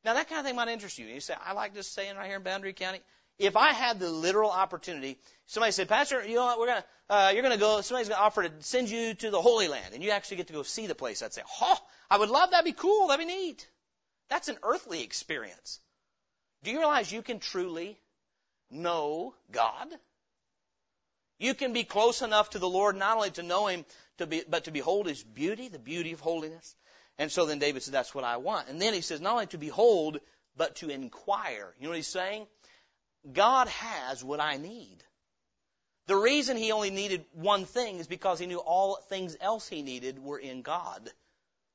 Now 0.03 0.13
that 0.13 0.30
kind 0.30 0.39
of 0.39 0.45
thing 0.45 0.56
might 0.56 0.67
interest 0.67 0.99
you. 0.99 1.08
You 1.08 1.19
say, 1.19 1.34
I 1.43 1.53
like 1.53 1.73
just 1.73 1.91
staying 1.91 2.15
right 2.15 2.27
here 2.27 2.38
in 2.38 2.43
Boundary 2.43 2.73
County. 2.73 2.99
If 3.39 3.56
I 3.56 3.73
had 3.73 3.99
the 3.99 4.10
literal 4.10 4.49
opportunity, 4.49 5.17
somebody 5.45 5.71
said, 5.71 5.88
Pastor, 5.88 6.25
you 6.25 6.36
know 6.36 6.45
what, 6.45 6.60
we're 6.60 6.67
gonna, 6.67 6.86
uh, 7.10 7.32
you're 7.34 7.43
gonna 7.43 7.58
go, 7.58 7.82
somebody's 7.82 8.10
gonna 8.10 8.21
offer 8.21 8.43
to 8.43 8.51
send 8.60 8.89
you 8.89 9.13
to 9.13 9.32
the 9.32 9.41
Holy 9.41 9.67
Land, 9.67 9.93
and 9.93 10.03
you 10.03 10.12
actually 10.12 10.38
get 10.38 10.47
to 10.47 10.53
go 10.53 10.63
see 10.63 10.88
the 10.88 10.95
place. 10.95 11.21
I'd 11.21 11.34
say, 11.34 11.43
oh, 11.62 11.77
I 12.10 12.17
would 12.17 12.30
love, 12.30 12.51
that'd 12.51 12.65
be 12.65 12.71
cool, 12.71 13.08
that'd 13.08 13.25
be 13.25 13.32
neat. 13.32 13.67
That's 14.30 14.50
an 14.50 14.58
earthly 14.63 15.04
experience. 15.04 15.80
Do 16.63 16.72
you 16.72 16.80
realize 16.80 17.12
you 17.12 17.22
can 17.22 17.40
truly 17.40 17.98
know 18.70 19.34
God? 19.52 19.88
You 21.40 21.54
can 21.54 21.74
be 21.74 21.84
close 21.84 22.22
enough 22.22 22.52
to 22.52 22.60
the 22.60 22.70
Lord 22.70 22.96
not 22.96 23.18
only 23.18 23.32
to 23.32 23.44
know 23.44 23.68
Him, 23.68 23.86
to 24.18 24.26
be, 24.26 24.44
but 24.50 24.66
to 24.66 24.72
behold 24.72 25.08
His 25.08 25.24
beauty, 25.24 25.68
the 25.68 25.80
beauty 25.80 26.13
of 26.13 26.20
holiness. 26.20 26.76
And 27.18 27.32
so 27.32 27.46
then 27.46 27.60
David 27.60 27.84
says, 27.84 27.92
that's 27.92 28.13
what 28.13 28.24
I 28.24 28.38
want. 28.38 28.70
And 28.70 28.82
then 28.82 28.94
he 28.94 29.02
says, 29.02 29.22
not 29.22 29.34
only 29.34 29.48
to 29.48 29.58
behold, 29.58 30.20
but 30.56 30.76
to 30.78 30.90
inquire. 30.90 31.74
You 31.80 31.86
know 31.86 31.90
what 31.90 31.98
he's 31.98 32.08
saying? 32.08 32.46
God 33.32 33.68
has 33.68 34.24
what 34.24 34.40
I 34.40 34.58
need. 34.58 35.04
The 36.06 36.16
reason 36.16 36.58
he 36.58 36.72
only 36.72 36.90
needed 36.90 37.26
one 37.34 37.66
thing 37.66 37.98
is 37.98 38.08
because 38.08 38.40
he 38.40 38.46
knew 38.46 38.60
all 38.60 38.98
things 39.10 39.36
else 39.42 39.67
he 39.67 39.82
needed 39.82 40.19
were 40.19 40.40
in 40.40 40.62
God. 40.62 41.10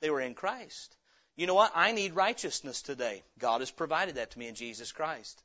They 0.00 0.10
were 0.10 0.20
in 0.20 0.34
Christ. 0.34 0.96
You 1.36 1.46
know 1.46 1.54
what? 1.54 1.72
I 1.74 1.92
need 1.92 2.14
righteousness 2.14 2.82
today. 2.82 3.22
God 3.38 3.60
has 3.60 3.70
provided 3.70 4.16
that 4.16 4.32
to 4.32 4.38
me 4.38 4.48
in 4.48 4.54
Jesus 4.54 4.92
Christ. 4.92 5.42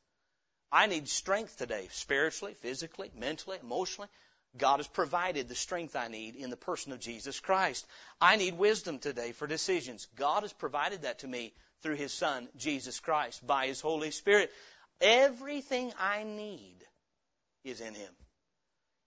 I 0.71 0.87
need 0.87 1.07
strength 1.07 1.57
today, 1.57 1.87
spiritually, 1.91 2.53
physically, 2.55 3.11
mentally, 3.15 3.57
emotionally. 3.61 4.09
God 4.57 4.77
has 4.77 4.87
provided 4.87 5.47
the 5.47 5.55
strength 5.55 5.95
I 5.95 6.07
need 6.07 6.35
in 6.35 6.49
the 6.49 6.57
person 6.57 6.91
of 6.91 6.99
Jesus 6.99 7.39
Christ. 7.39 7.85
I 8.19 8.35
need 8.35 8.57
wisdom 8.57 8.99
today 8.99 9.31
for 9.31 9.47
decisions. 9.47 10.07
God 10.15 10.43
has 10.43 10.51
provided 10.51 11.03
that 11.03 11.19
to 11.19 11.27
me 11.27 11.53
through 11.81 11.95
His 11.95 12.11
Son, 12.11 12.49
Jesus 12.57 12.99
Christ, 12.99 13.45
by 13.45 13.67
His 13.67 13.79
Holy 13.79 14.11
Spirit. 14.11 14.51
Everything 14.99 15.93
I 15.99 16.23
need 16.23 16.77
is 17.63 17.81
in 17.81 17.93
Him. 17.93 18.11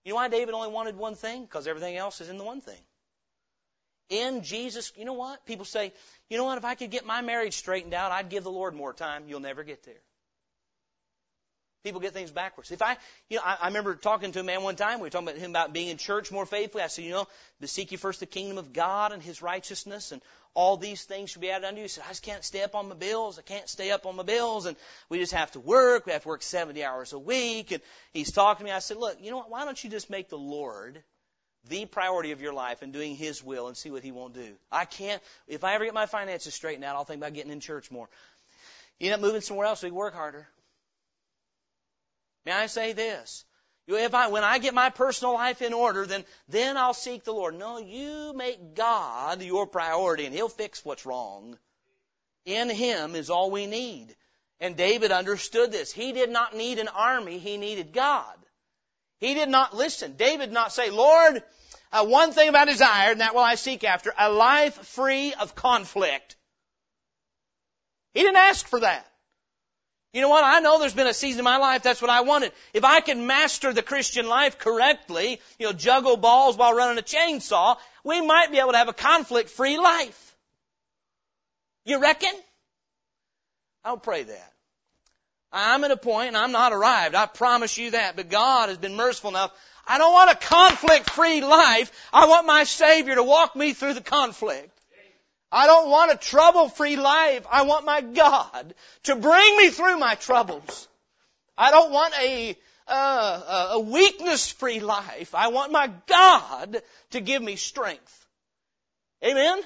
You 0.03 0.11
know 0.11 0.15
why 0.15 0.29
David 0.29 0.55
only 0.55 0.69
wanted 0.69 0.95
one 0.95 1.15
thing? 1.15 1.43
Because 1.43 1.67
everything 1.67 1.95
else 1.95 2.21
is 2.21 2.29
in 2.29 2.37
the 2.37 2.43
one 2.43 2.61
thing. 2.61 2.81
In 4.11 4.43
Jesus. 4.43 4.91
You 4.95 5.05
know 5.05 5.13
what? 5.13 5.45
People 5.45 5.65
say, 5.65 5.91
you 6.29 6.37
know 6.37 6.45
what? 6.45 6.57
If 6.57 6.65
I 6.65 6.75
could 6.75 6.91
get 6.91 7.05
my 7.05 7.21
marriage 7.21 7.55
straightened 7.55 7.93
out, 7.93 8.11
I'd 8.11 8.29
give 8.29 8.43
the 8.43 8.51
Lord 8.51 8.75
more 8.75 8.93
time. 8.93 9.23
You'll 9.27 9.39
never 9.39 9.63
get 9.63 9.83
there. 9.83 10.01
People 11.83 11.99
get 11.99 12.13
things 12.13 12.29
backwards. 12.29 12.69
If 12.69 12.83
I, 12.83 12.95
you 13.27 13.37
know, 13.37 13.43
I, 13.43 13.57
I 13.63 13.67
remember 13.67 13.95
talking 13.95 14.31
to 14.33 14.39
a 14.39 14.43
man 14.43 14.61
one 14.61 14.75
time. 14.75 14.99
We 14.99 15.03
were 15.03 15.09
talking 15.09 15.29
about 15.29 15.39
him 15.39 15.49
about 15.49 15.73
being 15.73 15.87
in 15.87 15.97
church 15.97 16.31
more 16.31 16.45
faithfully. 16.45 16.83
I 16.83 16.87
said, 16.87 17.05
you 17.05 17.11
know, 17.11 17.27
to 17.59 17.67
seek 17.67 17.91
you 17.91 17.97
first 17.97 18.19
the 18.19 18.27
kingdom 18.27 18.59
of 18.59 18.71
God 18.71 19.13
and 19.13 19.23
His 19.23 19.41
righteousness, 19.41 20.11
and 20.11 20.21
all 20.53 20.77
these 20.77 21.03
things 21.03 21.31
should 21.31 21.41
be 21.41 21.49
added 21.49 21.65
unto 21.65 21.77
you. 21.77 21.83
He 21.83 21.87
said, 21.87 22.03
I 22.05 22.09
just 22.09 22.21
can't 22.21 22.43
stay 22.43 22.61
up 22.61 22.75
on 22.75 22.87
my 22.87 22.93
bills. 22.93 23.39
I 23.39 23.41
can't 23.41 23.67
stay 23.67 23.89
up 23.89 24.05
on 24.05 24.15
my 24.15 24.21
bills, 24.21 24.67
and 24.67 24.77
we 25.09 25.17
just 25.17 25.33
have 25.33 25.49
to 25.53 25.59
work. 25.59 26.05
We 26.05 26.11
have 26.11 26.21
to 26.21 26.27
work 26.27 26.43
70 26.43 26.83
hours 26.83 27.13
a 27.13 27.19
week. 27.19 27.71
And 27.71 27.81
he's 28.13 28.31
talking 28.31 28.65
to 28.65 28.71
me. 28.71 28.75
I 28.75 28.79
said, 28.79 28.97
look, 28.97 29.17
you 29.19 29.31
know 29.31 29.37
what? 29.37 29.49
Why 29.49 29.65
don't 29.65 29.83
you 29.83 29.89
just 29.89 30.09
make 30.09 30.29
the 30.29 30.37
Lord 30.37 31.01
the 31.69 31.85
priority 31.85 32.31
of 32.31 32.41
your 32.41 32.53
life 32.53 32.81
and 32.81 32.91
doing 32.91 33.15
His 33.15 33.43
will 33.43 33.67
and 33.67 33.77
see 33.77 33.91
what 33.91 34.03
He 34.03 34.11
won't 34.11 34.33
do? 34.33 34.53
I 34.71 34.85
can't. 34.85 35.21
If 35.47 35.63
I 35.63 35.75
ever 35.75 35.85
get 35.85 35.93
my 35.93 36.05
finances 36.05 36.53
straightened 36.53 36.83
out, 36.83 36.95
I'll 36.95 37.05
think 37.05 37.19
about 37.19 37.33
getting 37.33 37.51
in 37.51 37.59
church 37.59 37.91
more. 37.91 38.09
You 38.99 39.07
end 39.07 39.15
up 39.15 39.21
moving 39.21 39.41
somewhere 39.41 39.67
else 39.67 39.79
so 39.79 39.87
you 39.87 39.93
work 39.93 40.13
harder. 40.13 40.47
May 42.45 42.51
I 42.51 42.67
say 42.67 42.93
this? 42.93 43.45
If 43.87 44.13
I, 44.13 44.29
when 44.29 44.43
I 44.43 44.59
get 44.59 44.73
my 44.73 44.89
personal 44.89 45.33
life 45.33 45.61
in 45.61 45.73
order, 45.73 46.05
then, 46.05 46.23
then 46.47 46.77
I'll 46.77 46.93
seek 46.93 47.23
the 47.23 47.33
Lord. 47.33 47.57
No, 47.57 47.77
you 47.77 48.33
make 48.35 48.75
God 48.75 49.41
your 49.41 49.67
priority 49.67 50.25
and 50.25 50.33
He'll 50.33 50.49
fix 50.49 50.85
what's 50.85 51.05
wrong. 51.05 51.57
In 52.45 52.69
Him 52.69 53.15
is 53.15 53.29
all 53.29 53.51
we 53.51 53.65
need. 53.65 54.15
And 54.59 54.77
David 54.77 55.11
understood 55.11 55.71
this. 55.71 55.91
He 55.91 56.13
did 56.13 56.29
not 56.29 56.55
need 56.55 56.77
an 56.77 56.87
army, 56.87 57.39
he 57.39 57.57
needed 57.57 57.93
God. 57.93 58.37
He 59.21 59.35
did 59.35 59.49
not 59.49 59.75
listen. 59.75 60.15
David 60.17 60.47
did 60.47 60.53
not 60.53 60.73
say, 60.73 60.89
Lord, 60.89 61.41
uh, 61.93 62.05
one 62.05 62.33
thing 62.33 62.49
about 62.49 62.67
desire, 62.67 63.11
and 63.11 63.21
that 63.21 63.35
will 63.35 63.41
I 63.41 63.55
seek 63.55 63.83
after, 63.83 64.13
a 64.17 64.29
life 64.29 64.73
free 64.73 65.33
of 65.35 65.55
conflict. 65.55 66.35
He 68.13 68.21
didn't 68.21 68.37
ask 68.37 68.67
for 68.67 68.79
that. 68.79 69.05
You 70.11 70.21
know 70.21 70.29
what? 70.29 70.43
I 70.43 70.59
know 70.59 70.79
there's 70.79 70.93
been 70.93 71.07
a 71.07 71.13
season 71.13 71.39
in 71.39 71.45
my 71.45 71.57
life 71.57 71.83
that's 71.83 72.01
what 72.01 72.09
I 72.09 72.21
wanted. 72.21 72.51
If 72.73 72.83
I 72.83 72.99
can 72.99 73.27
master 73.27 73.71
the 73.71 73.83
Christian 73.83 74.27
life 74.27 74.57
correctly, 74.57 75.39
you 75.57 75.67
know, 75.67 75.71
juggle 75.71 76.17
balls 76.17 76.57
while 76.57 76.73
running 76.73 76.97
a 76.97 77.01
chainsaw, 77.01 77.77
we 78.03 78.19
might 78.19 78.51
be 78.51 78.59
able 78.59 78.71
to 78.71 78.77
have 78.77 78.89
a 78.89 78.93
conflict 78.93 79.49
free 79.49 79.77
life. 79.77 80.35
You 81.85 82.01
reckon? 82.01 82.33
I'll 83.85 83.97
pray 83.97 84.23
that. 84.23 84.50
I'm 85.51 85.83
at 85.83 85.91
a 85.91 85.97
point 85.97 86.29
and 86.29 86.37
I'm 86.37 86.51
not 86.51 86.73
arrived. 86.73 87.15
I 87.15 87.25
promise 87.25 87.77
you 87.77 87.91
that. 87.91 88.15
But 88.15 88.29
God 88.29 88.69
has 88.69 88.77
been 88.77 88.95
merciful 88.95 89.31
enough. 89.31 89.51
I 89.85 89.97
don't 89.97 90.13
want 90.13 90.31
a 90.31 90.35
conflict 90.35 91.09
free 91.09 91.41
life. 91.41 91.91
I 92.13 92.27
want 92.27 92.47
my 92.47 92.63
Savior 92.63 93.15
to 93.15 93.23
walk 93.23 93.55
me 93.55 93.73
through 93.73 93.95
the 93.95 94.01
conflict. 94.01 94.77
I 95.51 95.65
don't 95.67 95.89
want 95.89 96.13
a 96.13 96.17
trouble 96.17 96.69
free 96.69 96.95
life. 96.95 97.45
I 97.51 97.63
want 97.63 97.85
my 97.85 97.99
God 97.99 98.73
to 99.03 99.15
bring 99.15 99.57
me 99.57 99.69
through 99.69 99.97
my 99.97 100.15
troubles. 100.15 100.87
I 101.57 101.71
don't 101.71 101.91
want 101.91 102.13
a, 102.17 102.57
uh, 102.87 103.69
a 103.73 103.79
weakness 103.79 104.49
free 104.51 104.79
life. 104.79 105.35
I 105.35 105.49
want 105.49 105.73
my 105.73 105.91
God 106.07 106.81
to 107.11 107.21
give 107.21 107.41
me 107.41 107.57
strength. 107.57 108.25
Amen? 109.23 109.61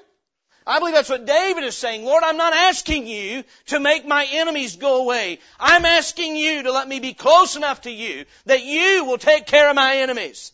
I 0.68 0.80
believe 0.80 0.96
that's 0.96 1.10
what 1.10 1.26
David 1.26 1.64
is 1.64 1.78
saying. 1.78 2.04
Lord, 2.04 2.24
I'm 2.24 2.38
not 2.38 2.54
asking 2.54 3.06
you 3.06 3.44
to 3.68 3.80
make 3.80 4.06
my 4.06 4.26
enemies 4.32 4.78
go 4.78 5.04
away. 5.04 5.40
I'm 5.60 5.86
asking 5.86 6.36
you 6.36 6.64
to 6.64 6.72
let 6.72 6.88
me 6.88 7.00
be 7.00 7.14
close 7.14 7.56
enough 7.56 7.82
to 7.82 7.92
you 7.92 8.26
that 8.46 8.64
you 8.64 9.06
will 9.06 9.20
take 9.20 9.46
care 9.46 9.70
of 9.70 9.76
my 9.76 9.98
enemies. 9.98 10.52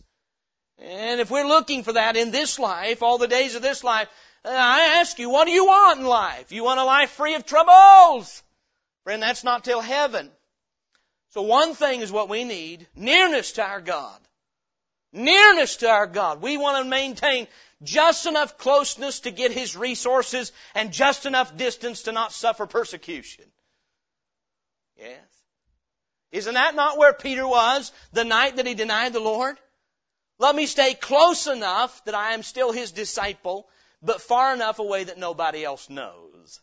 And 0.79 1.21
if 1.21 1.31
we're 1.31 1.47
looking 1.47 1.83
for 1.83 1.93
that 1.93 2.17
in 2.17 2.31
this 2.31 2.59
life, 2.59 3.03
all 3.03 3.19
the 3.19 3.27
days 3.27 3.55
of 3.55 3.61
this 3.61 3.83
life, 3.83 4.09
uh, 4.43 4.49
I 4.49 4.99
ask 4.99 5.17
you, 5.19 5.29
what 5.29 5.45
do 5.45 5.51
you 5.51 5.65
want 5.65 5.99
in 5.99 6.05
life? 6.05 6.51
You 6.51 6.63
want 6.63 6.79
a 6.79 6.83
life 6.83 7.11
free 7.11 7.35
of 7.35 7.45
troubles? 7.45 8.43
Friend, 9.03 9.21
that's 9.21 9.43
not 9.43 9.63
till 9.63 9.81
heaven. 9.81 10.29
So 11.29 11.43
one 11.43 11.75
thing 11.75 12.01
is 12.01 12.11
what 12.11 12.29
we 12.29 12.43
need, 12.43 12.87
nearness 12.95 13.53
to 13.53 13.63
our 13.63 13.79
God. 13.79 14.19
Nearness 15.13 15.77
to 15.77 15.89
our 15.89 16.07
God. 16.07 16.41
We 16.41 16.57
want 16.57 16.83
to 16.83 16.89
maintain 16.89 17.47
just 17.83 18.25
enough 18.25 18.57
closeness 18.57 19.21
to 19.21 19.31
get 19.31 19.51
His 19.51 19.75
resources 19.75 20.51
and 20.75 20.93
just 20.93 21.25
enough 21.25 21.55
distance 21.57 22.03
to 22.03 22.11
not 22.11 22.31
suffer 22.31 22.65
persecution. 22.65 23.45
Yes. 24.97 25.17
Isn't 26.31 26.53
that 26.53 26.75
not 26.75 26.97
where 26.97 27.13
Peter 27.13 27.45
was 27.45 27.91
the 28.13 28.23
night 28.23 28.55
that 28.55 28.65
he 28.65 28.73
denied 28.73 29.13
the 29.13 29.19
Lord? 29.19 29.57
Let 30.39 30.55
me 30.55 30.65
stay 30.65 30.93
close 30.93 31.47
enough 31.47 32.03
that 32.05 32.15
I 32.15 32.33
am 32.33 32.43
still 32.43 32.71
His 32.71 32.91
disciple 32.91 33.67
but 34.01 34.21
far 34.21 34.53
enough 34.53 34.79
away 34.79 35.03
that 35.03 35.17
nobody 35.17 35.63
else 35.63 35.89
knows. 35.89 36.59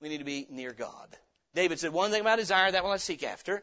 We 0.00 0.08
need 0.08 0.18
to 0.18 0.24
be 0.24 0.46
near 0.50 0.72
God. 0.72 1.16
David 1.54 1.78
said, 1.78 1.92
One 1.92 2.10
thing 2.10 2.20
about 2.20 2.38
desire, 2.38 2.72
that 2.72 2.82
will 2.82 2.90
I 2.90 2.96
seek 2.96 3.22
after, 3.22 3.62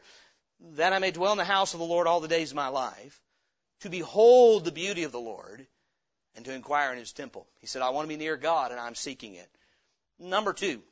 that 0.74 0.92
I 0.92 0.98
may 0.98 1.10
dwell 1.10 1.32
in 1.32 1.38
the 1.38 1.44
house 1.44 1.74
of 1.74 1.80
the 1.80 1.86
Lord 1.86 2.06
all 2.06 2.20
the 2.20 2.28
days 2.28 2.50
of 2.50 2.56
my 2.56 2.68
life, 2.68 3.20
to 3.82 3.90
behold 3.90 4.64
the 4.64 4.72
beauty 4.72 5.04
of 5.04 5.12
the 5.12 5.20
Lord, 5.20 5.66
and 6.34 6.44
to 6.44 6.54
inquire 6.54 6.92
in 6.92 6.98
his 6.98 7.12
temple. 7.12 7.46
He 7.60 7.66
said, 7.66 7.82
I 7.82 7.90
want 7.90 8.04
to 8.04 8.08
be 8.08 8.16
near 8.16 8.36
God, 8.36 8.70
and 8.70 8.80
I'm 8.80 8.94
seeking 8.94 9.34
it. 9.34 9.48
Number 10.18 10.52
two, 10.52 10.82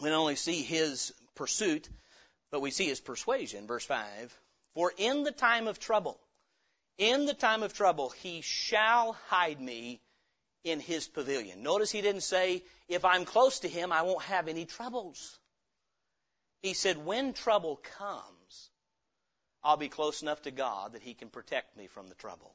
we 0.00 0.10
not 0.10 0.18
only 0.18 0.36
see 0.36 0.62
his 0.62 1.12
pursuit, 1.34 1.88
but 2.50 2.60
we 2.60 2.70
see 2.70 2.86
his 2.86 3.00
persuasion. 3.00 3.66
Verse 3.66 3.84
5 3.84 4.38
For 4.74 4.92
in 4.96 5.22
the 5.22 5.32
time 5.32 5.66
of 5.66 5.78
trouble, 5.78 6.20
in 6.98 7.24
the 7.24 7.34
time 7.34 7.62
of 7.62 7.72
trouble, 7.72 8.10
he 8.10 8.42
shall 8.42 9.12
hide 9.28 9.60
me 9.60 10.00
in 10.62 10.80
his 10.80 11.08
pavilion. 11.08 11.62
Notice 11.62 11.90
he 11.90 12.02
didn't 12.02 12.22
say, 12.22 12.62
if 12.88 13.04
I'm 13.04 13.24
close 13.24 13.60
to 13.60 13.68
him, 13.68 13.92
I 13.92 14.02
won't 14.02 14.22
have 14.24 14.48
any 14.48 14.66
troubles. 14.66 15.38
He 16.60 16.74
said, 16.74 16.98
when 16.98 17.32
trouble 17.32 17.80
comes, 17.98 18.39
I'll 19.62 19.76
be 19.76 19.88
close 19.88 20.22
enough 20.22 20.42
to 20.42 20.50
God 20.50 20.92
that 20.92 21.02
he 21.02 21.14
can 21.14 21.28
protect 21.28 21.76
me 21.76 21.86
from 21.86 22.08
the 22.08 22.14
trouble. 22.14 22.52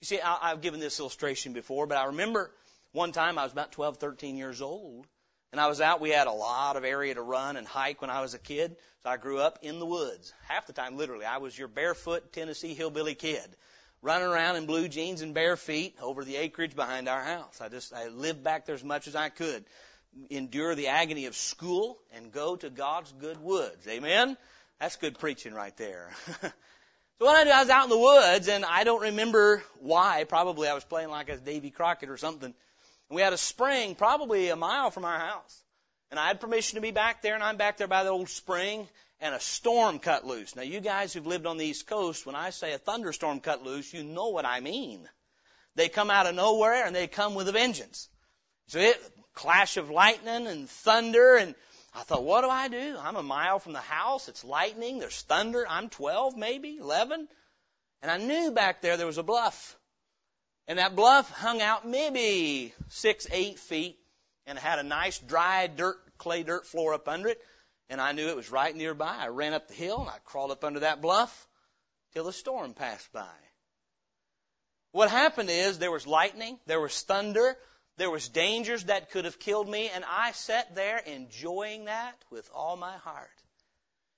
You 0.00 0.06
see, 0.06 0.20
I've 0.20 0.60
given 0.60 0.80
this 0.80 1.00
illustration 1.00 1.52
before, 1.52 1.86
but 1.86 1.98
I 1.98 2.06
remember 2.06 2.50
one 2.92 3.12
time 3.12 3.38
I 3.38 3.44
was 3.44 3.52
about 3.52 3.72
12, 3.72 3.98
13 3.98 4.36
years 4.36 4.60
old, 4.60 5.06
and 5.52 5.60
I 5.60 5.68
was 5.68 5.80
out. 5.80 6.00
We 6.00 6.10
had 6.10 6.26
a 6.26 6.32
lot 6.32 6.76
of 6.76 6.84
area 6.84 7.14
to 7.14 7.22
run 7.22 7.56
and 7.56 7.66
hike 7.66 8.00
when 8.00 8.10
I 8.10 8.20
was 8.20 8.34
a 8.34 8.38
kid, 8.38 8.76
so 9.02 9.10
I 9.10 9.16
grew 9.16 9.38
up 9.38 9.60
in 9.62 9.78
the 9.78 9.86
woods. 9.86 10.32
Half 10.48 10.66
the 10.66 10.72
time, 10.72 10.96
literally, 10.96 11.24
I 11.24 11.38
was 11.38 11.58
your 11.58 11.68
barefoot 11.68 12.32
Tennessee 12.32 12.74
hillbilly 12.74 13.14
kid 13.14 13.56
running 14.04 14.28
around 14.28 14.56
in 14.56 14.66
blue 14.66 14.86
jeans 14.86 15.22
and 15.22 15.32
bare 15.32 15.56
feet 15.56 15.96
over 16.00 16.24
the 16.24 16.36
acreage 16.36 16.76
behind 16.76 17.08
our 17.08 17.24
house. 17.24 17.60
I 17.60 17.70
just 17.70 17.92
I 17.92 18.08
lived 18.08 18.44
back 18.44 18.66
there 18.66 18.74
as 18.74 18.84
much 18.84 19.08
as 19.08 19.16
I 19.16 19.30
could. 19.30 19.64
Endure 20.30 20.74
the 20.74 20.88
agony 20.88 21.26
of 21.26 21.34
school 21.34 21.98
and 22.12 22.30
go 22.30 22.54
to 22.54 22.70
God's 22.70 23.10
good 23.12 23.42
woods. 23.42 23.88
Amen? 23.88 24.36
That's 24.80 24.96
good 24.96 25.18
preaching 25.18 25.54
right 25.54 25.76
there. 25.76 26.10
so 26.42 26.50
what 27.18 27.36
I 27.36 27.44
do, 27.44 27.50
I 27.50 27.60
was 27.60 27.70
out 27.70 27.84
in 27.84 27.90
the 27.90 27.98
woods 27.98 28.48
and 28.48 28.64
I 28.64 28.84
don't 28.84 29.02
remember 29.02 29.62
why. 29.80 30.24
Probably 30.24 30.68
I 30.68 30.74
was 30.74 30.84
playing 30.84 31.10
like 31.10 31.28
a 31.28 31.36
Davy 31.36 31.70
Crockett 31.70 32.10
or 32.10 32.16
something. 32.16 32.52
And 33.08 33.16
we 33.16 33.22
had 33.22 33.32
a 33.32 33.38
spring 33.38 33.94
probably 33.94 34.48
a 34.48 34.56
mile 34.56 34.90
from 34.90 35.04
our 35.04 35.18
house. 35.18 35.62
And 36.10 36.20
I 36.20 36.28
had 36.28 36.40
permission 36.40 36.76
to 36.76 36.82
be 36.82 36.90
back 36.90 37.22
there 37.22 37.34
and 37.34 37.42
I'm 37.42 37.56
back 37.56 37.76
there 37.76 37.88
by 37.88 38.04
the 38.04 38.10
old 38.10 38.28
spring 38.28 38.88
and 39.20 39.34
a 39.34 39.40
storm 39.40 39.98
cut 39.98 40.26
loose. 40.26 40.54
Now, 40.54 40.62
you 40.62 40.80
guys 40.80 41.12
who've 41.12 41.26
lived 41.26 41.46
on 41.46 41.56
the 41.56 41.64
East 41.64 41.86
Coast, 41.86 42.26
when 42.26 42.34
I 42.34 42.50
say 42.50 42.72
a 42.72 42.78
thunderstorm 42.78 43.40
cut 43.40 43.62
loose, 43.62 43.94
you 43.94 44.02
know 44.02 44.28
what 44.28 44.44
I 44.44 44.60
mean. 44.60 45.08
They 45.76 45.88
come 45.88 46.10
out 46.10 46.26
of 46.26 46.34
nowhere 46.34 46.84
and 46.84 46.94
they 46.94 47.06
come 47.06 47.34
with 47.34 47.48
a 47.48 47.52
vengeance. 47.52 48.08
So 48.66 48.78
it, 48.78 49.00
clash 49.34 49.76
of 49.76 49.90
lightning 49.90 50.46
and 50.46 50.68
thunder 50.68 51.36
and 51.36 51.54
I 51.94 52.02
thought, 52.02 52.24
what 52.24 52.42
do 52.42 52.48
I 52.48 52.68
do? 52.68 52.96
I'm 53.00 53.16
a 53.16 53.22
mile 53.22 53.58
from 53.58 53.72
the 53.72 53.80
house. 53.80 54.28
It's 54.28 54.44
lightning. 54.44 54.98
There's 54.98 55.22
thunder. 55.22 55.64
I'm 55.68 55.88
12, 55.88 56.36
maybe 56.36 56.78
11. 56.78 57.28
And 58.02 58.10
I 58.10 58.18
knew 58.18 58.50
back 58.50 58.82
there 58.82 58.96
there 58.96 59.06
was 59.06 59.18
a 59.18 59.22
bluff. 59.22 59.76
And 60.66 60.78
that 60.78 60.96
bluff 60.96 61.30
hung 61.30 61.60
out 61.60 61.86
maybe 61.86 62.74
six, 62.88 63.26
eight 63.30 63.58
feet 63.58 63.98
and 64.46 64.58
had 64.58 64.78
a 64.78 64.82
nice 64.82 65.18
dry 65.18 65.66
dirt, 65.68 65.98
clay 66.18 66.42
dirt 66.42 66.66
floor 66.66 66.94
up 66.94 67.08
under 67.08 67.28
it 67.28 67.40
and 67.88 68.00
I 68.00 68.12
knew 68.12 68.28
it 68.28 68.36
was 68.36 68.50
right 68.50 68.74
nearby. 68.74 69.16
I 69.18 69.28
ran 69.28 69.52
up 69.52 69.68
the 69.68 69.74
hill 69.74 70.00
and 70.00 70.08
I 70.08 70.16
crawled 70.24 70.50
up 70.50 70.64
under 70.64 70.80
that 70.80 71.00
bluff 71.00 71.48
till 72.12 72.24
the 72.24 72.32
storm 72.32 72.74
passed 72.74 73.12
by. 73.12 73.34
What 74.92 75.10
happened 75.10 75.50
is 75.50 75.78
there 75.78 75.90
was 75.90 76.06
lightning, 76.06 76.58
there 76.66 76.80
was 76.80 77.00
thunder, 77.02 77.56
there 77.96 78.10
was 78.10 78.28
dangers 78.28 78.84
that 78.84 79.10
could 79.10 79.24
have 79.24 79.38
killed 79.38 79.68
me, 79.68 79.90
and 79.94 80.04
I 80.08 80.32
sat 80.32 80.74
there 80.74 80.98
enjoying 80.98 81.84
that 81.84 82.14
with 82.30 82.48
all 82.54 82.76
my 82.76 82.96
heart. 82.98 83.28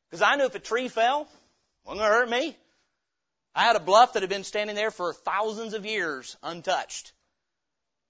Because 0.08 0.22
I 0.22 0.36
knew 0.36 0.44
if 0.44 0.54
a 0.54 0.60
tree 0.60 0.88
fell, 0.88 1.22
it 1.22 1.28
wasn't 1.84 2.00
going 2.00 2.10
to 2.10 2.16
hurt 2.16 2.30
me. 2.30 2.56
I 3.54 3.64
had 3.64 3.76
a 3.76 3.80
bluff 3.80 4.12
that 4.12 4.22
had 4.22 4.30
been 4.30 4.44
standing 4.44 4.76
there 4.76 4.90
for 4.90 5.12
thousands 5.12 5.74
of 5.74 5.86
years 5.86 6.36
untouched. 6.42 7.12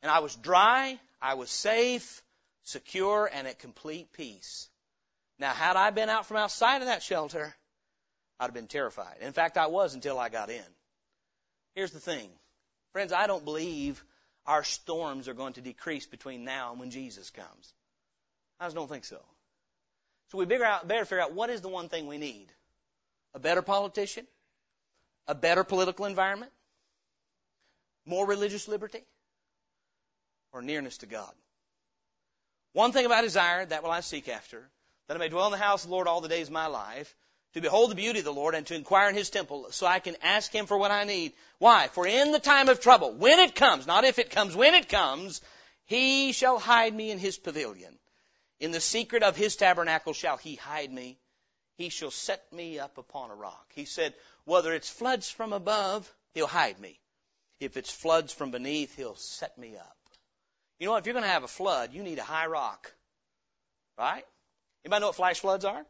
And 0.02 0.10
I 0.10 0.20
was 0.20 0.34
dry, 0.36 0.98
I 1.20 1.34
was 1.34 1.50
safe, 1.50 2.22
secure, 2.62 3.30
and 3.32 3.46
at 3.46 3.58
complete 3.58 4.12
peace. 4.12 4.68
Now, 5.38 5.52
had 5.52 5.76
I 5.76 5.90
been 5.90 6.08
out 6.08 6.26
from 6.26 6.36
outside 6.36 6.82
of 6.82 6.88
that 6.88 7.02
shelter, 7.02 7.54
I'd 8.38 8.46
have 8.46 8.54
been 8.54 8.66
terrified. 8.66 9.16
In 9.20 9.32
fact, 9.32 9.56
I 9.56 9.66
was 9.66 9.94
until 9.94 10.18
I 10.18 10.28
got 10.28 10.50
in. 10.50 10.64
Here's 11.74 11.92
the 11.92 12.00
thing. 12.00 12.28
Friends, 12.92 13.12
I 13.12 13.26
don't 13.26 13.44
believe 13.44 14.02
our 14.47 14.64
storms 14.64 15.28
are 15.28 15.34
going 15.34 15.55
to 15.55 15.61
decrease 15.61 16.07
between 16.07 16.44
now 16.44 16.70
and 16.70 16.80
when 16.80 16.90
Jesus 16.90 17.30
comes. 17.30 17.74
I 18.61 18.66
just 18.66 18.76
don't 18.76 18.88
think 18.88 19.05
so. 19.05 19.20
So 20.30 20.38
we 20.38 20.44
better, 20.44 20.64
out, 20.64 20.88
better 20.88 21.05
figure 21.05 21.20
out 21.20 21.34
what 21.34 21.51
is 21.51 21.61
the 21.61 21.68
one 21.68 21.88
thing 21.88 22.07
we 22.07 22.18
need. 22.18 22.47
A 23.34 23.38
better 23.38 23.62
politician? 23.62 24.26
A 25.28 25.34
better 25.34 25.64
political 25.64 26.07
environment? 26.07 26.53
More 28.05 28.26
religious 28.26 28.68
liberty? 28.68 29.03
Or 30.53 30.62
nearness 30.62 30.99
to 30.99 31.07
God? 31.07 31.32
One 32.72 32.92
thing 32.92 33.11
I 33.11 33.22
desired, 33.22 33.70
that 33.70 33.82
will 33.82 33.90
I 33.90 34.01
seek 34.01 34.28
after, 34.28 34.62
that 35.09 35.16
I 35.16 35.18
may 35.18 35.28
dwell 35.28 35.47
in 35.47 35.53
the 35.53 35.59
house 35.59 35.84
of 35.84 35.90
the 35.90 35.94
Lord 35.94 36.09
all 36.09 36.20
the 36.20 36.28
days 36.28 36.49
of 36.49 36.53
my 36.53 36.66
life, 36.66 37.14
to 37.57 37.62
behold 37.62 37.90
the 37.90 37.94
beauty 37.94 38.18
of 38.18 38.24
the 38.26 38.32
Lord 38.34 38.54
and 38.54 38.66
to 38.66 38.74
inquire 38.74 39.09
in 39.09 39.14
his 39.14 39.30
temple 39.30 39.68
so 39.70 39.86
I 39.86 39.98
can 39.98 40.14
ask 40.22 40.54
him 40.54 40.66
for 40.66 40.76
what 40.76 40.90
I 40.90 41.04
need. 41.04 41.32
Why? 41.59 41.88
For 41.88 42.07
in 42.07 42.30
the 42.30 42.38
time 42.38 42.68
of 42.68 42.80
trouble, 42.80 43.14
when 43.14 43.38
it 43.38 43.54
comes, 43.54 43.86
not 43.86 44.04
if 44.04 44.18
it 44.18 44.28
comes, 44.28 44.54
when 44.54 44.74
it 44.74 44.90
comes, 44.90 45.40
he 45.86 46.32
shall 46.32 46.59
hide 46.59 46.94
me 46.94 47.11
in 47.11 47.18
his 47.18 47.38
pavilion. 47.38 47.98
In 48.61 48.72
the 48.72 48.80
secret 48.80 49.22
of 49.22 49.36
his 49.36 49.57
tabernacle 49.57 50.12
shall 50.12 50.36
he 50.36 50.57
hide 50.57 50.92
me. 50.92 51.18
He 51.78 51.88
shall 51.88 52.11
set 52.11 52.52
me 52.52 52.78
up 52.78 52.98
upon 52.98 53.30
a 53.30 53.34
rock. 53.34 53.72
He 53.74 53.86
said, 53.86 54.12
whether 54.44 54.74
it's 54.74 54.90
floods 54.90 55.30
from 55.30 55.54
above, 55.54 56.12
he'll 56.34 56.46
hide 56.46 56.78
me. 56.78 57.00
If 57.59 57.78
it's 57.78 57.90
floods 57.90 58.34
from 58.34 58.50
beneath, 58.50 58.96
he'll 58.96 59.16
set 59.16 59.57
me 59.57 59.78
up. 59.78 59.96
You 60.78 60.84
know 60.84 60.92
what? 60.92 60.98
If 60.98 61.07
you're 61.07 61.14
going 61.14 61.22
to 61.22 61.30
have 61.30 61.42
a 61.42 61.48
flood, 61.48 61.94
you 61.94 62.02
need 62.02 62.18
a 62.18 62.22
high 62.22 62.48
rock. 62.48 62.92
Right? 63.96 64.24
Anybody 64.84 65.00
know 65.00 65.07
what 65.07 65.16
flash 65.16 65.40
floods 65.40 65.64
are? 65.64 65.86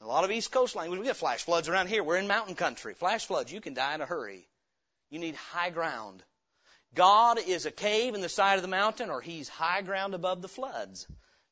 A 0.00 0.06
lot 0.06 0.24
of 0.24 0.30
East 0.30 0.52
Coast 0.52 0.76
language, 0.76 1.00
we 1.00 1.06
get 1.06 1.16
flash 1.16 1.42
floods 1.42 1.68
around 1.68 1.88
here. 1.88 2.04
We're 2.04 2.18
in 2.18 2.28
mountain 2.28 2.54
country. 2.54 2.94
Flash 2.94 3.26
floods, 3.26 3.52
you 3.52 3.60
can 3.60 3.74
die 3.74 3.94
in 3.94 4.00
a 4.00 4.06
hurry. 4.06 4.48
You 5.10 5.18
need 5.18 5.34
high 5.34 5.70
ground. 5.70 6.22
God 6.94 7.38
is 7.38 7.66
a 7.66 7.70
cave 7.70 8.14
in 8.14 8.20
the 8.20 8.28
side 8.28 8.56
of 8.56 8.62
the 8.62 8.68
mountain, 8.68 9.10
or 9.10 9.20
He's 9.20 9.48
high 9.48 9.82
ground 9.82 10.14
above 10.14 10.40
the 10.40 10.48
floods. 10.48 11.06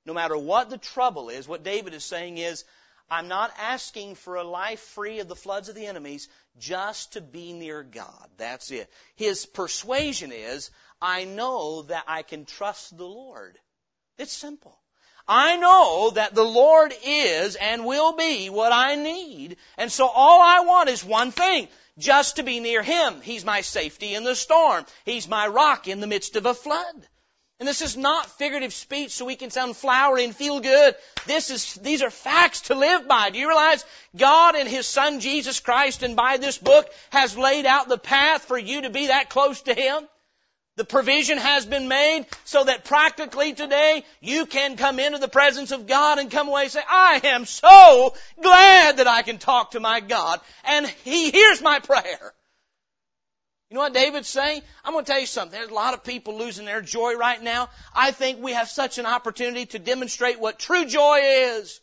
No 0.05 0.15
matter 0.15 0.37
what 0.37 0.71
the 0.71 0.79
trouble 0.79 1.29
is, 1.29 1.49
what 1.49 1.65
David 1.65 1.93
is 1.93 2.05
saying 2.05 2.39
is, 2.39 2.65
I'm 3.11 3.29
not 3.29 3.53
asking 3.59 4.15
for 4.15 4.37
a 4.37 4.45
life 4.45 4.81
free 4.81 5.21
of 5.21 5.29
the 5.29 5.37
floods 5.37 5.69
of 5.69 5.75
the 5.75 5.87
enemies, 5.87 6.29
just 6.59 7.13
to 7.13 7.21
be 7.21 7.53
near 7.53 7.83
God. 7.83 8.29
That's 8.37 8.71
it. 8.71 8.91
His 9.17 9.47
persuasion 9.47 10.33
is, 10.33 10.71
I 11.01 11.25
know 11.25 11.83
that 11.83 12.05
I 12.07 12.23
can 12.23 12.45
trust 12.45 12.97
the 12.97 13.07
Lord. 13.07 13.59
It's 14.19 14.33
simple. 14.33 14.79
I 15.29 15.57
know 15.57 16.11
that 16.11 16.35
the 16.35 16.45
Lord 16.45 16.95
is 17.05 17.57
and 17.57 17.85
will 17.85 18.13
be 18.13 18.49
what 18.49 18.73
I 18.73 18.95
need. 18.95 19.57
And 19.77 19.91
so 19.91 20.07
all 20.07 20.41
I 20.41 20.61
want 20.61 20.89
is 20.89 21.05
one 21.05 21.33
thing. 21.33 21.69
Just 21.99 22.37
to 22.37 22.43
be 22.43 22.61
near 22.61 22.83
Him. 22.83 23.21
He's 23.23 23.45
my 23.45 23.63
safety 23.63 24.15
in 24.15 24.23
the 24.23 24.37
storm. 24.37 24.85
He's 25.05 25.29
my 25.29 25.49
rock 25.49 25.89
in 25.89 26.01
the 26.01 26.07
midst 26.07 26.37
of 26.37 26.47
a 26.47 26.55
flood. 26.55 27.09
And 27.59 27.67
this 27.67 27.81
is 27.81 27.97
not 27.97 28.39
figurative 28.39 28.75
speech 28.75 29.13
so 29.13 29.25
we 29.25 29.35
can 29.35 29.51
sound 29.51 29.77
flowery 29.77 30.25
and 30.25 30.37
feel 30.37 30.61
good. 30.61 30.95
This 31.27 31.49
is, 31.51 31.75
these 31.77 32.03
are 32.03 32.11
facts 32.11 32.63
to 32.63 32.75
live 32.75 33.09
by. 33.09 33.31
Do 33.31 33.39
you 33.39 33.49
realize 33.49 33.85
God 34.15 34.57
and 34.57 34.69
His 34.69 34.87
Son 34.87 35.21
Jesus 35.21 35.61
Christ 35.61 36.03
and 36.03 36.15
by 36.17 36.37
this 36.37 36.59
book 36.59 36.87
has 37.11 37.39
laid 37.39 37.65
out 37.65 37.89
the 37.89 37.97
path 37.97 38.45
for 38.45 38.59
you 38.59 38.83
to 38.83 38.91
be 38.91 39.07
that 39.07 39.31
close 39.31 39.63
to 39.63 39.75
Him? 39.75 40.07
The 40.77 40.85
provision 40.85 41.39
has 41.39 41.65
been 41.65 41.89
made 41.89 42.27
so 42.45 42.65
that 42.65 42.85
practically 42.85 43.55
today 43.55 44.05
you 44.21 44.45
can 44.45 44.77
come 44.77 44.99
into 44.99 45.19
the 45.19 45.29
presence 45.29 45.73
of 45.73 45.87
God 45.87 46.19
and 46.19 46.31
come 46.31 46.49
away 46.49 46.65
and 46.65 46.71
say, 46.71 46.83
I 46.87 47.21
am 47.25 47.47
so 47.47 48.15
glad 48.43 48.99
that 48.99 49.07
I 49.07 49.23
can 49.23 49.39
talk 49.39 49.71
to 49.71 49.81
my 49.81 50.01
God 50.01 50.39
and 50.65 50.87
He 50.87 51.31
hears 51.31 51.63
my 51.63 51.79
prayer. 51.81 52.35
You 53.71 53.75
know 53.75 53.81
what 53.81 53.95
David's 53.95 54.29
saying? 54.29 54.63
I'm 54.85 54.93
going 54.93 55.05
to 55.05 55.11
tell 55.11 55.21
you 55.21 55.27
something. 55.27 55.59
There's 55.59 55.71
a 55.71 55.75
lot 55.75 55.95
of 55.95 56.05
people 56.05 56.39
losing 56.39 56.67
their 56.67 56.83
joy 56.83 57.15
right 57.15 57.43
now. 57.43 57.69
I 57.95 58.13
think 58.13 58.41
we 58.41 58.53
have 58.53 58.69
such 58.69 58.99
an 58.99 59.07
opportunity 59.07 59.67
to 59.67 59.79
demonstrate 59.79 60.39
what 60.39 60.59
true 60.59 60.85
joy 60.85 61.21
is. 61.23 61.81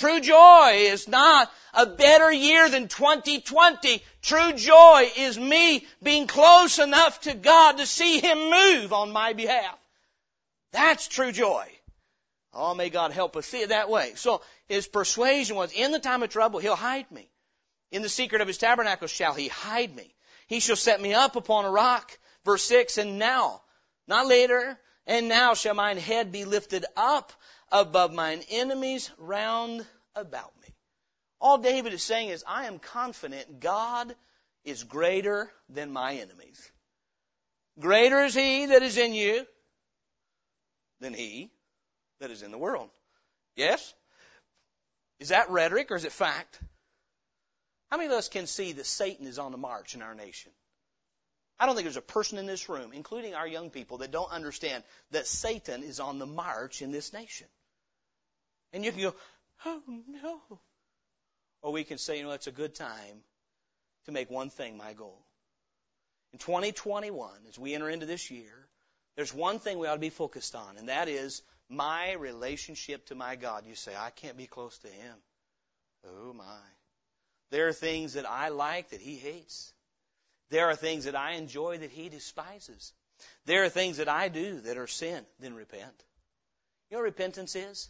True 0.00 0.18
joy 0.18 0.70
is 0.76 1.08
not 1.08 1.52
a 1.74 1.84
better 1.84 2.32
year 2.32 2.70
than 2.70 2.88
2020. 2.88 4.02
True 4.22 4.52
joy 4.54 5.10
is 5.14 5.38
me 5.38 5.86
being 6.02 6.26
close 6.26 6.78
enough 6.78 7.20
to 7.22 7.34
God 7.34 7.76
to 7.76 7.86
see 7.86 8.18
Him 8.18 8.48
move 8.48 8.94
on 8.94 9.12
my 9.12 9.34
behalf. 9.34 9.76
That's 10.72 11.06
true 11.06 11.32
joy. 11.32 11.66
Oh, 12.54 12.74
may 12.74 12.88
God 12.88 13.12
help 13.12 13.36
us 13.36 13.44
see 13.44 13.60
it 13.60 13.68
that 13.68 13.90
way. 13.90 14.12
So 14.16 14.40
his 14.68 14.88
persuasion 14.88 15.54
was, 15.54 15.70
in 15.70 15.92
the 15.92 15.98
time 15.98 16.22
of 16.22 16.30
trouble, 16.30 16.60
He'll 16.60 16.76
hide 16.76 17.10
me. 17.10 17.28
In 17.92 18.00
the 18.00 18.08
secret 18.08 18.40
of 18.40 18.48
His 18.48 18.56
tabernacle 18.56 19.06
shall 19.06 19.34
He 19.34 19.48
hide 19.48 19.94
me. 19.94 20.14
He 20.46 20.60
shall 20.60 20.76
set 20.76 20.98
me 20.98 21.12
up 21.12 21.36
upon 21.36 21.66
a 21.66 21.70
rock. 21.70 22.18
Verse 22.46 22.64
6, 22.64 22.96
and 22.96 23.18
now, 23.18 23.60
not 24.08 24.26
later, 24.26 24.80
and 25.06 25.28
now 25.28 25.52
shall 25.52 25.74
mine 25.74 25.98
head 25.98 26.32
be 26.32 26.46
lifted 26.46 26.86
up 26.96 27.34
above 27.70 28.12
mine 28.12 28.42
enemies 28.50 29.10
round 29.18 29.86
about 30.14 30.52
me. 30.62 30.74
All 31.40 31.58
David 31.58 31.92
is 31.92 32.02
saying 32.02 32.28
is, 32.28 32.44
I 32.46 32.66
am 32.66 32.78
confident 32.78 33.60
God 33.60 34.14
is 34.64 34.84
greater 34.84 35.50
than 35.68 35.90
my 35.90 36.14
enemies. 36.14 36.70
Greater 37.78 38.24
is 38.24 38.34
He 38.34 38.66
that 38.66 38.82
is 38.82 38.98
in 38.98 39.14
you 39.14 39.46
than 41.00 41.14
He 41.14 41.50
that 42.20 42.30
is 42.30 42.42
in 42.42 42.50
the 42.50 42.58
world. 42.58 42.90
Yes? 43.56 43.94
Is 45.18 45.30
that 45.30 45.50
rhetoric 45.50 45.90
or 45.90 45.96
is 45.96 46.04
it 46.04 46.12
fact? 46.12 46.60
How 47.90 47.96
many 47.96 48.06
of 48.06 48.12
us 48.12 48.28
can 48.28 48.46
see 48.46 48.72
that 48.72 48.86
Satan 48.86 49.26
is 49.26 49.38
on 49.38 49.52
the 49.52 49.58
march 49.58 49.94
in 49.94 50.02
our 50.02 50.14
nation? 50.14 50.52
I 51.58 51.66
don't 51.66 51.74
think 51.74 51.84
there's 51.84 51.96
a 51.96 52.02
person 52.02 52.38
in 52.38 52.46
this 52.46 52.68
room, 52.68 52.92
including 52.94 53.34
our 53.34 53.46
young 53.46 53.70
people, 53.70 53.98
that 53.98 54.10
don't 54.10 54.30
understand 54.30 54.82
that 55.10 55.26
Satan 55.26 55.82
is 55.82 56.00
on 56.00 56.18
the 56.18 56.26
march 56.26 56.80
in 56.80 56.90
this 56.90 57.12
nation. 57.12 57.48
And 58.72 58.84
you 58.84 58.92
can 58.92 59.02
go, 59.02 59.14
oh 59.66 59.82
no. 60.08 60.40
Or 61.62 61.72
we 61.72 61.84
can 61.84 61.98
say, 61.98 62.18
you 62.18 62.24
know, 62.24 62.32
it's 62.32 62.46
a 62.46 62.52
good 62.52 62.74
time 62.74 63.22
to 64.06 64.12
make 64.12 64.30
one 64.30 64.50
thing 64.50 64.76
my 64.76 64.92
goal. 64.92 65.18
In 66.32 66.38
2021, 66.38 67.30
as 67.48 67.58
we 67.58 67.74
enter 67.74 67.90
into 67.90 68.06
this 68.06 68.30
year, 68.30 68.68
there's 69.16 69.34
one 69.34 69.58
thing 69.58 69.78
we 69.78 69.86
ought 69.86 69.94
to 69.94 70.00
be 70.00 70.10
focused 70.10 70.54
on, 70.54 70.78
and 70.78 70.88
that 70.88 71.08
is 71.08 71.42
my 71.68 72.12
relationship 72.12 73.06
to 73.06 73.14
my 73.14 73.36
God. 73.36 73.64
You 73.66 73.74
say, 73.74 73.92
I 73.96 74.10
can't 74.10 74.36
be 74.36 74.46
close 74.46 74.78
to 74.78 74.88
Him. 74.88 75.16
Oh 76.06 76.32
my. 76.32 76.60
There 77.50 77.68
are 77.68 77.72
things 77.72 78.14
that 78.14 78.28
I 78.28 78.48
like 78.48 78.90
that 78.90 79.00
He 79.00 79.16
hates. 79.16 79.72
There 80.50 80.68
are 80.70 80.76
things 80.76 81.04
that 81.04 81.16
I 81.16 81.32
enjoy 81.32 81.78
that 81.78 81.90
He 81.90 82.08
despises. 82.08 82.92
There 83.44 83.64
are 83.64 83.68
things 83.68 83.98
that 83.98 84.08
I 84.08 84.28
do 84.28 84.60
that 84.60 84.78
are 84.78 84.86
sin. 84.86 85.24
Then 85.40 85.54
repent. 85.54 86.04
You 86.90 86.96
know 86.96 87.02
what 87.02 87.04
repentance 87.04 87.54
is? 87.56 87.88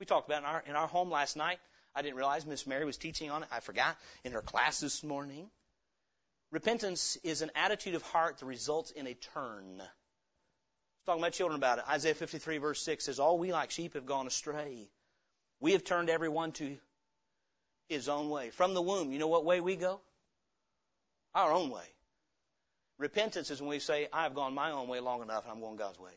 We 0.00 0.06
talked 0.06 0.28
about 0.28 0.42
in 0.42 0.46
our, 0.46 0.64
in 0.66 0.76
our 0.76 0.88
home 0.88 1.10
last 1.10 1.36
night. 1.36 1.58
I 1.94 2.00
didn't 2.00 2.16
realize 2.16 2.46
Miss 2.46 2.66
Mary 2.66 2.86
was 2.86 2.96
teaching 2.96 3.30
on 3.30 3.42
it. 3.42 3.48
I 3.52 3.60
forgot 3.60 3.96
in 4.24 4.32
her 4.32 4.40
class 4.40 4.80
this 4.80 5.04
morning. 5.04 5.50
Repentance 6.50 7.18
is 7.22 7.42
an 7.42 7.50
attitude 7.54 7.94
of 7.94 8.02
heart 8.02 8.38
that 8.38 8.46
results 8.46 8.90
in 8.90 9.06
a 9.06 9.14
turn. 9.14 9.82
Talking 11.04 11.22
about 11.22 11.32
children 11.34 11.58
about 11.58 11.78
it. 11.78 11.84
Isaiah 11.88 12.14
53 12.14 12.58
verse 12.58 12.82
6 12.82 13.04
says, 13.04 13.20
All 13.20 13.38
we 13.38 13.52
like 13.52 13.70
sheep 13.70 13.94
have 13.94 14.06
gone 14.06 14.26
astray. 14.26 14.88
We 15.60 15.72
have 15.72 15.84
turned 15.84 16.08
everyone 16.08 16.52
to 16.52 16.78
his 17.88 18.08
own 18.08 18.30
way. 18.30 18.50
From 18.50 18.72
the 18.72 18.82
womb, 18.82 19.12
you 19.12 19.18
know 19.18 19.28
what 19.28 19.44
way 19.44 19.60
we 19.60 19.76
go? 19.76 20.00
Our 21.34 21.52
own 21.52 21.70
way. 21.70 21.84
Repentance 22.98 23.50
is 23.50 23.60
when 23.60 23.70
we 23.70 23.78
say, 23.80 24.08
I've 24.12 24.34
gone 24.34 24.54
my 24.54 24.70
own 24.70 24.88
way 24.88 25.00
long 25.00 25.22
enough 25.22 25.44
and 25.44 25.52
I'm 25.52 25.60
going 25.60 25.76
God's 25.76 25.98
way. 25.98 26.12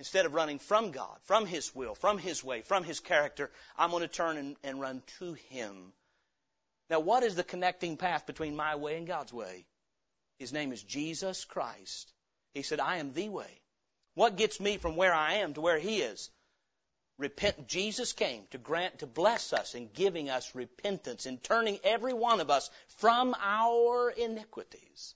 Instead 0.00 0.24
of 0.24 0.32
running 0.32 0.58
from 0.58 0.92
God, 0.92 1.18
from 1.24 1.44
His 1.44 1.74
will, 1.74 1.94
from 1.94 2.16
His 2.16 2.42
way, 2.42 2.62
from 2.62 2.84
His 2.84 3.00
character, 3.00 3.50
I'm 3.76 3.90
going 3.90 4.00
to 4.00 4.08
turn 4.08 4.38
and, 4.38 4.56
and 4.64 4.80
run 4.80 5.02
to 5.18 5.34
Him. 5.50 5.92
Now, 6.88 7.00
what 7.00 7.22
is 7.22 7.34
the 7.34 7.44
connecting 7.44 7.98
path 7.98 8.24
between 8.24 8.56
my 8.56 8.76
way 8.76 8.96
and 8.96 9.06
God's 9.06 9.30
way? 9.30 9.66
His 10.38 10.54
name 10.54 10.72
is 10.72 10.82
Jesus 10.82 11.44
Christ. 11.44 12.10
He 12.54 12.62
said, 12.62 12.80
I 12.80 12.96
am 12.96 13.12
the 13.12 13.28
way. 13.28 13.60
What 14.14 14.38
gets 14.38 14.58
me 14.58 14.78
from 14.78 14.96
where 14.96 15.12
I 15.12 15.34
am 15.34 15.52
to 15.52 15.60
where 15.60 15.78
He 15.78 16.00
is? 16.00 16.30
Repent. 17.18 17.68
Jesus 17.68 18.14
came 18.14 18.44
to 18.52 18.58
grant, 18.58 19.00
to 19.00 19.06
bless 19.06 19.52
us 19.52 19.74
in 19.74 19.90
giving 19.92 20.30
us 20.30 20.54
repentance, 20.54 21.26
in 21.26 21.36
turning 21.36 21.78
every 21.84 22.14
one 22.14 22.40
of 22.40 22.48
us 22.48 22.70
from 22.96 23.36
our 23.38 24.08
iniquities. 24.08 25.14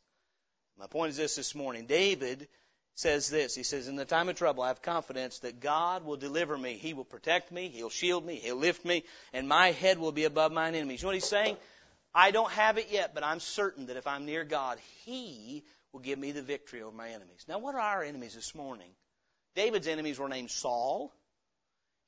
My 0.79 0.89
point 0.89 1.13
is 1.13 1.17
this 1.17 1.37
this 1.37 1.55
morning. 1.55 1.87
David 1.87 2.49
says 2.95 3.29
this. 3.29 3.55
He 3.55 3.63
says, 3.63 3.89
In 3.89 3.97
the 3.97 4.05
time 4.05 4.29
of 4.29 4.37
trouble, 4.37 4.63
I 4.63 4.69
have 4.69 4.83
confidence 4.83 5.41
that 5.41 5.61
God 5.61 6.05
will 6.05 6.17
deliver 6.17 6.57
me. 6.57 6.75
He 6.75 6.95
will 6.95 7.05
protect 7.05 7.51
me. 7.51 7.69
He'll 7.69 7.91
shield 7.91 8.25
me. 8.25 8.37
He'll 8.37 8.57
lift 8.57 8.85
me. 8.85 9.05
And 9.33 9.49
my 9.49 9.73
head 9.73 9.99
will 9.99 10.13
be 10.13 10.25
above 10.25 10.53
mine 10.53 10.75
enemies. 10.75 11.03
You 11.03 11.07
know 11.07 11.09
what 11.09 11.17
he's 11.17 11.29
saying? 11.29 11.57
I 12.15 12.31
don't 12.31 12.53
have 12.53 12.79
it 12.79 12.89
yet, 12.91 13.15
but 13.15 13.25
I'm 13.25 13.41
certain 13.41 13.87
that 13.87 13.97
if 13.97 14.07
I'm 14.07 14.25
near 14.25 14.45
God, 14.45 14.79
He 15.05 15.65
will 15.93 16.01
give 16.01 16.19
me 16.19 16.31
the 16.31 16.43
victory 16.43 16.83
over 16.83 16.97
my 16.97 17.09
enemies. 17.09 17.45
Now, 17.49 17.59
what 17.59 17.75
are 17.75 17.81
our 17.81 18.05
enemies 18.05 18.35
this 18.35 18.55
morning? 18.55 18.91
David's 19.57 19.89
enemies 19.89 20.19
were 20.19 20.29
named 20.29 20.51
Saul. 20.51 21.13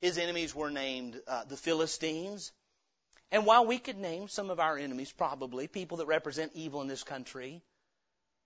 His 0.01 0.17
enemies 0.17 0.55
were 0.55 0.69
named 0.69 1.19
uh, 1.27 1.43
the 1.45 1.57
Philistines. 1.57 2.51
And 3.31 3.45
while 3.45 3.65
we 3.65 3.79
could 3.79 3.97
name 3.97 4.29
some 4.29 4.49
of 4.49 4.59
our 4.59 4.77
enemies, 4.77 5.11
probably, 5.11 5.67
people 5.67 5.97
that 5.97 6.07
represent 6.07 6.51
evil 6.53 6.81
in 6.81 6.87
this 6.87 7.03
country, 7.03 7.61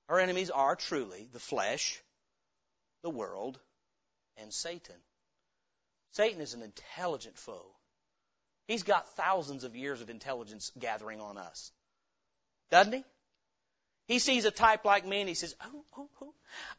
our 0.10 0.20
enemies 0.20 0.50
are 0.50 0.76
truly 0.76 1.28
the 1.32 1.39
flesh, 1.39 2.02
the 3.04 3.10
world, 3.10 3.60
and 4.38 4.54
Satan. 4.54 4.95
Satan 6.12 6.41
is 6.41 6.54
an 6.54 6.62
intelligent 6.62 7.38
foe. 7.38 7.66
He's 8.68 8.84
got 8.84 9.16
thousands 9.16 9.64
of 9.64 9.76
years 9.76 10.02
of 10.02 10.10
intelligence 10.10 10.72
gathering 10.78 11.20
on 11.20 11.38
us. 11.38 11.72
Doesn't 12.70 12.93
he? 12.93 13.04
He 14.08 14.20
sees 14.20 14.45
a 14.45 14.52
type 14.52 14.86
like 14.86 15.06
me 15.06 15.22
and 15.22 15.30
he 15.30 15.36
says, 15.36 15.56
oh, 15.62 15.86
oh, 15.97 16.10
oh, 16.22 16.34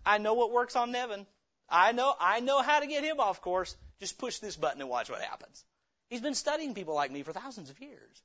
I 0.04 0.18
know 0.18 0.34
what 0.34 0.52
works 0.52 0.76
on 0.76 0.92
Nevin. 0.92 1.26
I 1.68 1.92
know, 1.92 2.14
I 2.20 2.40
know 2.40 2.60
how 2.60 2.80
to 2.80 2.86
get 2.86 3.04
him 3.04 3.20
off 3.20 3.40
course. 3.40 3.74
Just 4.00 4.18
push 4.18 4.38
this 4.38 4.56
button 4.56 4.80
and 4.80 4.90
watch 4.90 5.08
what 5.08 5.22
happens. 5.22 5.64
He's 6.08 6.20
been 6.20 6.34
studying 6.34 6.74
people 6.74 6.94
like 6.94 7.10
me 7.10 7.22
for 7.22 7.32
thousands 7.32 7.70
of 7.70 7.80
years. 7.80 8.22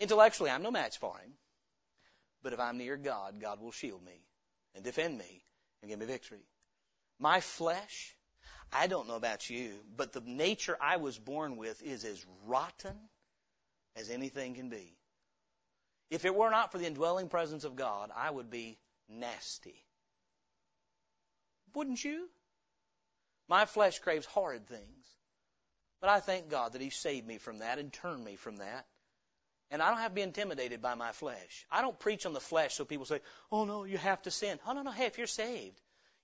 Intellectually, 0.00 0.50
I'm 0.50 0.62
no 0.62 0.70
match 0.70 0.98
for 0.98 1.16
him. 1.18 1.32
But 2.42 2.52
if 2.52 2.60
I'm 2.60 2.78
near 2.78 2.96
God, 2.96 3.40
God 3.40 3.60
will 3.60 3.70
shield 3.70 4.04
me 4.04 4.20
and 4.74 4.82
defend 4.82 5.16
me 5.18 5.44
and 5.82 5.90
give 5.90 6.00
me 6.00 6.06
victory. 6.06 6.40
My 7.20 7.40
flesh, 7.40 8.16
I 8.72 8.86
don't 8.86 9.06
know 9.06 9.14
about 9.14 9.50
you, 9.50 9.74
but 9.94 10.12
the 10.12 10.22
nature 10.24 10.76
I 10.80 10.96
was 10.96 11.18
born 11.18 11.58
with 11.58 11.82
is 11.82 12.04
as 12.04 12.24
rotten 12.46 12.96
as 13.94 14.08
anything 14.08 14.54
can 14.54 14.70
be. 14.70 14.96
If 16.08 16.24
it 16.24 16.34
were 16.34 16.50
not 16.50 16.72
for 16.72 16.78
the 16.78 16.86
indwelling 16.86 17.28
presence 17.28 17.64
of 17.64 17.76
God, 17.76 18.10
I 18.16 18.30
would 18.30 18.50
be 18.50 18.78
nasty. 19.08 19.84
Wouldn't 21.74 22.02
you? 22.02 22.28
My 23.48 23.66
flesh 23.66 23.98
craves 23.98 24.26
horrid 24.26 24.66
things. 24.66 25.06
But 26.00 26.08
I 26.08 26.20
thank 26.20 26.48
God 26.48 26.72
that 26.72 26.80
He 26.80 26.88
saved 26.88 27.26
me 27.26 27.36
from 27.36 27.58
that 27.58 27.78
and 27.78 27.92
turned 27.92 28.24
me 28.24 28.36
from 28.36 28.56
that. 28.56 28.86
And 29.70 29.82
I 29.82 29.90
don't 29.90 30.00
have 30.00 30.12
to 30.12 30.14
be 30.14 30.22
intimidated 30.22 30.80
by 30.80 30.94
my 30.94 31.12
flesh. 31.12 31.66
I 31.70 31.82
don't 31.82 31.98
preach 31.98 32.24
on 32.24 32.32
the 32.32 32.40
flesh 32.40 32.74
so 32.74 32.84
people 32.86 33.04
say, 33.04 33.20
oh 33.52 33.66
no, 33.66 33.84
you 33.84 33.98
have 33.98 34.22
to 34.22 34.30
sin. 34.30 34.58
Oh 34.66 34.72
no, 34.72 34.82
no, 34.82 34.90
hey, 34.90 35.04
if 35.04 35.18
you're 35.18 35.26
saved, 35.26 35.78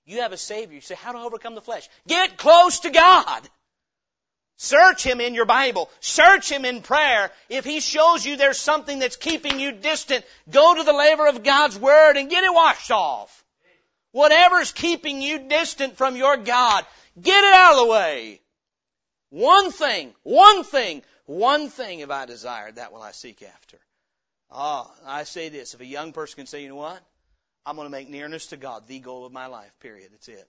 you 0.07 0.21
have 0.21 0.31
a 0.31 0.37
Savior. 0.37 0.73
You 0.73 0.81
say, 0.81 0.95
how 0.95 1.11
do 1.11 1.19
I 1.19 1.23
overcome 1.23 1.53
the 1.53 1.61
flesh? 1.61 1.87
Get 2.07 2.37
close 2.37 2.79
to 2.79 2.89
God. 2.89 3.41
Search 4.57 5.03
Him 5.03 5.21
in 5.21 5.35
your 5.35 5.45
Bible. 5.45 5.89
Search 5.99 6.51
Him 6.51 6.65
in 6.65 6.81
prayer. 6.81 7.31
If 7.49 7.63
He 7.63 7.79
shows 7.79 8.25
you 8.25 8.37
there's 8.37 8.59
something 8.59 8.97
that's 8.97 9.17
keeping 9.17 9.59
you 9.59 9.73
distant, 9.73 10.25
go 10.49 10.73
to 10.75 10.83
the 10.83 10.93
laver 10.93 11.27
of 11.27 11.43
God's 11.43 11.77
Word 11.77 12.17
and 12.17 12.29
get 12.29 12.43
it 12.43 12.53
washed 12.53 12.89
off. 12.89 13.43
Whatever's 14.13 14.71
keeping 14.71 15.21
you 15.21 15.47
distant 15.47 15.97
from 15.97 16.15
your 16.15 16.37
God, 16.37 16.85
get 17.21 17.43
it 17.43 17.53
out 17.53 17.73
of 17.73 17.85
the 17.85 17.91
way. 17.91 18.41
One 19.29 19.71
thing, 19.71 20.13
one 20.23 20.63
thing 20.63 21.03
one 21.27 21.69
thing 21.69 21.99
have 21.99 22.09
I 22.09 22.25
desired, 22.25 22.77
that 22.77 22.93
will 22.93 23.03
I 23.03 23.11
seek 23.11 23.43
after. 23.43 23.77
Ah, 24.49 24.89
I 25.05 25.23
say 25.23 25.49
this, 25.49 25.73
if 25.73 25.81
a 25.81 25.85
young 25.85 26.13
person 26.13 26.37
can 26.37 26.47
say, 26.47 26.63
you 26.63 26.69
know 26.69 26.75
what? 26.75 27.03
I'm 27.67 27.75
going 27.75 27.85
to 27.85 27.91
make 27.91 28.09
nearness 28.09 28.47
to 28.47 28.57
God 28.57 28.87
the 28.87 28.99
goal 28.99 29.25
of 29.25 29.33
my 29.33 29.47
life, 29.47 29.73
period. 29.81 30.07
That's 30.13 30.29
it. 30.29 30.47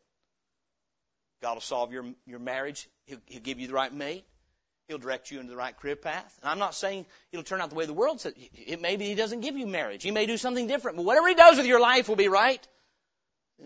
God 1.43 1.55
will 1.55 1.61
solve 1.61 1.93
your, 1.93 2.05
your 2.27 2.39
marriage. 2.39 2.89
He'll, 3.07 3.19
he'll 3.27 3.43
give 3.43 3.59
you 3.59 3.67
the 3.67 3.75
right 3.75 3.93
mate. 3.93 4.25
He'll 4.87 4.99
direct 4.99 5.33
you 5.33 5.41
into 5.41 5.51
the 5.51 5.57
right 5.57 5.77
career 5.77 5.97
path. 5.97 6.39
And 6.43 6.51
I'm 6.51 6.61
not 6.61 6.77
saying 6.77 7.07
it'll 7.33 7.43
turn 7.43 7.61
out 7.61 7.71
the 7.71 7.75
way 7.75 7.87
the 7.87 7.93
world 7.93 8.21
says. 8.21 8.35
It 8.55 8.81
maybe 8.81 9.07
He 9.07 9.17
doesn't 9.17 9.41
give 9.41 9.57
you 9.57 9.67
marriage. 9.67 10.05
He 10.05 10.13
may 10.13 10.27
do 10.27 10.37
something 10.37 10.69
different. 10.69 10.97
But 10.97 11.07
whatever 11.07 11.27
He 11.27 11.35
does 11.35 11.57
with 11.57 11.67
your 11.67 11.81
life 11.81 12.09
will 12.09 12.15
be 12.15 12.29
right. 12.29 12.67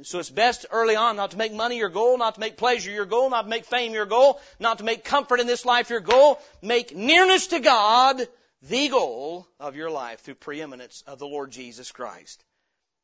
So 0.00 0.18
it's 0.18 0.30
best 0.30 0.64
early 0.70 0.96
on 0.96 1.16
not 1.16 1.32
to 1.32 1.36
make 1.36 1.53
money 1.53 1.76
your 1.76 1.90
goal, 1.90 2.16
not 2.16 2.36
to 2.36 2.40
make 2.40 2.57
pleasure 2.57 2.90
your 2.90 3.05
goal, 3.05 3.28
not 3.28 3.42
to 3.42 3.48
make 3.48 3.66
fame 3.66 3.92
your 3.92 4.07
goal, 4.07 4.40
not 4.61 4.78
to 4.78 4.84
make 4.84 5.05
comfort 5.05 5.40
in 5.40 5.46
this 5.46 5.66
life 5.66 5.90
your 5.90 6.00
goal. 6.00 6.40
Make 6.62 6.96
nearness 6.96 7.48
to 7.48 7.61
God 7.61 8.26
the 8.62 8.88
goal 8.88 9.46
of 9.61 9.76
your 9.76 9.90
life 9.90 10.20
through 10.20 10.36
preeminence 10.36 11.05
of 11.07 11.18
the 11.18 11.26
Lord 11.26 11.50
Jesus 11.50 11.92
Christ. 11.92 12.42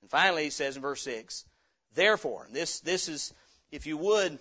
And 0.03 0.11
finally, 0.11 0.45
he 0.45 0.51
says 0.51 0.77
in 0.77 0.83
verse 0.83 1.03
6, 1.03 1.45
therefore, 1.95 2.47
this, 2.53 2.81
this 2.81 3.09
is, 3.09 3.33
if 3.71 3.87
you 3.87 3.97
would, 3.97 4.39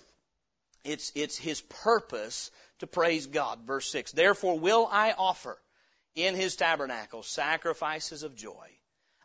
it's, 0.84 1.12
it's 1.16 1.38
his 1.38 1.62
purpose 1.62 2.52
to 2.80 2.88
praise 2.88 3.28
God. 3.28 3.60
Verse 3.66 3.90
6, 3.90 4.12
therefore 4.12 4.60
will 4.60 4.88
I 4.92 5.14
offer 5.18 5.58
in 6.16 6.36
his 6.36 6.56
tabernacle 6.56 7.24
sacrifices 7.24 8.24
of 8.24 8.36
joy. 8.36 8.70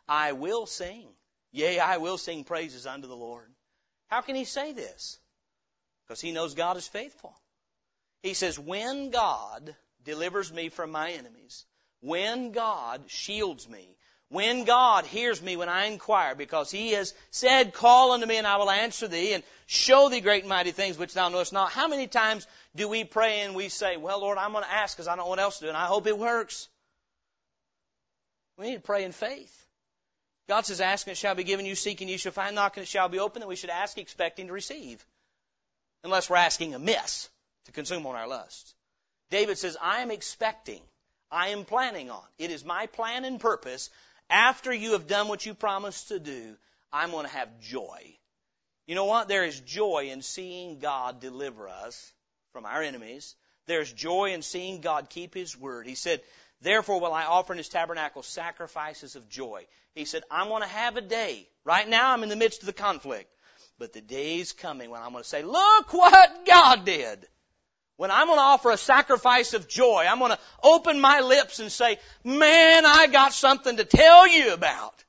I 0.07 0.33
will 0.33 0.65
sing. 0.65 1.07
Yea, 1.51 1.79
I 1.79 1.97
will 1.97 2.17
sing 2.17 2.43
praises 2.43 2.85
unto 2.85 3.07
the 3.07 3.15
Lord. 3.15 3.51
How 4.07 4.21
can 4.21 4.35
he 4.35 4.45
say 4.45 4.73
this? 4.73 5.19
Because 6.05 6.21
he 6.21 6.31
knows 6.31 6.53
God 6.53 6.77
is 6.77 6.87
faithful. 6.87 7.35
He 8.21 8.33
says, 8.33 8.59
when 8.59 9.09
God 9.09 9.75
delivers 10.03 10.51
me 10.51 10.69
from 10.69 10.91
my 10.91 11.11
enemies, 11.11 11.65
when 12.01 12.51
God 12.51 13.03
shields 13.07 13.67
me, 13.67 13.97
when 14.33 14.63
God 14.63 15.05
hears 15.05 15.39
me 15.43 15.57
when 15.57 15.69
I 15.69 15.85
inquire, 15.85 16.33
because 16.33 16.71
He 16.71 16.93
has 16.93 17.13
said, 17.29 17.71
Call 17.71 18.13
unto 18.13 18.25
me 18.25 18.37
and 18.37 18.47
I 18.47 18.57
will 18.57 18.71
answer 18.71 19.07
thee, 19.07 19.33
and 19.33 19.43
show 19.67 20.09
thee 20.09 20.21
great 20.21 20.41
and 20.41 20.49
mighty 20.49 20.71
things 20.71 20.97
which 20.97 21.13
thou 21.13 21.29
knowest 21.29 21.53
not. 21.53 21.71
How 21.71 21.87
many 21.87 22.07
times 22.07 22.47
do 22.75 22.89
we 22.89 23.03
pray 23.03 23.41
and 23.41 23.53
we 23.53 23.69
say, 23.69 23.95
Well, 23.95 24.21
Lord, 24.21 24.39
I'm 24.39 24.51
going 24.51 24.63
to 24.63 24.71
ask 24.71 24.97
because 24.97 25.07
I 25.07 25.15
don't 25.15 25.25
know 25.25 25.29
what 25.29 25.37
else 25.37 25.59
to 25.59 25.65
do, 25.65 25.69
and 25.69 25.77
I 25.77 25.85
hope 25.85 26.07
it 26.07 26.17
works? 26.17 26.67
We 28.57 28.71
need 28.71 28.77
to 28.77 28.81
pray 28.81 29.03
in 29.03 29.11
faith. 29.11 29.55
God 30.49 30.65
says, 30.65 30.81
Ask 30.81 31.05
and 31.05 31.11
it 31.11 31.17
shall 31.17 31.35
be 31.35 31.43
given 31.43 31.67
you, 31.67 31.75
seek 31.75 32.01
and 32.01 32.09
you 32.09 32.17
shall 32.17 32.31
find, 32.31 32.55
knock 32.55 32.75
and 32.75 32.83
it 32.83 32.89
shall 32.89 33.09
be 33.09 33.19
opened, 33.19 33.43
and 33.43 33.49
we 33.49 33.55
should 33.55 33.69
ask 33.69 33.99
expecting 33.99 34.47
to 34.47 34.53
receive. 34.53 35.05
Unless 36.03 36.31
we're 36.31 36.37
asking 36.37 36.73
amiss 36.73 37.29
to 37.65 37.71
consume 37.71 38.07
on 38.07 38.15
our 38.15 38.27
lusts. 38.27 38.73
David 39.29 39.59
says, 39.59 39.77
I 39.79 40.01
am 40.01 40.09
expecting, 40.09 40.81
I 41.29 41.49
am 41.49 41.65
planning 41.65 42.09
on. 42.09 42.23
It 42.39 42.49
is 42.49 42.65
my 42.65 42.87
plan 42.87 43.25
and 43.25 43.39
purpose. 43.39 43.91
After 44.29 44.73
you 44.73 44.93
have 44.93 45.07
done 45.07 45.27
what 45.27 45.45
you 45.45 45.53
promised 45.53 46.09
to 46.09 46.19
do, 46.19 46.55
I'm 46.91 47.11
going 47.11 47.25
to 47.25 47.31
have 47.31 47.59
joy. 47.59 48.15
You 48.87 48.95
know 48.95 49.05
what? 49.05 49.27
There 49.27 49.45
is 49.45 49.59
joy 49.59 50.09
in 50.11 50.21
seeing 50.21 50.79
God 50.79 51.19
deliver 51.19 51.69
us 51.69 52.11
from 52.51 52.65
our 52.65 52.81
enemies. 52.81 53.35
There's 53.65 53.91
joy 53.91 54.33
in 54.33 54.41
seeing 54.41 54.81
God 54.81 55.09
keep 55.09 55.33
His 55.33 55.57
word. 55.57 55.87
He 55.87 55.95
said, 55.95 56.21
Therefore 56.63 57.01
will 57.01 57.13
I 57.13 57.25
offer 57.25 57.53
in 57.53 57.57
his 57.57 57.67
tabernacle 57.67 58.23
sacrifices 58.23 59.17
of 59.17 59.27
joy. 59.27 59.65
He 59.95 60.05
said, 60.05 60.23
I'm 60.31 60.47
going 60.47 60.61
to 60.61 60.67
have 60.67 60.95
a 60.95 61.01
day. 61.01 61.47
Right 61.65 61.87
now 61.87 62.13
I'm 62.13 62.23
in 62.23 62.29
the 62.29 62.37
midst 62.37 62.61
of 62.61 62.67
the 62.67 62.73
conflict. 62.73 63.29
But 63.77 63.91
the 63.91 64.01
day's 64.01 64.53
coming 64.53 64.89
when 64.89 65.01
I'm 65.01 65.11
going 65.11 65.23
to 65.23 65.29
say, 65.29 65.43
look 65.43 65.93
what 65.93 66.45
God 66.45 66.85
did. 66.85 67.27
When 67.97 68.11
I'm 68.11 68.27
going 68.27 68.39
to 68.39 68.43
offer 68.43 68.71
a 68.71 68.77
sacrifice 68.77 69.53
of 69.53 69.67
joy, 69.67 70.05
I'm 70.07 70.19
going 70.19 70.31
to 70.31 70.39
open 70.63 70.99
my 70.99 71.19
lips 71.21 71.59
and 71.59 71.71
say, 71.71 71.99
man, 72.23 72.85
I 72.85 73.07
got 73.07 73.33
something 73.33 73.77
to 73.77 73.85
tell 73.85 74.27
you 74.27 74.53
about. 74.53 75.03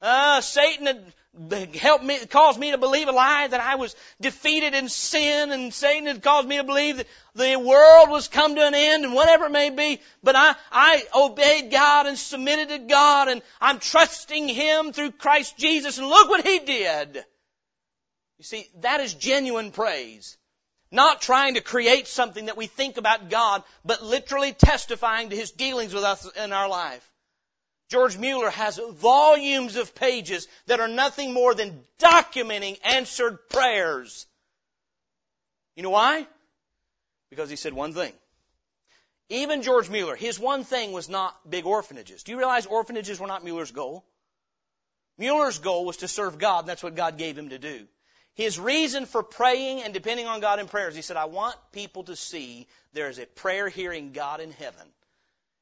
Uh, 0.00 0.40
Satan 0.40 0.86
had 0.86 1.74
helped 1.76 2.04
me, 2.04 2.18
caused 2.26 2.58
me 2.58 2.72
to 2.72 2.78
believe 2.78 3.08
a 3.08 3.12
lie 3.12 3.46
that 3.46 3.60
I 3.60 3.76
was 3.76 3.94
defeated 4.20 4.74
in 4.74 4.88
sin 4.88 5.52
and 5.52 5.72
Satan 5.72 6.06
had 6.06 6.22
caused 6.22 6.48
me 6.48 6.56
to 6.56 6.64
believe 6.64 6.96
that 6.96 7.06
the 7.34 7.56
world 7.56 8.10
was 8.10 8.28
come 8.28 8.56
to 8.56 8.66
an 8.66 8.74
end 8.74 9.04
and 9.04 9.14
whatever 9.14 9.46
it 9.46 9.52
may 9.52 9.70
be. 9.70 10.00
But 10.22 10.34
I, 10.36 10.54
I 10.72 11.02
obeyed 11.14 11.70
God 11.70 12.06
and 12.06 12.18
submitted 12.18 12.68
to 12.70 12.78
God 12.78 13.28
and 13.28 13.42
I'm 13.60 13.78
trusting 13.78 14.48
Him 14.48 14.92
through 14.92 15.12
Christ 15.12 15.56
Jesus 15.58 15.98
and 15.98 16.08
look 16.08 16.28
what 16.28 16.46
He 16.46 16.60
did. 16.60 17.24
You 18.38 18.44
see, 18.44 18.68
that 18.80 19.00
is 19.00 19.14
genuine 19.14 19.70
praise. 19.70 20.37
Not 20.90 21.20
trying 21.20 21.54
to 21.54 21.60
create 21.60 22.08
something 22.08 22.46
that 22.46 22.56
we 22.56 22.66
think 22.66 22.96
about 22.96 23.28
God, 23.28 23.62
but 23.84 24.02
literally 24.02 24.52
testifying 24.52 25.30
to 25.30 25.36
His 25.36 25.50
dealings 25.50 25.92
with 25.92 26.04
us 26.04 26.26
in 26.36 26.52
our 26.52 26.68
life. 26.68 27.06
George 27.88 28.18
Mueller 28.18 28.50
has 28.50 28.78
volumes 28.94 29.76
of 29.76 29.94
pages 29.94 30.46
that 30.66 30.80
are 30.80 30.88
nothing 30.88 31.32
more 31.32 31.54
than 31.54 31.84
documenting 31.98 32.78
answered 32.84 33.48
prayers. 33.48 34.26
You 35.74 35.82
know 35.82 35.90
why? 35.90 36.26
Because 37.30 37.48
he 37.48 37.56
said 37.56 37.72
one 37.72 37.94
thing. 37.94 38.12
Even 39.30 39.62
George 39.62 39.90
Mueller, 39.90 40.16
his 40.16 40.38
one 40.38 40.64
thing 40.64 40.92
was 40.92 41.08
not 41.08 41.34
big 41.48 41.66
orphanages. 41.66 42.22
Do 42.22 42.32
you 42.32 42.38
realize 42.38 42.66
orphanages 42.66 43.20
were 43.20 43.26
not 43.26 43.44
Mueller's 43.44 43.70
goal? 43.70 44.04
Mueller's 45.18 45.58
goal 45.58 45.84
was 45.84 45.98
to 45.98 46.08
serve 46.08 46.38
God, 46.38 46.60
and 46.60 46.68
that's 46.68 46.82
what 46.82 46.94
God 46.94 47.18
gave 47.18 47.36
him 47.36 47.50
to 47.50 47.58
do. 47.58 47.86
His 48.38 48.58
reason 48.58 49.04
for 49.04 49.24
praying 49.24 49.82
and 49.82 49.92
depending 49.92 50.26
on 50.26 50.38
God 50.38 50.60
in 50.60 50.68
prayers, 50.68 50.94
he 50.94 51.02
said, 51.02 51.16
I 51.16 51.24
want 51.24 51.56
people 51.72 52.04
to 52.04 52.14
see 52.14 52.68
there 52.92 53.10
is 53.10 53.18
a 53.18 53.26
prayer 53.26 53.68
hearing 53.68 54.12
God 54.12 54.40
in 54.40 54.52
heaven 54.52 54.86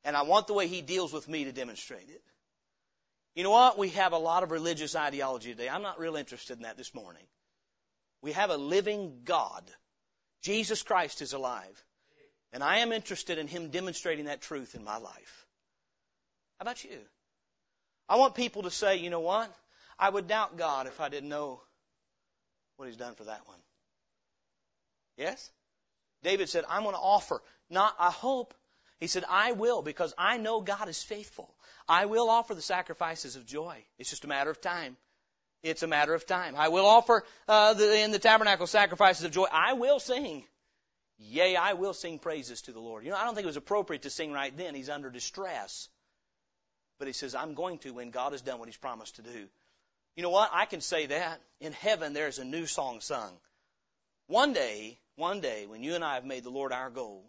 and 0.05 0.15
I 0.15 0.23
want 0.23 0.47
the 0.47 0.53
way 0.53 0.69
He 0.69 0.83
deals 0.83 1.11
with 1.11 1.27
me 1.27 1.45
to 1.45 1.53
demonstrate 1.53 2.11
it. 2.11 2.23
You 3.35 3.45
know 3.45 3.51
what? 3.51 3.79
We 3.79 3.89
have 3.91 4.13
a 4.13 4.19
lot 4.19 4.43
of 4.43 4.51
religious 4.51 4.95
ideology 4.95 5.53
today. 5.53 5.71
I'm 5.71 5.83
not 5.83 5.99
real 5.99 6.17
interested 6.17 6.59
in 6.59 6.65
that 6.65 6.77
this 6.77 6.95
morning. 6.95 7.25
We 8.21 8.33
have 8.33 8.51
a 8.51 8.59
living 8.59 9.23
God. 9.25 9.65
Jesus 10.43 10.83
Christ 10.83 11.23
is 11.23 11.33
alive. 11.33 11.85
And 12.53 12.63
I 12.63 12.79
am 12.79 12.93
interested 12.93 13.39
in 13.39 13.49
Him 13.49 13.71
demonstrating 13.71 14.27
that 14.27 14.43
truth 14.43 14.75
in 14.75 14.85
my 14.85 14.99
life. 14.99 15.47
How 16.59 16.65
about 16.65 16.85
you? 16.85 16.99
I 18.07 18.17
want 18.17 18.35
people 18.35 18.65
to 18.65 18.71
say, 18.71 18.99
you 18.99 19.09
know 19.09 19.21
what? 19.21 19.51
I 19.99 20.11
would 20.11 20.29
doubt 20.29 20.59
God 20.59 20.87
if 20.87 21.01
I 21.01 21.09
didn't 21.09 21.31
know 21.31 21.63
what 22.77 22.87
He's 22.87 22.97
done 22.97 23.15
for 23.15 23.25
that 23.25 23.47
one. 23.47 23.59
Yes? 25.17 25.51
David 26.23 26.49
said, 26.49 26.65
I'm 26.69 26.83
going 26.83 26.95
to 26.95 27.01
offer, 27.01 27.41
not 27.71 27.95
I 27.99 28.11
hope, 28.11 28.55
he 28.99 29.07
said, 29.07 29.25
I 29.29 29.53
will 29.53 29.83
because 29.83 30.15
I 30.17 30.39
know 30.39 30.61
God 30.61 30.89
is 30.89 31.03
faithful. 31.03 31.55
I 31.89 32.07
will 32.07 32.31
offer 32.31 32.55
the 32.55 32.63
sacrifices 32.63 33.37
of 33.37 33.47
joy. 33.47 33.85
It's 33.99 34.11
just 34.11 34.25
a 34.25 34.29
matter 34.29 34.51
of 34.51 34.61
time. 34.61 34.97
It's 35.63 35.83
a 35.83 35.87
matter 35.87 36.15
of 36.15 36.27
time. 36.27 36.55
I 36.57 36.69
will 36.69 36.87
offer 36.87 37.25
uh, 37.49 37.75
the, 37.75 38.01
in 38.01 38.11
the 38.11 38.19
tabernacle 38.19 38.67
sacrifices 38.67 39.25
of 39.25 39.33
joy. 39.33 39.47
I 39.51 39.75
will 39.75 39.99
sing. 39.99 40.45
Yea, 41.19 41.57
I 41.57 41.73
will 41.75 41.95
sing 41.95 42.19
praises 42.19 42.63
to 42.63 42.73
the 42.73 42.81
Lord. 42.81 43.05
You 43.05 43.11
know, 43.11 43.17
I 43.17 43.25
don't 43.25 43.35
think 43.35 43.45
it 43.45 43.49
was 43.49 43.57
appropriate 43.57 44.03
to 44.03 44.11
sing 44.11 44.33
right 44.33 44.57
then. 44.57 44.75
He's 44.75 44.91
under 44.91 45.11
distress. 45.11 45.89
But 46.99 47.09
he 47.09 47.13
says, 47.13 47.35
I'm 47.35 47.55
going 47.55 47.79
to 47.79 47.93
when 47.93 48.11
God 48.11 48.33
has 48.33 48.43
done 48.43 48.59
what 48.59 48.69
he's 48.69 48.77
promised 48.77 49.17
to 49.17 49.23
do. 49.23 49.49
You 50.17 50.23
know 50.23 50.31
what? 50.31 50.51
I 50.53 50.65
can 50.65 50.81
say 50.81 51.07
that. 51.07 51.41
In 51.61 51.73
heaven, 51.73 52.13
there's 52.13 52.39
a 52.39 52.45
new 52.45 52.67
song 52.67 53.01
sung. 53.01 53.33
One 54.27 54.53
day, 54.53 54.99
one 55.17 55.41
day, 55.41 55.67
when 55.67 55.83
you 55.83 55.95
and 55.95 56.03
I 56.03 56.15
have 56.15 56.25
made 56.25 56.43
the 56.43 56.51
Lord 56.51 56.73
our 56.73 56.91
goal, 56.91 57.25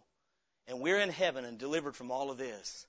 and 0.66 0.80
we're 0.80 0.98
in 0.98 1.10
heaven 1.10 1.44
and 1.44 1.58
delivered 1.58 1.94
from 1.94 2.10
all 2.10 2.30
of 2.30 2.38
this, 2.38 2.86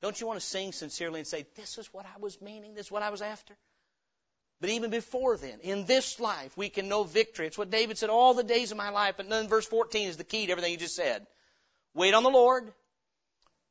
don't 0.00 0.20
you 0.20 0.26
want 0.26 0.40
to 0.40 0.46
sing 0.46 0.72
sincerely 0.72 1.20
and 1.20 1.26
say, 1.26 1.44
This 1.56 1.76
is 1.78 1.92
what 1.92 2.06
I 2.06 2.20
was 2.20 2.40
meaning, 2.40 2.74
this 2.74 2.86
is 2.86 2.92
what 2.92 3.02
I 3.02 3.10
was 3.10 3.22
after? 3.22 3.54
But 4.60 4.70
even 4.70 4.90
before 4.90 5.36
then, 5.36 5.58
in 5.62 5.86
this 5.86 6.20
life, 6.20 6.56
we 6.56 6.68
can 6.68 6.88
know 6.88 7.02
victory. 7.02 7.48
It's 7.48 7.58
what 7.58 7.70
David 7.70 7.98
said 7.98 8.10
all 8.10 8.32
the 8.32 8.44
days 8.44 8.70
of 8.70 8.76
my 8.76 8.90
life. 8.90 9.18
And 9.18 9.30
then 9.30 9.48
verse 9.48 9.66
14 9.66 10.08
is 10.08 10.16
the 10.16 10.24
key 10.24 10.46
to 10.46 10.52
everything 10.52 10.70
he 10.70 10.76
just 10.76 10.94
said. 10.94 11.26
Wait 11.94 12.14
on 12.14 12.22
the 12.22 12.30
Lord. 12.30 12.72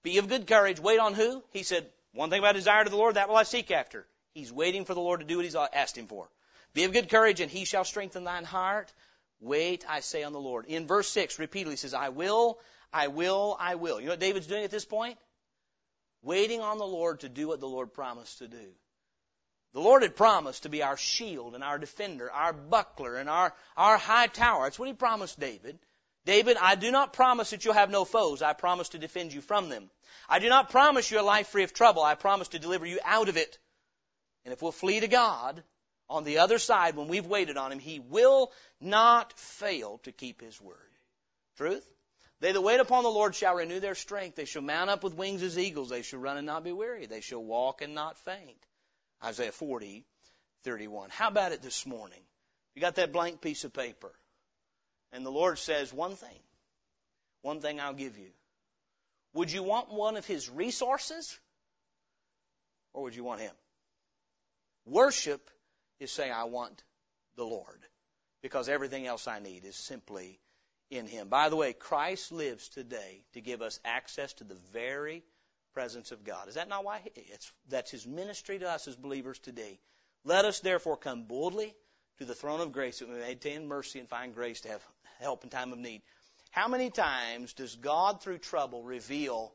Be 0.03 0.17
of 0.17 0.27
good 0.27 0.47
courage. 0.47 0.81
Wait 0.81 0.99
on 0.99 1.13
who? 1.13 1.41
He 1.53 1.63
said, 1.63 1.87
one 2.11 2.29
thing 2.29 2.39
about 2.39 2.55
desire 2.55 2.83
to 2.83 2.89
the 2.89 2.97
Lord, 2.97 3.15
that 3.15 3.29
will 3.29 3.37
I 3.37 3.43
seek 3.43 3.71
after. 3.71 4.05
He's 4.33 4.51
waiting 4.51 4.85
for 4.85 4.93
the 4.93 5.01
Lord 5.01 5.19
to 5.19 5.25
do 5.25 5.37
what 5.37 5.45
he's 5.45 5.55
asked 5.55 5.97
him 5.97 6.07
for. 6.07 6.29
Be 6.73 6.85
of 6.85 6.93
good 6.93 7.09
courage, 7.09 7.41
and 7.41 7.51
he 7.51 7.65
shall 7.65 7.83
strengthen 7.83 8.23
thine 8.23 8.45
heart. 8.45 8.91
Wait, 9.39 9.83
I 9.89 9.99
say 9.99 10.23
on 10.23 10.33
the 10.33 10.39
Lord. 10.39 10.65
In 10.67 10.87
verse 10.87 11.09
6, 11.09 11.39
repeatedly 11.39 11.75
says, 11.75 11.93
I 11.93 12.09
will, 12.09 12.59
I 12.93 13.07
will, 13.07 13.57
I 13.59 13.75
will. 13.75 13.99
You 13.99 14.05
know 14.05 14.13
what 14.13 14.19
David's 14.19 14.47
doing 14.47 14.63
at 14.63 14.71
this 14.71 14.85
point? 14.85 15.17
Waiting 16.21 16.61
on 16.61 16.77
the 16.77 16.87
Lord 16.87 17.21
to 17.21 17.29
do 17.29 17.47
what 17.47 17.59
the 17.59 17.67
Lord 17.67 17.93
promised 17.93 18.39
to 18.39 18.47
do. 18.47 18.73
The 19.73 19.81
Lord 19.81 20.03
had 20.03 20.15
promised 20.15 20.63
to 20.63 20.69
be 20.69 20.83
our 20.83 20.97
shield 20.97 21.55
and 21.55 21.63
our 21.63 21.79
defender, 21.79 22.29
our 22.31 22.53
buckler 22.53 23.15
and 23.15 23.29
our, 23.29 23.53
our 23.77 23.97
high 23.97 24.27
tower. 24.27 24.63
That's 24.63 24.77
what 24.77 24.89
He 24.89 24.93
promised 24.93 25.39
David. 25.39 25.79
David, 26.25 26.57
I 26.57 26.75
do 26.75 26.91
not 26.91 27.13
promise 27.13 27.49
that 27.49 27.65
you'll 27.65 27.73
have 27.73 27.89
no 27.89 28.05
foes. 28.05 28.41
I 28.41 28.53
promise 28.53 28.89
to 28.89 28.99
defend 28.99 29.33
you 29.33 29.41
from 29.41 29.69
them. 29.69 29.89
I 30.29 30.39
do 30.39 30.49
not 30.49 30.69
promise 30.69 31.09
you 31.09 31.19
a 31.19 31.23
life 31.23 31.47
free 31.47 31.63
of 31.63 31.73
trouble. 31.73 32.03
I 32.03 32.15
promise 32.15 32.49
to 32.49 32.59
deliver 32.59 32.85
you 32.85 32.99
out 33.03 33.27
of 33.27 33.37
it. 33.37 33.57
And 34.45 34.53
if 34.53 34.61
we'll 34.61 34.71
flee 34.71 34.99
to 34.99 35.07
God, 35.07 35.63
on 36.11 36.25
the 36.25 36.39
other 36.39 36.59
side, 36.59 36.95
when 36.95 37.07
we've 37.07 37.25
waited 37.25 37.57
on 37.57 37.71
Him, 37.71 37.79
He 37.79 37.99
will 37.99 38.51
not 38.79 39.33
fail 39.39 39.99
to 40.03 40.11
keep 40.11 40.41
His 40.41 40.59
word. 40.61 40.77
Truth? 41.57 41.89
They 42.41 42.51
that 42.51 42.61
wait 42.61 42.79
upon 42.79 43.03
the 43.03 43.09
Lord 43.09 43.35
shall 43.35 43.55
renew 43.55 43.79
their 43.79 43.95
strength. 43.95 44.35
They 44.35 44.45
shall 44.45 44.63
mount 44.63 44.89
up 44.89 45.03
with 45.03 45.13
wings 45.13 45.43
as 45.43 45.57
eagles. 45.57 45.89
They 45.89 46.01
shall 46.01 46.19
run 46.19 46.37
and 46.37 46.45
not 46.45 46.63
be 46.63 46.71
weary. 46.71 47.05
They 47.05 47.21
shall 47.21 47.43
walk 47.43 47.81
and 47.81 47.93
not 47.93 48.17
faint. 48.17 48.57
Isaiah 49.23 49.51
40, 49.51 50.03
31. 50.63 51.11
How 51.11 51.27
about 51.27 51.51
it 51.51 51.61
this 51.61 51.85
morning? 51.85 52.21
You 52.73 52.81
got 52.81 52.95
that 52.95 53.13
blank 53.13 53.41
piece 53.41 53.63
of 53.63 53.73
paper. 53.73 54.11
And 55.11 55.25
the 55.25 55.31
Lord 55.31 55.59
says 55.59 55.93
one 55.93 56.15
thing. 56.15 56.39
One 57.43 57.61
thing 57.61 57.79
I'll 57.79 57.93
give 57.93 58.17
you. 58.17 58.31
Would 59.33 59.51
you 59.51 59.63
want 59.63 59.93
one 59.93 60.17
of 60.17 60.25
His 60.25 60.49
resources? 60.49 61.39
Or 62.93 63.03
would 63.03 63.15
you 63.15 63.23
want 63.23 63.41
Him? 63.41 63.53
Worship 64.85 65.49
is 65.99 66.11
saying, 66.11 66.31
I 66.31 66.45
want 66.45 66.83
the 67.35 67.45
Lord. 67.45 67.79
Because 68.41 68.69
everything 68.69 69.05
else 69.05 69.27
I 69.27 69.39
need 69.39 69.65
is 69.65 69.75
simply 69.75 70.39
in 70.89 71.05
Him. 71.05 71.29
By 71.29 71.49
the 71.49 71.55
way, 71.55 71.73
Christ 71.73 72.31
lives 72.31 72.69
today 72.69 73.23
to 73.33 73.41
give 73.41 73.61
us 73.61 73.79
access 73.85 74.33
to 74.33 74.43
the 74.43 74.57
very 74.73 75.23
presence 75.73 76.11
of 76.11 76.23
God. 76.23 76.47
Is 76.47 76.55
that 76.55 76.67
not 76.67 76.83
why? 76.83 77.01
It's, 77.15 77.51
that's 77.69 77.91
His 77.91 78.07
ministry 78.07 78.59
to 78.59 78.69
us 78.69 78.87
as 78.87 78.95
believers 78.95 79.39
today. 79.39 79.79
Let 80.23 80.45
us 80.45 80.59
therefore 80.59 80.97
come 80.97 81.23
boldly 81.23 81.75
to 82.17 82.25
the 82.25 82.35
throne 82.35 82.61
of 82.61 82.71
grace 82.71 82.99
that 82.99 83.09
we 83.09 83.15
may 83.15 83.31
obtain 83.31 83.67
mercy 83.67 83.99
and 83.99 84.09
find 84.09 84.33
grace 84.33 84.61
to 84.61 84.69
have 84.69 84.83
help 85.19 85.43
in 85.43 85.49
time 85.49 85.71
of 85.71 85.79
need. 85.79 86.01
How 86.51 86.67
many 86.67 86.89
times 86.89 87.53
does 87.53 87.75
God, 87.75 88.21
through 88.21 88.39
trouble, 88.39 88.83
reveal 88.83 89.53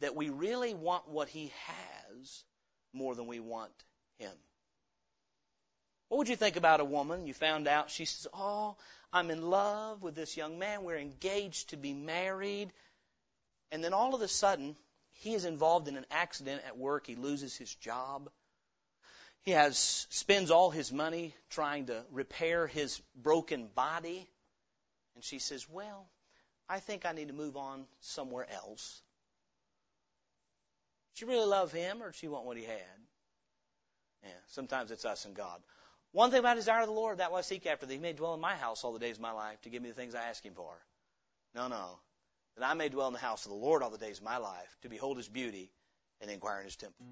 that 0.00 0.16
we 0.16 0.30
really 0.30 0.74
want 0.74 1.08
what 1.08 1.28
He 1.28 1.52
has 1.66 2.44
more 2.92 3.14
than 3.14 3.26
we 3.26 3.40
want 3.40 3.72
Him? 4.18 4.32
What 6.12 6.18
would 6.18 6.28
you 6.28 6.36
think 6.36 6.56
about 6.56 6.80
a 6.80 6.84
woman? 6.84 7.26
You 7.26 7.32
found 7.32 7.66
out 7.66 7.88
she 7.88 8.04
says, 8.04 8.26
Oh, 8.34 8.76
I'm 9.14 9.30
in 9.30 9.48
love 9.48 10.02
with 10.02 10.14
this 10.14 10.36
young 10.36 10.58
man. 10.58 10.84
We're 10.84 10.98
engaged 10.98 11.70
to 11.70 11.78
be 11.78 11.94
married. 11.94 12.70
And 13.70 13.82
then 13.82 13.94
all 13.94 14.14
of 14.14 14.20
a 14.20 14.28
sudden, 14.28 14.76
he 15.12 15.32
is 15.32 15.46
involved 15.46 15.88
in 15.88 15.96
an 15.96 16.04
accident 16.10 16.64
at 16.66 16.76
work. 16.76 17.06
He 17.06 17.14
loses 17.14 17.56
his 17.56 17.74
job. 17.76 18.28
He 19.40 19.52
has 19.52 20.06
spends 20.10 20.50
all 20.50 20.68
his 20.68 20.92
money 20.92 21.34
trying 21.48 21.86
to 21.86 22.04
repair 22.10 22.66
his 22.66 23.00
broken 23.16 23.68
body. 23.74 24.28
And 25.14 25.24
she 25.24 25.38
says, 25.38 25.66
"Well, 25.66 26.10
I 26.68 26.80
think 26.80 27.06
I 27.06 27.12
need 27.12 27.28
to 27.28 27.34
move 27.34 27.56
on 27.56 27.86
somewhere 28.00 28.46
else." 28.50 29.00
She 31.14 31.24
really 31.24 31.46
love 31.46 31.72
him, 31.72 32.02
or 32.02 32.12
she 32.12 32.28
want 32.28 32.44
what 32.44 32.58
he 32.58 32.64
had? 32.64 33.00
Yeah, 34.24 34.40
sometimes 34.48 34.90
it's 34.90 35.06
us 35.06 35.24
and 35.24 35.34
God. 35.34 35.62
One 36.12 36.30
thing 36.30 36.40
about 36.40 36.56
desire 36.56 36.82
of 36.82 36.86
the 36.86 36.92
Lord, 36.92 37.18
that 37.18 37.30
will 37.30 37.38
I 37.38 37.42
seek 37.42 37.66
after, 37.66 37.86
that 37.86 37.92
He 37.92 37.98
may 37.98 38.12
dwell 38.12 38.34
in 38.34 38.40
my 38.40 38.54
house 38.54 38.84
all 38.84 38.92
the 38.92 38.98
days 38.98 39.16
of 39.16 39.22
my 39.22 39.32
life 39.32 39.60
to 39.62 39.70
give 39.70 39.82
me 39.82 39.88
the 39.88 39.94
things 39.94 40.14
I 40.14 40.22
ask 40.22 40.44
Him 40.44 40.54
for. 40.54 40.74
No, 41.54 41.68
no 41.68 41.98
that 42.56 42.68
I 42.68 42.74
may 42.74 42.88
dwell 42.88 43.06
in 43.08 43.12
the 43.12 43.18
house 43.18 43.44
of 43.44 43.50
the 43.50 43.56
Lord 43.56 43.82
all 43.82 43.90
the 43.90 43.98
days 43.98 44.18
of 44.18 44.24
my 44.24 44.36
life, 44.36 44.76
to 44.82 44.88
behold 44.88 45.16
his 45.16 45.28
beauty 45.28 45.70
and 46.20 46.30
inquire 46.30 46.58
in 46.58 46.64
his 46.64 46.76
temple. 46.76 47.06